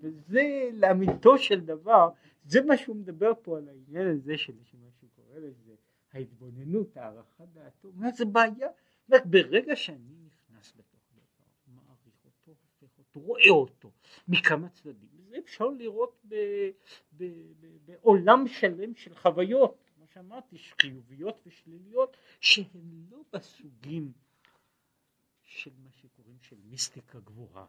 וזה 0.00 0.70
לאמיתו 0.72 1.38
של 1.38 1.60
דבר, 1.60 2.08
זה 2.44 2.62
מה 2.62 2.76
שהוא 2.76 2.96
מדבר 2.96 3.32
פה 3.42 3.58
על 3.58 3.68
העניין 3.68 4.06
הזה 4.06 4.38
של 4.38 4.52
מה 4.56 4.90
שהוא 4.98 5.10
קורא 5.16 5.38
לזה, 5.38 5.74
ההתבוננות, 6.12 6.96
הערכת 6.96 7.48
דעתו, 7.52 7.92
מה 7.94 8.10
זה 8.10 8.24
בעיה? 8.24 8.68
ברגע 9.08 9.76
שאני 9.76 10.14
נכנס 10.26 10.72
בתוך 10.76 11.00
דבר, 11.12 11.22
מעריך 11.66 12.24
אותו, 12.24 12.54
הופך 12.80 12.98
אותו, 12.98 13.20
רואה 13.20 13.50
אותו 13.50 13.90
מכמה 14.28 14.68
צדדים, 14.68 15.10
זה 15.28 15.38
אפשר 15.38 15.68
לראות 15.68 16.20
ב, 16.28 16.34
ב, 17.16 17.24
ב, 17.60 17.66
בעולם 17.84 18.48
שלם 18.48 18.94
של 18.94 19.14
חוויות. 19.14 19.90
שאמרתי, 20.14 20.58
חיוביות 20.58 21.40
ושליליות, 21.46 22.16
שהן 22.40 23.04
לא 23.10 23.22
בסוגים 23.32 24.12
של 25.42 25.70
מה 25.78 25.90
שקוראים 25.92 26.38
של 26.40 26.56
מיסטיקה 26.64 27.20
גבוהה. 27.20 27.66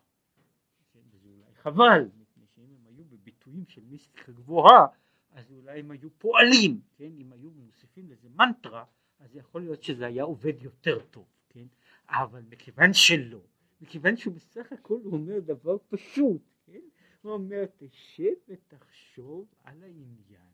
כן, 0.93 0.99
וזה 1.11 1.29
אולי 1.29 1.55
חבל, 1.55 2.09
מפני 2.17 2.45
שאם 2.55 2.75
הם 2.75 2.85
היו 2.85 3.05
בביטויים 3.05 3.65
של 3.67 3.81
מיסטיקה 3.83 4.31
גבוהה, 4.31 4.87
אז 5.31 5.51
אולי 5.51 5.79
הם 5.79 5.91
היו 5.91 6.09
פועלים, 6.17 6.81
כן, 6.95 7.11
אם 7.17 7.33
היו 7.33 7.51
מוסיפים 7.51 8.09
לזה 8.09 8.29
מנטרה, 8.29 8.85
אז 9.19 9.35
יכול 9.35 9.61
להיות 9.61 9.83
שזה 9.83 10.05
היה 10.05 10.23
עובד 10.23 10.61
יותר 10.61 10.99
טוב, 10.99 11.25
כן, 11.49 11.65
אבל 12.07 12.43
מכיוון 12.49 12.93
שלא, 12.93 13.41
מכיוון 13.81 14.17
שהוא 14.17 14.33
בסך 14.33 14.71
הכל 14.71 14.99
אומר 15.05 15.39
דבר 15.39 15.77
פשוט, 15.89 16.41
כן, 16.65 16.81
הוא 17.21 17.31
אומר 17.31 17.65
תשב 17.77 18.33
ותחשוב 18.47 19.47
על 19.63 19.83
העניין 19.83 20.51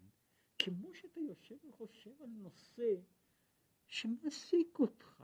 כמו 0.60 0.94
שאתה 0.94 1.20
יושב 1.20 1.56
וחושב 1.70 2.12
על 2.22 2.30
נושא 2.30 2.94
שמעסיק 3.88 4.80
אותך, 4.80 5.24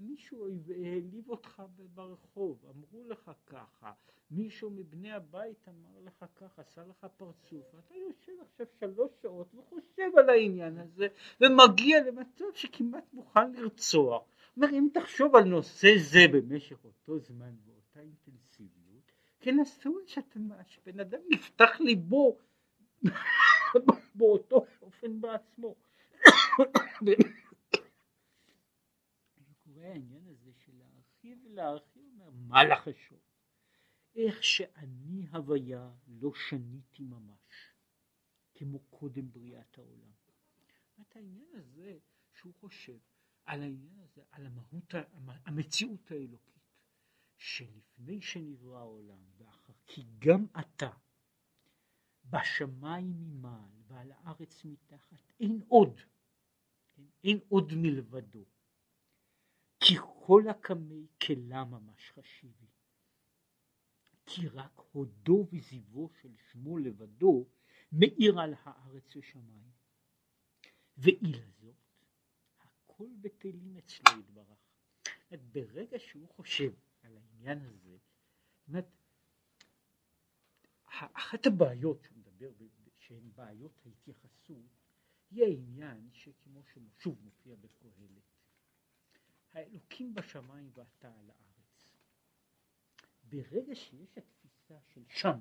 מישהו 0.00 0.46
העליב 0.84 1.30
אותך 1.30 1.62
ברחוב, 1.94 2.64
אמרו 2.70 3.04
לך 3.08 3.30
ככה, 3.46 3.92
מישהו 4.30 4.70
מבני 4.70 5.12
הבית 5.12 5.68
אמר 5.68 6.00
לך 6.04 6.24
ככה, 6.36 6.62
עשה 6.62 6.84
לך 6.84 7.06
פרצוף, 7.16 7.74
ואתה 7.74 7.94
יושב 7.94 8.32
עכשיו 8.42 8.66
שלוש 8.80 9.10
שעות 9.22 9.54
וחושב 9.54 10.18
על 10.18 10.30
העניין 10.30 10.78
הזה, 10.78 11.06
ומגיע 11.40 12.00
למצב 12.04 12.44
שכמעט 12.54 13.12
מוכן 13.12 13.52
לרצוח. 13.52 14.22
אומר, 14.56 14.68
אם 14.70 14.88
תחשוב 14.94 15.36
על 15.36 15.44
נושא 15.44 15.88
זה 15.98 16.20
במשך 16.32 16.84
אותו 16.84 17.18
זמן 17.18 17.54
באותה 17.64 18.00
אינטנסיביות, 18.00 19.12
כן 19.40 19.60
אסור 19.60 20.00
שבן 20.66 21.00
אדם 21.00 21.20
יפתח 21.30 21.80
ליבו 21.80 22.38
באותו 24.14 24.66
אופן 24.82 25.20
בעצמו. 25.20 25.74
קורה 29.84 29.94
העניין 29.94 30.26
הזה 30.26 30.52
של 30.52 30.72
להרחיב 30.78 31.38
ולהרחיב, 31.44 32.02
אומר, 32.12 32.30
מה 32.30 32.64
לחשוב? 32.64 33.18
איך 34.14 34.44
שאני 34.44 35.26
הוויה 35.32 35.90
לא 36.06 36.34
שניתי 36.34 37.04
ממש, 37.04 37.74
כמו 38.54 38.78
קודם 38.78 39.32
בריאת 39.32 39.78
העולם. 39.78 40.12
את 41.00 41.16
העניין 41.16 41.48
הזה 41.54 41.98
שהוא 42.32 42.54
חושב 42.54 42.98
על 43.44 43.62
העניין 43.62 44.00
הזה, 44.00 44.22
על 44.30 44.46
המהות, 44.46 44.94
המציאות 45.26 46.10
האלוקית, 46.10 46.62
שלפני 47.36 48.20
שנברא 48.20 48.78
העולם, 48.78 49.24
ואחר 49.36 49.72
כי 49.86 50.04
גם 50.18 50.46
אתה 50.60 50.90
בשמיים 52.24 53.12
ממעל 53.18 53.82
ועל 53.86 54.12
הארץ 54.12 54.64
מתחת 54.64 55.32
אין 55.40 55.60
עוד, 55.68 56.00
אין, 56.96 57.08
אין 57.24 57.38
עוד 57.48 57.72
מלבדו. 57.74 58.44
כי 59.86 59.94
כל 60.26 60.48
הקמי 60.48 61.06
כלה 61.26 61.64
ממש 61.64 62.10
חשיבי. 62.10 62.66
כי 64.26 64.48
רק 64.48 64.80
הודו 64.92 65.46
וזיוו 65.52 66.10
של 66.20 66.34
שמו 66.50 66.78
לבדו 66.78 67.46
מאיר 67.92 68.40
על 68.40 68.54
הארץ 68.62 69.16
ושמיים. 69.16 69.70
ואילו 70.96 71.50
זאת, 71.60 71.74
הכל 72.60 73.08
בטלים 73.20 73.76
אצלו 73.76 74.20
יתברך. 74.20 74.58
ברגע 75.52 75.98
שהוא 75.98 76.28
חושב 76.28 76.72
על 77.02 77.16
העניין 77.16 77.58
הזה, 77.60 77.96
זאת 78.66 78.84
אחת 80.94 81.46
הבעיות 81.46 82.02
שהוא 82.02 82.18
מדבר 82.18 82.50
שהן 82.98 83.30
בעיות 83.34 83.86
ההתייחסות 83.86 84.66
היא 85.30 85.44
העניין 85.44 86.08
שכמו 86.12 86.62
ששוב 86.64 87.18
מופיע 87.22 87.56
בקהלת 87.56 88.33
האלוקים 89.54 90.14
בשמיים 90.14 90.70
ואתה 90.74 91.08
על 91.08 91.30
הארץ 91.30 91.86
ברגע 93.24 93.74
שיש 93.74 94.18
התפיסה 94.18 94.74
של 94.94 95.04
שם 95.08 95.38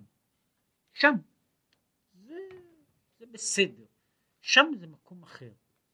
שם 0.93 1.13
זה, 2.13 2.39
זה 3.19 3.25
בסדר 3.25 3.85
שם 4.41 4.71
זה 4.75 4.87
מקום 4.87 5.23
אחר 5.23 5.51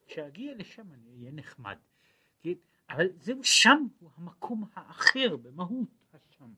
כשאגיע 0.07 0.55
לשם 0.55 0.91
אני 0.93 1.09
אהיה 1.11 1.32
נחמד 1.32 1.78
כן? 2.39 2.53
אבל 2.89 3.05
זהו 3.20 3.43
שם 3.43 3.88
הוא 3.99 4.11
המקום 4.15 4.63
האחר 4.74 5.38
במהות 5.38 5.89
השם 6.13 6.53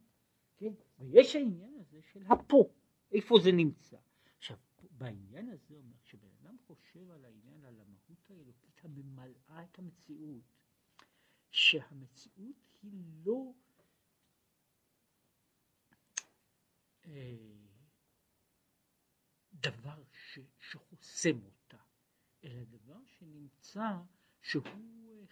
כן? 0.58 0.74
ויש 1.00 1.36
העניין 1.36 1.74
הזה 1.80 2.02
של 2.14 2.24
הפה 2.30 2.70
איפה 3.12 3.36
זה 3.44 3.52
נמצא. 3.52 3.98
עכשיו, 4.38 4.58
בעניין 4.92 5.50
הזה 5.50 5.76
אומר, 5.76 5.96
כשבן 6.04 6.28
אדם 6.42 6.56
חושב 6.68 7.12
על 7.12 7.26
העניין, 7.26 7.66
על 7.66 7.80
המהות 7.82 8.30
האלוקית 8.30 8.82
הממלאה 8.84 9.64
את 9.64 9.80
המציאות, 9.80 10.44
שהמציאות 11.62 12.78
היא 12.82 12.92
לא 13.26 13.54
אה, 17.06 17.38
דבר 19.54 20.04
ש, 20.12 20.40
שחוסם 20.60 21.40
אותה, 21.46 21.78
אלא 22.44 22.64
דבר 22.64 23.00
שנמצא 23.06 23.90
שהוא 24.42 24.64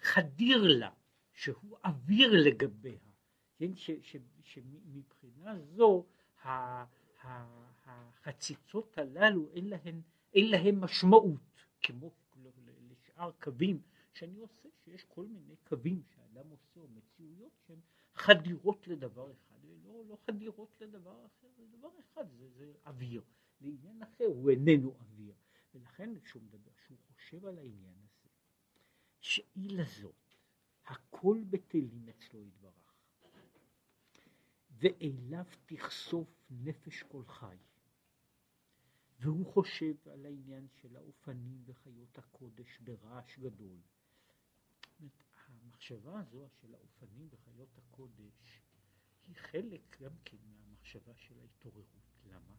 חדיר 0.01 0.63
לה, 0.79 0.93
שהוא 1.33 1.77
אוויר 1.85 2.31
לגביה, 2.45 2.99
כן? 3.55 3.71
שמבחינה 4.43 5.59
זו 5.59 6.05
החציצות 7.43 8.97
הללו 8.97 9.49
אין 9.51 9.69
להן, 9.69 10.01
אין 10.33 10.51
להם 10.51 10.81
משמעות, 10.81 11.65
כמו 11.81 12.11
לשאר 12.89 13.31
קווים 13.31 13.81
שאני 14.19 14.39
עושה, 14.39 14.69
שיש 14.83 15.03
כל 15.03 15.25
מיני 15.25 15.55
קווים 15.55 16.03
שאדם 16.03 16.49
עושה, 16.49 16.79
או 16.79 16.87
מציאויות 16.87 17.51
שהן 17.67 17.79
חדירות 18.15 18.87
לדבר 18.87 19.31
אחד, 19.31 19.65
ולא 19.65 20.05
לא 20.05 20.17
חדירות 20.25 20.81
לדבר 20.81 21.25
אחר, 21.25 21.47
זה 21.57 21.67
דבר 21.77 21.89
אחד, 21.99 22.29
זה, 22.31 22.49
זה 22.49 22.73
אוויר. 22.85 23.23
לעניין 23.61 24.03
אחר 24.03 24.25
הוא 24.25 24.49
איננו 24.49 24.95
אוויר. 24.99 25.33
ולכן 25.73 26.19
כשהוא 26.19 26.43
מדבר, 26.43 26.71
כשהוא 26.77 26.97
חושב 27.07 27.45
על 27.45 27.57
העניין 27.57 27.95
הזה, 28.03 28.29
שאי 29.19 29.67
לזאת, 29.67 30.35
הכל 30.85 31.43
בטלים 31.49 32.09
אצלו 32.09 32.41
יתברך, 32.41 32.93
ואליו 34.71 35.45
תחשוף 35.65 36.27
נפש 36.49 37.03
כל 37.03 37.25
חי. 37.25 37.57
והוא 39.19 39.45
חושב 39.45 39.95
על 40.09 40.25
העניין 40.25 40.67
של 40.81 40.95
האופנים 40.95 41.63
וחיות 41.65 42.17
הקודש 42.17 42.79
ברעש 42.79 43.39
גדול. 43.39 43.77
המחשבה 45.79 46.19
הזו 46.19 46.47
של 46.61 46.73
האופנים 46.73 47.27
וחיות 47.31 47.77
הקודש 47.77 48.61
היא 49.27 49.35
חלק 49.35 50.01
גם 50.01 50.11
כן 50.25 50.37
מהמחשבה 50.43 51.15
של 51.15 51.39
ההתעוררות. 51.39 52.25
למה? 52.25 52.55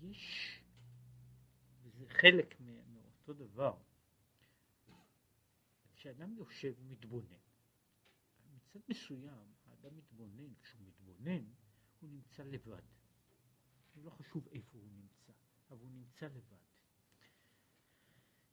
יש, 0.00 0.62
וזה 1.82 2.08
חלק 2.08 2.60
מאותו 2.60 3.32
דבר, 3.32 3.78
כשאדם 5.94 6.36
יושב 6.36 6.74
ומתבונן, 6.78 7.36
מצד 8.54 8.80
מסוים 8.88 9.54
האדם 9.66 9.96
מתבונן, 9.96 10.54
כשהוא 10.62 10.82
מתבונן 10.86 11.44
הוא 12.00 12.10
נמצא 12.10 12.42
לבד. 12.42 12.82
לא 13.96 14.10
חשוב 14.10 14.48
איפה 14.48 14.78
הוא 14.78 14.90
נמצא, 14.92 15.32
אבל 15.70 15.80
הוא 15.80 15.90
נמצא 15.90 16.26
לבד. 16.26 16.69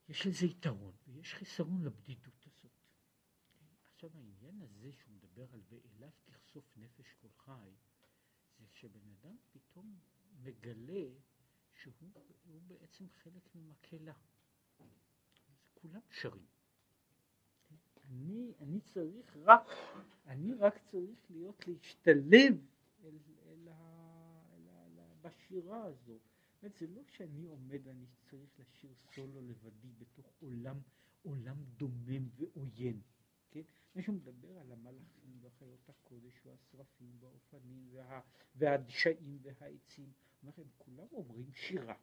יש 0.08 0.28
לזה 0.28 0.46
יתרון 0.46 0.96
ויש 1.08 1.34
חיסרון 1.34 1.84
לבדידות 1.84 2.48
הזאת. 2.48 2.72
עכשיו 3.94 4.10
העניין 4.18 4.62
הזה 4.62 4.92
שהוא 4.94 5.14
מדבר 5.14 5.54
על 5.54 5.62
ואליו 5.70 6.10
תחשוף 6.26 6.78
נפש 6.78 7.14
כל 7.22 7.30
חי, 7.38 7.72
זה 8.60 8.66
שבן 8.74 9.10
אדם 9.10 9.36
פתאום 9.52 10.00
מגלה 10.44 11.06
שהוא 11.74 12.62
בעצם 12.68 13.10
חלק 13.10 13.56
ממקהלה. 13.56 14.14
כולם 15.74 16.02
שרים. 16.10 16.46
אני, 18.04 18.54
אני 18.60 18.82
צריך 18.82 19.38
רק, 19.38 19.68
אני 20.26 20.54
רק 20.54 20.78
צריך 20.78 21.32
להיות 21.32 21.68
להשתלב 21.68 22.66
אל, 23.04 23.18
אל, 23.46 23.70
אל, 23.70 24.70
אל, 24.70 25.00
בשירה 25.22 25.84
הזו. 25.84 26.20
זאת 26.68 26.78
זה 26.78 26.88
לא 26.88 27.02
שאני 27.08 27.44
עומד 27.44 27.88
ואני 27.88 28.06
צריך 28.30 28.60
לשיר 28.60 28.94
סולו 28.94 29.42
לבדי 29.42 29.92
בתוך 29.98 30.34
עולם, 30.40 30.80
עולם 31.22 31.64
דומם 31.78 32.30
ועוין. 32.36 33.02
כן? 33.52 33.62
מישהו 33.96 34.14
מדבר 34.14 34.60
על 34.60 34.72
המלאכים 34.72 35.40
וחיות 35.42 35.90
הקודש 35.90 36.46
והשרפים 36.46 37.16
והאופנים 37.20 37.88
וה, 37.92 38.22
והדשאים 38.56 39.40
והעצים. 39.42 40.12
אומר 40.44 40.54
הם 40.58 40.68
כולם 40.78 41.08
אומרים 41.12 41.54
שירה. 41.54 41.96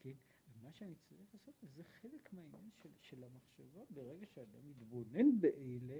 כן? 0.00 0.14
ומה 0.52 0.72
שאני 0.72 0.94
צריך 0.94 1.34
לעשות 1.34 1.54
זה 1.62 1.82
חלק 1.84 2.32
מהעניין 2.32 2.70
של, 2.82 2.90
של 3.00 3.24
המחשבה 3.24 3.80
ברגע 3.90 4.26
שאדם 4.26 4.68
מתבונן 4.68 5.40
באלה, 5.40 5.98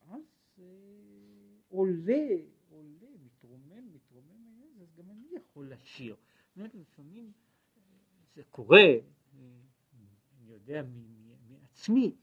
אז 0.00 0.22
אה, 0.58 0.64
עולה, 1.68 2.28
עולה, 2.68 3.08
מתרומם, 3.24 3.92
מתרומם 3.92 4.44
העניין 4.44 4.80
אז 4.80 4.94
גם 4.94 5.10
אני 5.10 5.28
יכול 5.36 5.72
לשיר. 5.72 6.16
אומרת, 6.56 6.74
לפעמים 6.74 7.32
זה 8.34 8.42
קורה, 8.50 8.78
אה, 8.78 9.00
אני 10.38 10.52
יודע 10.52 10.82
מעצמי, 11.48 12.14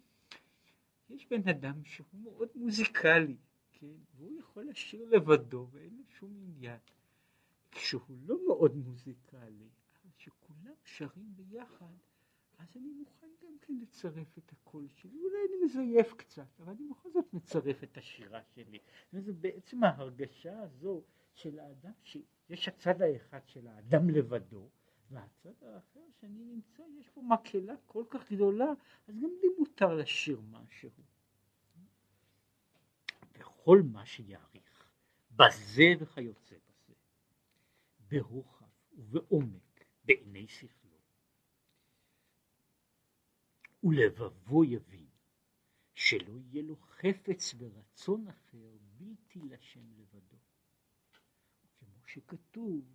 יש 1.10 1.28
בן 1.30 1.48
אדם 1.50 1.84
שהוא 1.84 2.08
מאוד 2.24 2.50
מוזיקלי, 2.56 3.38
כן, 3.72 3.98
והוא 4.16 4.40
יכול 4.40 4.66
לשיר 4.70 5.10
לבדו 5.10 5.68
ואין 5.72 5.98
לו 5.98 6.04
שום 6.10 6.38
עניין. 6.44 6.80
כשהוא 7.72 8.18
לא 8.26 8.38
מאוד 8.48 8.76
מוזיקלי, 8.76 9.70
אבל 10.02 10.12
שכולם 10.18 10.74
שרים 10.84 11.36
ביחד, 11.36 11.96
אז 12.58 12.78
אני 12.78 12.90
מוכן 12.92 13.28
גם 13.44 13.58
כן 13.62 13.74
לצרף 13.82 14.38
את 14.38 14.52
הקול 14.52 14.88
שלי, 14.88 15.20
אולי 15.24 15.38
אני 15.50 15.66
מזייף 15.66 16.14
קצת, 16.14 16.60
אבל 16.60 16.72
אני 16.72 16.88
בכל 16.90 17.12
זאת 17.12 17.34
מצרף 17.34 17.84
את 17.84 17.98
השירה 17.98 18.42
שלי. 18.56 18.80
זה 19.12 19.34
בעצם 19.34 19.84
ההרגשה 19.84 20.60
הזו 20.60 21.04
של 21.38 21.60
האדם, 21.60 21.92
שיש 22.04 22.68
הצד 22.68 23.02
האחד 23.02 23.48
של 23.48 23.68
האדם 23.68 24.10
לבדו, 24.10 24.70
והצד 25.10 25.64
האחר 25.64 26.00
שאני 26.22 26.44
נמצא, 26.44 26.84
יש 27.00 27.10
פה 27.10 27.22
מקהלה 27.22 27.74
כל 27.86 28.04
כך 28.10 28.32
גדולה, 28.32 28.66
אז 29.08 29.16
גם 29.16 29.30
לי 29.42 29.48
מותר 29.60 29.94
לשיר 29.94 30.42
משהו. 30.42 30.90
וכל 33.40 33.82
מה 33.92 34.06
שיעריך, 34.06 34.92
בזה 35.32 35.84
וכיוצא 36.00 36.56
בזה, 36.56 36.94
ברוחב 38.08 38.66
ובעומק, 38.94 39.86
בעיני 40.04 40.48
שכלו. 40.48 40.98
ולבבו 43.84 44.64
יבין 44.64 45.08
שלא 45.94 46.34
יהיה 46.38 46.64
לו 46.64 46.76
חפץ 46.76 47.56
ורצון 47.58 48.28
אחר 48.28 48.78
בלתי 48.98 49.40
לשם 49.42 49.92
לבדו. 49.98 50.38
שכתוב, 52.08 52.86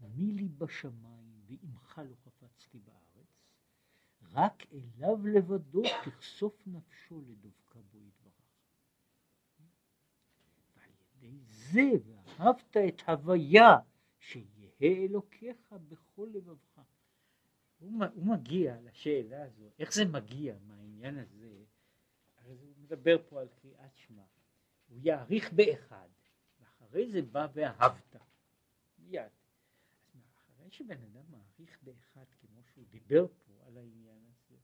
מי 0.00 0.32
לי 0.32 0.48
בשמיים 0.48 1.40
ועמך 1.46 2.00
לא 2.08 2.14
חפצתי 2.14 2.78
בארץ, 2.78 3.44
רק 4.32 4.62
אליו 4.72 5.26
לבדו 5.26 5.82
תחשוף 6.04 6.66
נפשו 6.66 7.22
לדבקה 7.26 7.78
בו 7.92 7.98
יתברך. 7.98 8.32
ועל 10.76 10.90
ידי 11.22 11.38
זה 11.44 11.90
ואהבת 12.06 12.76
את 12.76 13.02
הוויה 13.08 13.76
שיהיה 14.18 14.70
אלוקיך 14.80 15.74
בכל 15.88 16.28
לבבך. 16.32 16.80
הוא, 17.78 18.04
הוא 18.14 18.26
מגיע 18.26 18.80
לשאלה 18.80 19.42
הזו, 19.42 19.70
איך 19.78 19.92
זה 19.92 20.04
מגיע 20.04 20.56
מהעניין 20.66 21.18
הזה, 21.18 21.64
הרי 22.38 22.52
הוא 22.52 22.74
מדבר 22.78 23.16
פה 23.28 23.40
על 23.40 23.48
קריאת 23.48 23.96
שמע, 23.96 24.22
הוא 24.88 24.98
יעריך 25.02 25.52
באחד, 25.52 26.08
ואחרי 26.94 27.10
זה 27.10 27.22
בא 27.22 27.46
ואהבת, 27.54 28.16
מיד. 28.98 29.30
אחרי 30.36 30.70
שבן 30.70 31.02
אדם 31.02 31.24
מעריך 31.30 31.78
באחד, 31.82 32.24
כמו 32.40 32.62
שהוא 32.64 32.84
דיבר 32.90 33.26
פה 33.26 33.66
על 33.66 33.76
העניין 33.76 34.24
הזה, 34.26 34.56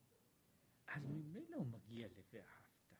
אז 0.87 1.03
ממילא 1.05 1.55
הוא 1.55 1.67
מגיע 1.67 2.07
ל"ואהבת". 2.07 2.93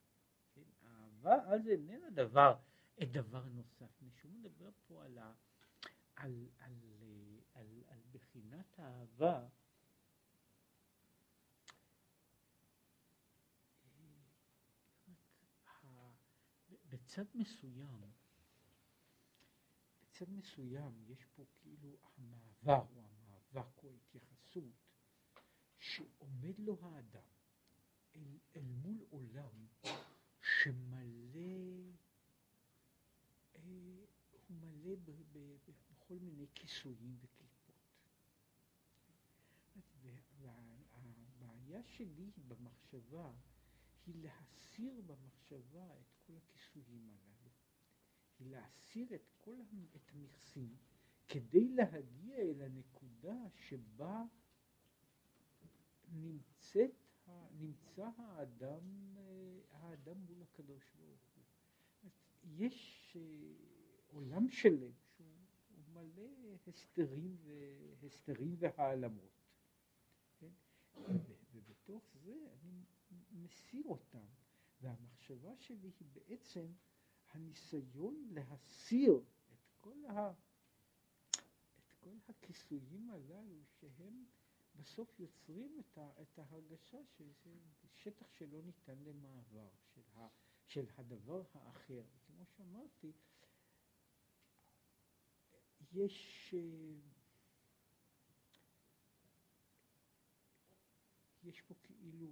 כן? 0.56 0.62
אהבה 0.84 1.54
אז 1.54 1.68
איננה 1.68 2.10
דבר, 2.10 2.58
דבר 3.00 3.44
נוסף, 3.46 4.02
משום 4.02 4.34
מדבר 4.34 4.70
פה 4.88 5.06
על, 5.06 5.18
ה, 5.18 5.34
על, 6.16 6.50
על, 6.60 6.74
על, 7.02 7.40
על, 7.54 7.84
על 7.88 8.00
בחינת 8.12 8.80
האהבה 8.80 9.48
בצד 16.90 17.26
מסוים, 17.34 18.12
בצד 20.22 20.32
מסוים 20.32 21.04
יש 21.08 21.26
פה 21.36 21.44
כאילו 21.56 21.98
המעבר 22.18 22.86
או 22.96 23.02
המאבק 23.06 23.84
או 23.84 23.90
ההתייחסות 23.92 24.74
שעומד 25.80 26.60
לו 26.60 26.78
האדם 26.82 27.30
אל, 28.16 28.38
אל 28.56 28.62
מול 28.62 29.06
עולם 29.10 29.68
שמלא, 30.42 31.40
אה, 33.56 33.62
הוא 34.32 34.60
מלא 34.60 34.96
ב, 34.96 35.12
ב, 35.12 35.38
ב, 35.38 35.72
בכל 35.92 36.20
מיני 36.20 36.48
כיסויים 36.56 37.18
וקליפות. 37.22 37.76
והבעיה 40.42 41.84
שלי 41.84 42.32
במחשבה 42.48 43.32
היא 44.06 44.16
להסיר 44.24 45.02
במחשבה 45.02 46.00
את 46.00 46.14
כל 46.28 46.34
הכיסויים 46.38 47.10
הללו, 47.10 47.31
היא 48.42 48.52
להסיר 48.52 49.16
את 49.16 49.30
כל 49.38 49.56
את 49.96 50.12
המכסים 50.14 50.76
כדי 51.28 51.68
להגיע 51.70 52.38
אל 52.38 52.62
הנקודה 52.62 53.38
שבה 53.56 54.24
נמצאת, 56.12 56.92
נמצא 57.52 58.10
האדם, 58.18 59.16
האדם 59.72 60.18
מול 60.18 60.42
הקדוש 60.42 60.84
ברוך 60.96 61.36
הוא. 61.36 61.44
יש 62.44 63.12
אה, 63.16 63.22
עולם 64.08 64.50
שלם 64.50 64.92
שהוא 65.08 65.28
מלא 65.94 66.30
הסתרים, 66.68 67.38
והסתרים 68.00 68.56
והעלמות. 68.60 69.42
כן? 70.40 70.52
ובתוך 71.54 72.04
זה 72.14 72.36
אני 72.54 72.84
מסיר 73.32 73.84
אותם, 73.86 74.26
והמחשבה 74.82 75.56
שלי 75.58 75.92
היא 76.00 76.08
בעצם 76.14 76.66
הניסיון 77.34 78.28
להסיר 78.32 79.22
את 79.54 79.70
כל, 79.78 80.06
ה, 80.06 80.32
את 81.78 81.92
כל 82.00 82.16
הכיסויים 82.30 83.10
הללו 83.10 83.64
שהם 83.80 84.26
בסוף 84.76 85.20
יוצרים 85.20 85.80
את, 85.80 85.98
ה, 85.98 86.22
את 86.22 86.40
ההרגשה 86.40 86.98
שזה 87.18 87.52
שטח 87.96 88.32
שלא 88.32 88.62
ניתן 88.62 88.98
למעבר, 89.04 89.70
של, 89.94 90.02
ה, 90.16 90.28
של 90.66 90.86
הדבר 90.98 91.44
האחר. 91.54 92.04
כמו 92.28 92.46
שאמרתי, 92.46 93.12
יש, 95.94 96.54
אה, 96.58 97.00
יש 101.44 101.62
פה 101.62 101.74
כאילו 101.84 102.28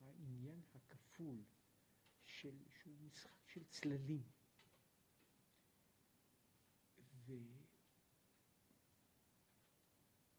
העניין 0.00 0.60
הכפול 0.74 1.44
של, 2.24 2.56
שהוא 2.82 2.94
משחק 3.00 3.35
של 3.56 3.64
צללים. 3.64 4.22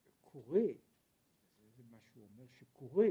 וקורה, 0.06 0.68
זה 1.76 1.84
מה 1.84 2.00
שהוא 2.00 2.24
אומר 2.24 2.48
שקורה, 2.48 3.08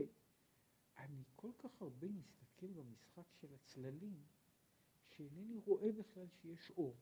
אני 0.98 1.24
כל 1.36 1.50
כך 1.58 1.82
הרבה 1.82 2.08
מסתכל 2.08 2.66
במשחק 2.66 3.32
של 3.32 3.54
הצללים, 3.54 4.24
שאינני 5.02 5.58
רואה 5.58 5.92
בכלל 5.92 6.28
שיש 6.28 6.70
אור. 6.70 6.96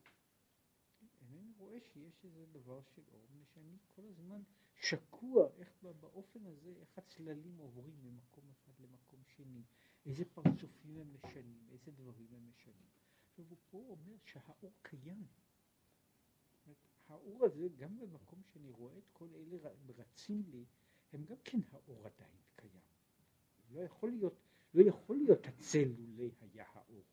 אינני 1.21 1.53
רואה 1.57 1.79
שיש 1.79 2.25
איזה 2.25 2.45
דבר 2.45 2.81
של 2.81 3.01
אור, 3.07 3.27
מפני 3.31 3.45
שאני 3.45 3.77
כל 3.95 4.05
הזמן 4.05 4.41
שקוע 4.75 5.47
איך 5.57 5.83
באופן 5.99 6.45
הזה, 6.45 6.73
איך 6.79 6.97
הצללים 6.97 7.57
עוברים 7.57 7.95
ממקום 8.03 8.49
אחד 8.49 8.79
למקום 8.79 9.23
שני, 9.23 9.63
איזה 10.05 10.25
פרצופים 10.25 10.97
הם 10.97 11.13
משנים, 11.13 11.67
איזה 11.71 11.91
דברים 11.91 12.27
הם 12.33 12.49
משנים. 12.49 12.87
עכשיו 13.29 13.45
הוא 13.49 13.57
פה 13.69 13.77
אומר 13.77 14.17
שהאור 14.23 14.73
קיים. 14.81 15.27
האור 17.07 17.45
הזה, 17.45 17.67
גם 17.77 17.97
במקום 17.97 18.41
שאני 18.43 18.69
רואה 18.69 18.97
את 18.97 19.09
כל 19.13 19.27
אלה 19.35 19.57
רצים 19.97 20.43
לי, 20.47 20.65
הם 21.13 21.25
גם 21.25 21.35
כן 21.43 21.59
האור 21.71 22.05
עדיין 22.05 22.37
קיים. 22.55 22.81
לא 23.69 23.79
יכול 23.79 24.09
להיות, 24.09 24.33
לא 24.73 24.83
יכול 24.83 25.17
להיות 25.17 25.47
הצל 25.47 25.87
לולא 25.97 26.29
היה 26.41 26.65
האור. 26.73 27.03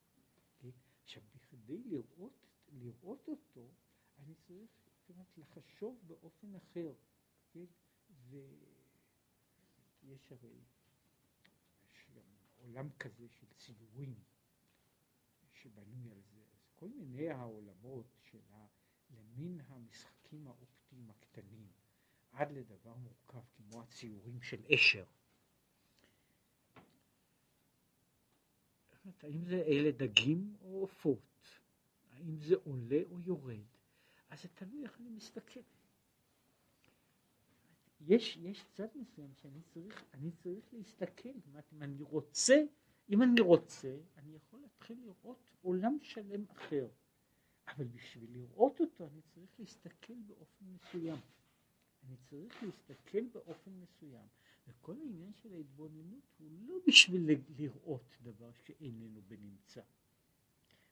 כן? 0.59 0.71
עכשיו, 1.03 1.23
בכדי 1.35 1.79
לראות, 1.79 2.47
לראות 2.73 3.29
אותו, 3.29 3.69
אני 4.19 4.35
צריך 4.35 4.71
כמעט 5.07 5.39
לחשוב 5.39 5.99
באופן 6.07 6.55
אחר. 6.55 6.93
כן? 7.53 7.65
ויש 10.03 10.33
הרי, 10.33 10.61
עולם 12.63 12.89
כזה 12.99 13.29
של 13.29 13.47
ציורים 13.57 14.15
שבנוי 15.53 16.11
על 16.11 16.21
זה. 16.23 16.41
אז 16.55 16.69
כל 16.75 16.89
מיני 16.89 17.31
העולמות 17.31 18.07
של 18.31 18.41
ה... 18.51 18.67
למין 19.11 19.61
המשחקים 19.67 20.47
האופטיים 20.47 21.11
הקטנים, 21.11 21.69
עד 22.33 22.53
לדבר 22.53 22.95
מורכב 22.95 23.41
כמו 23.57 23.83
הציורים 23.83 24.43
של 24.43 24.63
אשר. 24.75 25.05
האם 29.23 29.45
זה 29.45 29.63
אלה 29.67 29.91
דגים 29.91 30.57
או 30.61 30.81
עופות? 30.81 31.61
האם 32.11 32.41
זה 32.41 32.55
עולה 32.65 33.01
או 33.11 33.21
יורד? 33.21 33.65
אז 34.29 34.43
זה 34.43 34.49
תלוי 34.49 34.83
איך 34.85 35.01
אני 35.01 35.11
מסתכל. 35.11 35.61
יש, 38.07 38.37
יש 38.37 38.65
צד 38.73 38.87
מסוים 38.95 39.35
שאני 39.35 39.61
צריך, 39.63 40.05
אני 40.15 40.31
צריך 40.31 40.65
להסתכל, 40.73 41.29
זאת 41.37 41.47
אומרת, 41.47 41.73
אם 41.73 41.83
אני 41.83 42.03
רוצה, 42.03 42.63
אם 43.11 43.23
אני 43.23 43.41
רוצה, 43.41 43.97
אני 44.17 44.35
יכול 44.35 44.61
להתחיל 44.61 44.99
לראות 45.05 45.39
עולם 45.63 45.99
שלם 46.03 46.45
אחר. 46.49 46.89
אבל 47.69 47.85
בשביל 47.85 48.31
לראות 48.33 48.81
אותו 48.81 49.07
אני 49.07 49.21
צריך 49.23 49.61
להסתכל 49.61 50.15
באופן 50.27 50.65
מסוים. 50.65 51.19
אני 52.07 52.17
צריך 52.17 52.63
להסתכל 52.63 53.25
באופן 53.33 53.71
מסוים. 53.71 54.27
וכל 54.69 54.97
העניין 55.01 55.33
של 55.35 55.55
ההתבוננות 55.55 56.35
הוא 56.39 56.51
לא 56.67 56.75
בשביל 56.87 57.31
לראות 57.57 58.17
דבר 58.23 58.53
שאיננו 58.53 59.21
בנמצא. 59.29 59.81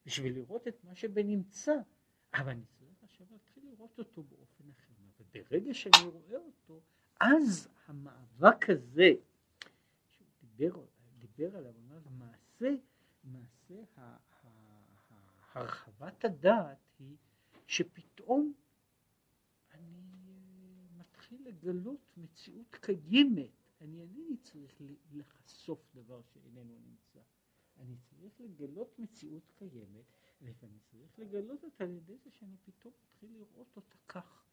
בשביל 0.06 0.34
לראות 0.34 0.68
את 0.68 0.84
מה 0.84 0.94
שבנמצא, 0.94 1.74
אבל 2.34 2.50
אני 2.50 2.64
צריך 2.78 3.02
עכשיו 3.02 3.26
להתחיל 3.30 3.66
לראות 3.66 3.98
אותו 3.98 4.22
באופן 4.22 4.70
אחר. 4.70 4.92
וברגע 5.20 5.74
שאני 5.74 6.06
רואה 6.12 6.36
אותו, 6.36 6.80
אז 7.20 7.68
המאבק 7.86 8.70
הזה, 8.70 9.12
שהוא 10.08 10.26
דיבר, 10.56 10.84
דיבר 11.18 11.56
עליו, 11.56 11.72
הוא 11.72 11.82
אומר, 11.82 12.00
מעשה, 12.18 12.74
מעשה 13.24 13.74
הרחבת 15.54 16.24
הדעת 16.24 16.78
היא 16.98 17.16
שפתאום 17.66 18.52
אני 19.74 20.02
מתחיל 20.96 21.48
לגלות 21.48 22.00
מציאות 22.16 22.76
קיימת. 22.80 23.50
אני 23.80 24.00
אינני 24.00 24.36
צריך 24.36 24.80
לחשוף 25.12 25.94
דבר 25.94 26.22
שאיננו 26.22 26.78
נמצא. 26.78 27.20
אני 27.76 27.96
צריך 27.96 28.40
לגלות 28.40 28.98
מציאות 28.98 29.52
קיימת, 29.58 30.04
ואני 30.40 30.78
צריך 30.90 31.18
לגלות 31.18 31.64
אותה 31.64 31.84
על 31.84 31.90
ידי 31.90 32.16
זה 32.18 32.30
שאני 32.30 32.56
פתאום 32.64 32.94
מתחיל 33.02 33.30
לראות 33.32 33.76
אותה 33.76 33.96
כך. 34.08 34.49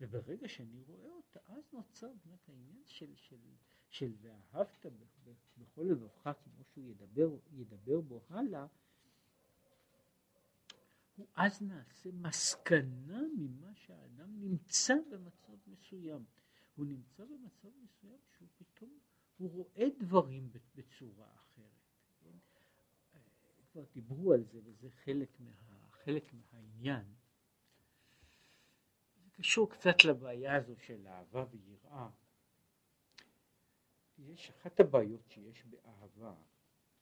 וברגע 0.00 0.48
שאני 0.48 0.82
רואה 0.82 1.10
אותה, 1.10 1.40
אז 1.46 1.72
נוצר 1.72 2.12
באמת 2.24 2.48
העניין 2.48 2.82
של, 2.86 3.14
של, 3.16 3.40
של 3.88 4.12
ואהבת 4.20 4.86
בכל 5.58 5.82
לבבך, 5.82 6.30
כמו 6.44 6.64
שהוא 6.64 6.90
ידבר, 6.90 7.36
ידבר 7.50 8.00
בו 8.00 8.22
הלאה, 8.28 8.66
הוא 11.16 11.26
אז 11.34 11.62
נעשה 11.62 12.10
מסקנה 12.12 13.22
ממה 13.38 13.74
שהאדם 13.74 14.40
נמצא 14.40 14.94
במצב 15.10 15.56
מסוים. 15.66 16.24
הוא 16.74 16.86
נמצא 16.86 17.24
במצב 17.24 17.68
מסוים 17.82 18.18
שהוא 18.36 18.48
פתאום, 18.56 18.98
הוא 19.38 19.50
רואה 19.50 19.86
דברים 19.98 20.50
בצורה 20.74 21.34
אחרת. 21.34 21.80
כן? 22.20 22.36
כבר 23.72 23.84
דיברו 23.92 24.32
על 24.32 24.44
זה 24.44 24.60
וזה 24.64 24.90
חלק, 24.90 25.40
מה, 25.40 25.52
חלק 25.90 26.32
מהעניין. 26.32 27.14
קשור 29.40 29.70
קצת 29.70 30.04
לבעיה 30.04 30.56
הזו 30.56 30.76
של 30.76 31.06
אהבה 31.06 31.44
ויראה. 31.50 32.08
יש 34.18 34.50
אחת 34.50 34.80
הבעיות 34.80 35.20
שיש 35.28 35.64
באהבה, 35.64 36.34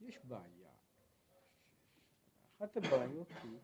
יש 0.01 0.19
בעיה. 0.25 0.71
אחת 2.57 2.77
הבעיות 2.77 3.29
היא 3.43 3.59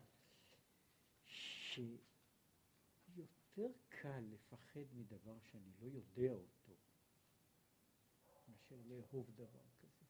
שיותר 1.25 1.97
קל 3.89 4.23
לפחד 4.33 4.93
מדבר 4.93 5.35
שאני 5.39 5.71
לא 5.81 5.85
יודע 5.85 6.33
אותו, 6.33 6.73
מאשר 8.47 8.75
לאהוב 8.85 9.31
דבר 9.35 9.63
כזה. 9.79 10.05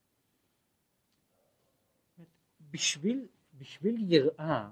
בשביל, 2.71 3.27
בשביל 3.57 4.13
יראה, 4.13 4.71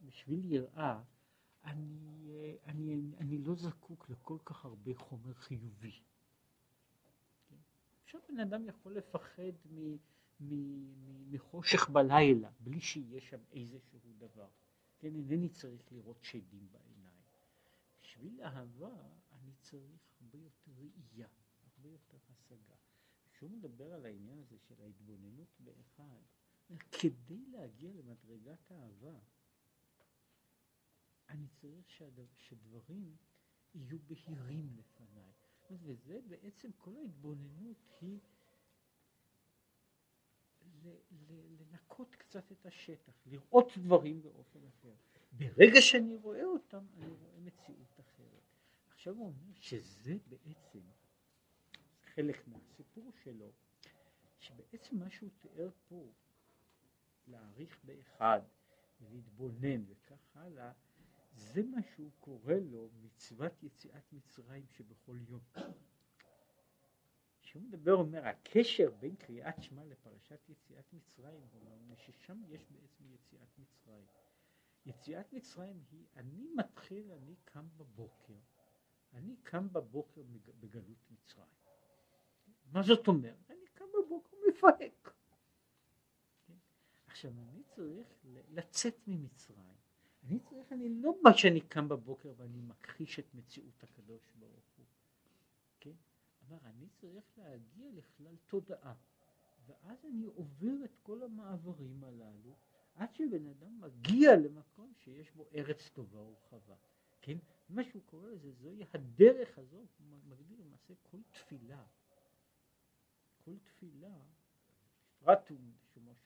בשביל 0.00 0.52
יראה, 0.52 1.02
אני, 1.64 2.56
אני, 2.66 3.00
אני 3.18 3.38
לא 3.38 3.54
זקוק 3.54 4.10
לכל 4.10 4.38
כך 4.44 4.64
הרבה 4.64 4.94
חומר 4.94 5.34
חיובי. 5.34 6.00
עכשיו 8.04 8.20
בן 8.28 8.40
אדם 8.40 8.64
יכול 8.66 8.96
לפחד 8.96 9.52
מ, 9.70 9.78
מ, 9.80 9.96
מ, 10.40 11.32
מחושך 11.32 11.88
בלילה, 11.88 12.50
בלי 12.60 12.80
שיהיה 12.80 13.20
שם 13.20 13.40
איזשהו 13.52 13.98
דבר. 14.18 14.48
כן, 14.98 15.14
אינני 15.14 15.48
צריך 15.48 15.92
לראות 15.92 16.18
שדים 16.22 16.68
בעיניים. 16.72 17.22
בשביל 18.02 18.42
אהבה 18.42 19.08
אני 19.32 19.52
צריך 19.60 20.00
הרבה 20.20 20.38
יותר 20.38 20.70
ראייה, 20.76 21.28
הרבה 21.62 21.88
יותר 21.88 22.18
השגה. 22.30 22.74
כשהוא 23.32 23.50
מדבר 23.50 23.92
על 23.94 24.04
העניין 24.06 24.38
הזה 24.38 24.56
של 24.58 24.82
ההתבוננות 24.82 25.60
באחד, 25.60 26.22
כדי 26.90 27.46
להגיע 27.50 27.92
למדרגת 27.92 28.70
האהבה, 28.70 29.18
אני 31.32 31.48
צריך 31.48 31.90
שהדבר, 31.90 32.26
שדברים 32.36 33.16
יהיו 33.74 33.98
בהירים 33.98 34.76
לפניי. 34.76 35.32
וזה 35.70 36.20
בעצם 36.28 36.72
כל 36.72 36.96
ההתבוננות 36.96 37.76
היא 38.00 38.20
לנקות 41.60 42.14
קצת 42.14 42.52
את 42.52 42.66
השטח, 42.66 43.12
לראות 43.26 43.78
דברים 43.78 44.22
באופן 44.22 44.66
אחר. 44.66 44.94
ברגע 45.32 45.80
שאני 45.80 46.14
רואה 46.14 46.44
אותם, 46.44 46.86
אני 46.96 47.08
רואה 47.08 47.40
מציאות 47.40 48.00
אחרת. 48.00 48.42
עכשיו 48.88 49.14
הוא 49.14 49.26
אומר 49.26 49.60
שזה 49.60 50.16
בעצם 50.28 50.80
חלק 52.14 52.48
מהסיפור 52.48 53.12
שלו, 53.24 53.52
שבעצם 54.38 54.96
מה 54.96 55.10
שהוא 55.10 55.30
תיאר 55.38 55.70
פה, 55.88 56.12
להעריך 57.26 57.78
באחד, 57.84 58.40
להתבונן 59.10 59.84
וכך 59.88 60.36
הלאה, 60.36 60.72
זה 61.34 61.62
מה 61.62 61.82
שהוא 61.82 62.10
קורא 62.20 62.54
לו 62.54 62.90
מצוות 63.02 63.62
יציאת 63.62 64.12
מצרים 64.12 64.66
שבכל 64.70 65.18
יום. 65.28 65.40
כשהוא 67.42 67.62
מדבר, 67.62 67.94
אומר, 67.94 68.26
הקשר 68.26 68.90
בין 69.00 69.16
קריאת 69.16 69.62
שמע 69.62 69.84
לפרשת 69.84 70.48
יציאת 70.48 70.92
מצרים, 70.92 71.40
הוא 71.52 71.72
אומר 71.72 71.96
ששם 71.96 72.42
יש 72.48 72.66
בעצם 72.70 73.04
יציאת 73.14 73.58
מצרים. 73.58 74.06
יציאת 74.86 75.32
מצרים 75.32 75.84
היא, 75.90 76.06
אני 76.16 76.46
מתחיל, 76.56 77.12
אני 77.12 77.36
קם 77.44 77.68
בבוקר, 77.76 78.38
אני 79.12 79.36
קם 79.42 79.72
בבוקר 79.72 80.22
בגלות 80.60 81.10
מצרים. 81.10 81.54
מה 82.72 82.82
זאת 82.82 83.08
אומרת? 83.08 83.50
אני 83.50 83.66
קם 83.74 83.84
בבוקר 83.94 84.36
מפהק. 84.48 85.14
כן? 86.46 86.54
עכשיו 87.06 87.32
אני 87.38 87.62
צריך 87.64 88.08
לצאת 88.48 88.96
ממצרים. 89.06 89.71
אני 90.22 90.38
צריך, 90.38 90.72
אני 90.72 90.88
לא 90.88 91.14
מה 91.22 91.34
שאני 91.34 91.60
קם 91.60 91.88
בבוקר 91.88 92.32
ואני 92.36 92.60
מכחיש 92.60 93.18
את 93.18 93.34
מציאות 93.34 93.82
הקדוש 93.82 94.32
ברוך 94.38 94.64
הוא. 94.76 94.86
כן? 95.80 95.94
אבל 96.48 96.58
אני 96.64 96.88
צריך 97.00 97.24
להגיע 97.36 97.86
לכלל 97.92 98.36
תודעה. 98.46 98.94
ואז 99.66 100.04
אני 100.04 100.24
עובר 100.24 100.84
את 100.84 100.96
כל 101.02 101.22
המעברים 101.22 102.04
הללו 102.04 102.56
עד 102.94 103.14
שבן 103.14 103.46
אדם 103.46 103.80
מגיע 103.80 104.36
למקום 104.36 104.92
שיש 104.94 105.30
בו 105.30 105.46
ארץ 105.54 105.88
טובה 105.88 106.20
ורחבה. 106.20 106.74
כן? 107.22 107.38
מה 107.68 107.84
שהוא 107.84 108.02
קורא 108.06 108.28
לזה, 108.28 108.52
זוהי 108.52 108.84
הדרך 108.94 109.58
הזאת, 109.58 109.88
הוא 109.98 110.18
מגדיר 110.28 110.56
למעשה 110.60 110.94
כל 111.02 111.18
תפילה. 111.30 111.84
כל 113.44 113.58
תפילה, 113.58 114.18
בפרט 115.22 115.50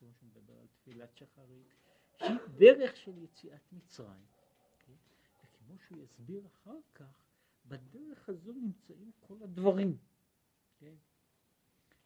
הוא 0.00 0.12
שהוא 0.12 0.28
מדבר 0.28 0.58
על 0.60 0.66
תפילת 0.66 1.16
שחרית, 1.16 1.74
שהיא 2.18 2.38
דרך 2.56 2.96
של 2.96 3.18
יציאת 3.18 3.72
מצרים. 3.72 4.26
כן? 4.86 4.92
וכמו 5.44 5.78
שהוא 5.78 5.98
יסביר 6.02 6.46
אחר 6.46 6.78
כך, 6.94 7.24
בדרך 7.66 8.28
הזו 8.28 8.52
נמצאים 8.52 9.10
כל 9.20 9.42
הדברים. 9.42 9.96
כן? 10.78 10.94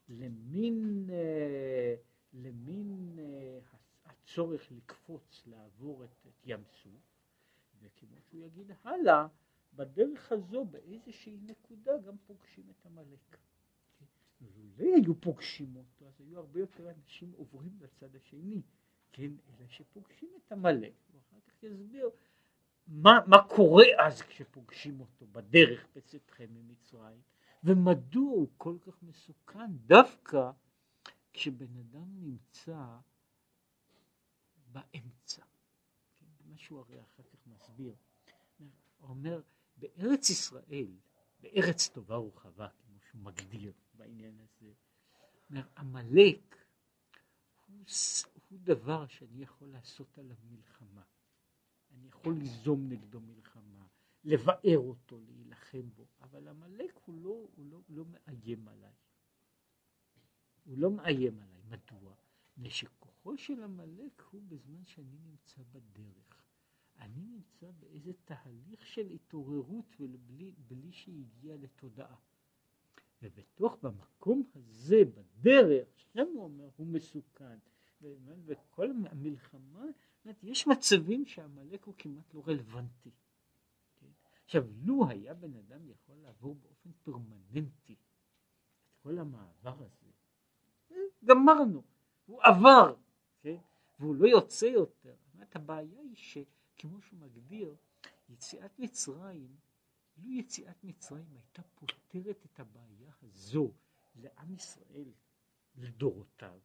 למין, 0.09 1.07
אה, 1.11 1.95
למין 2.33 3.19
אה, 3.19 3.59
הצורך 4.05 4.73
לקפוץ, 4.73 5.43
לעבור 5.47 6.05
את, 6.05 6.27
את 6.27 6.47
ים 6.47 6.65
סוף, 6.65 7.21
וכמו 7.81 8.17
שהוא 8.31 8.41
יגיד 8.41 8.71
הלאה, 8.85 9.27
בדרך 9.75 10.33
הזו 10.33 10.65
באיזושהי 10.65 11.37
נקודה 11.43 11.99
גם 11.99 12.17
פוגשים 12.27 12.65
את 12.71 12.87
עמלק. 12.87 13.37
ולולא 14.41 14.97
היו 14.97 15.21
פוגשים 15.21 15.77
אותו, 15.77 16.09
אז 16.09 16.21
היו 16.21 16.39
הרבה 16.39 16.61
יותר 16.61 16.91
אנשים 16.91 17.33
עוברים 17.33 17.79
לצד 17.81 18.17
השני, 18.17 18.63
כן, 19.13 19.31
אלא 19.49 19.69
שפוגשים 19.69 20.29
את 20.37 20.53
עמלק, 20.53 20.93
ואחר 21.13 21.41
כך 21.47 21.63
יסביר 21.63 22.11
מה, 22.87 23.19
מה 23.27 23.49
קורה 23.49 23.85
אז 23.99 24.23
כשפוגשים 24.23 25.01
אותו 25.01 25.27
בדרך 25.27 25.87
בצאתכם 25.97 26.47
ממצרים, 26.51 27.21
ומדוע 27.65 28.31
הוא 28.31 28.49
כל 28.57 28.77
כך 28.87 29.03
מסוכן 29.03 29.77
דווקא 29.87 30.51
כשבן 31.33 31.77
אדם 31.77 32.09
נמצא 32.21 32.85
באמצע. 34.73 35.43
כן? 36.21 36.27
מה 36.45 36.59
שהוא 36.59 36.79
הרי 36.79 37.01
אחר 37.01 37.23
כך 37.23 37.47
מסביר. 37.47 37.95
הוא 38.59 39.09
אומר, 39.09 39.41
בארץ 39.77 40.31
ישראל, 40.31 40.97
בארץ 41.41 41.89
טובה 41.89 42.19
ורחבה, 42.19 42.69
כמו 42.69 42.99
שהוא 43.11 43.21
מגדיר 43.21 43.73
בעניין 43.95 44.39
הזה, 44.41 44.73
עמלק 45.77 46.57
הוא 48.51 48.59
דבר 48.63 49.07
שאני 49.07 49.43
יכול 49.43 49.69
לעשות 49.69 50.19
עליו 50.19 50.37
מלחמה. 50.51 51.03
אני 51.91 52.09
יכול 52.09 52.35
ליזום 52.35 52.89
נגדו 52.89 53.21
מלחמה, 53.21 53.87
לבאר 54.25 54.79
אותו, 54.79 55.21
להילחם 55.21 55.91
בו, 55.97 56.07
אבל 56.21 56.49
עמלק 56.49 56.99
הוא 57.05 57.15
לא, 57.15 57.49
הוא 57.57 57.67
לא, 57.67 57.81
לא 57.89 58.05
מאיים 58.05 58.69
עליי. 58.69 58.95
הוא 60.65 60.79
לא 60.79 60.91
מאיים 60.91 61.41
עליי. 61.41 61.61
מדוע? 61.69 62.15
מפני 62.57 62.71
שכוחו 62.71 63.39
של 63.39 63.63
עמלק 63.63 64.23
הוא 64.31 64.43
בזמן 64.49 64.85
שאני 64.85 65.19
נמצא 65.19 65.63
בדרך. 65.73 66.45
אני 66.99 67.25
נמצא 67.25 67.71
באיזה 67.71 68.13
תהליך 68.25 68.87
של 68.87 69.07
התעוררות 69.07 69.97
ובלי 70.01 70.93
שהגיע 70.93 71.57
לתודעה. 71.57 72.17
ובתוך, 73.23 73.77
במקום 73.83 74.43
הזה, 74.55 75.03
בדרך, 75.05 75.89
שם 75.97 76.27
הוא 76.35 76.45
אומר, 76.45 76.69
הוא 76.77 76.87
מסוכן. 76.87 77.59
וכל 78.45 78.91
המלחמה, 79.11 79.85
יש 80.43 80.67
מצבים 80.67 81.27
שעמלק 81.27 81.85
הוא 81.85 81.95
כמעט 81.99 82.35
לא 82.35 82.43
רלוונטי. 82.47 83.11
כן? 84.01 84.07
עכשיו, 84.45 84.65
לו 84.83 85.09
היה 85.09 85.35
בן 85.35 85.57
אדם 85.57 85.89
יכול 85.89 86.17
לעבור 86.17 86.55
באופן 86.55 86.91
פרמננטי 87.03 87.93
את 87.93 88.95
כל 89.03 89.19
המעבר 89.19 89.83
הזה, 89.83 90.11
אה, 90.91 90.97
גמרנו. 91.25 91.83
הוא 92.27 92.41
עבר, 92.43 92.95
כן? 93.41 93.57
והוא 93.99 94.15
לא 94.15 94.27
יוצא 94.27 94.65
יותר. 94.65 95.15
זאת 95.33 95.57
הבעיה 95.57 96.01
היא 96.01 96.17
שכמו 96.17 97.01
שהוא 97.03 97.21
מגדיר, 97.21 97.77
יציאת 98.29 98.79
מצרים, 98.79 99.57
לו 100.17 100.39
יציאת 100.39 100.85
מצרים 100.85 101.35
הייתה 101.35 101.63
פותרת 101.75 102.47
את 102.47 102.61
הבעיה 102.61 103.13
הזו 103.23 103.73
לעם 104.15 104.55
ישראל 104.55 105.13
לדורותיו, 105.77 106.61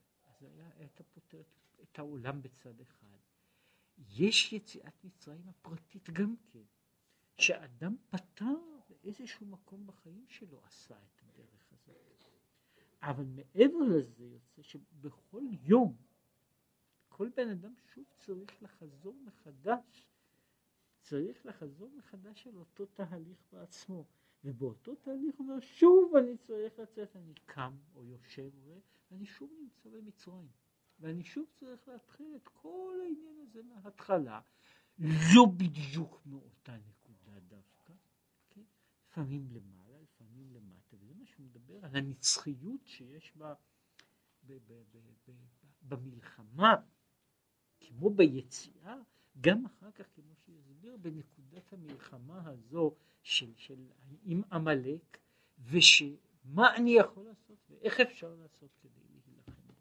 אז 0.46 0.58
היה, 0.58 0.70
הייתה 0.78 1.04
פותרת 1.04 1.46
את 1.84 2.00
העולם 2.00 2.42
בצד 2.42 2.82
אחד. 2.82 3.06
יש 3.98 4.54
יציאת 4.54 5.04
מצרים 5.04 5.50
הפרטית 5.50 6.10
גם 6.10 6.36
כן, 6.52 6.64
שאדם 7.38 7.96
פתר 8.10 8.56
באיזשהו 8.90 9.46
מקום 9.46 9.88
בחיים 9.88 10.26
שלו 10.28 10.64
עשה 10.66 10.96
את 10.96 11.22
הדרך 11.22 11.74
הזאת. 11.74 12.26
אבל 13.02 13.26
מעבר 13.26 13.80
לזה 13.98 14.26
יוצא 14.26 14.62
שבכל 14.62 15.44
יום 15.64 15.96
כל 17.08 17.30
בן 17.36 17.50
אדם 17.50 17.74
שוב 17.94 18.06
צריך 18.18 18.64
לחזור 18.64 19.16
מחדש, 19.26 20.08
צריך 21.02 21.46
לחזור 21.46 21.90
מחדש 21.98 22.48
על 22.48 22.58
אותו 22.58 22.86
תהליך 22.86 23.38
בעצמו. 23.52 24.06
ובאותו 24.46 24.96
תהליך 24.96 25.36
הוא 25.38 25.48
אומר, 25.48 25.60
שוב 25.60 26.16
אני 26.16 26.38
צריך 26.38 26.80
לצאת, 26.80 27.16
אני 27.16 27.34
קם 27.46 27.74
או 27.96 28.04
יושב 28.04 28.52
ואני 29.12 29.26
שוב 29.26 29.52
נמצא 29.62 29.90
במצרים. 29.90 30.48
ואני 31.00 31.24
שוב 31.24 31.46
צריך 31.60 31.88
להתחיל 31.88 32.36
את 32.36 32.48
כל 32.48 32.98
העניין 33.04 33.40
הזה 33.40 33.64
מההתחלה. 33.64 34.42
לא 35.00 35.46
בדיוק 35.58 36.22
מאותה 36.26 36.78
נקודה 36.78 37.40
דווקא, 37.40 37.94
כן? 38.50 38.62
לפעמים 39.10 39.48
למעלה, 39.52 40.02
לפעמים 40.02 40.54
למטה, 40.54 40.96
וזה 40.96 41.14
מה 41.14 41.26
שהוא 41.26 41.46
מדבר 41.46 41.86
על 41.86 41.96
הנצחיות 41.96 42.82
שיש 42.86 43.34
בה 43.38 43.54
במלחמה, 45.82 46.76
כמו 47.80 48.10
ביציאה, 48.10 48.98
גם 49.42 49.66
אחר 49.66 49.92
כך, 49.92 50.06
כמו 50.16 50.36
שיסביר, 50.46 50.98
בנקודת 50.98 51.74
המלחמה 51.74 52.50
הזו 52.50 52.96
של, 53.24 53.54
של 53.56 53.88
עם 54.24 54.42
עמלק, 54.52 55.18
ושמה 55.60 56.76
אני 56.76 56.92
יכול 56.92 57.26
לעשות 57.26 57.58
ואיך 57.70 58.00
אפשר 58.00 58.36
לעשות 58.36 58.70
כדי 58.82 59.15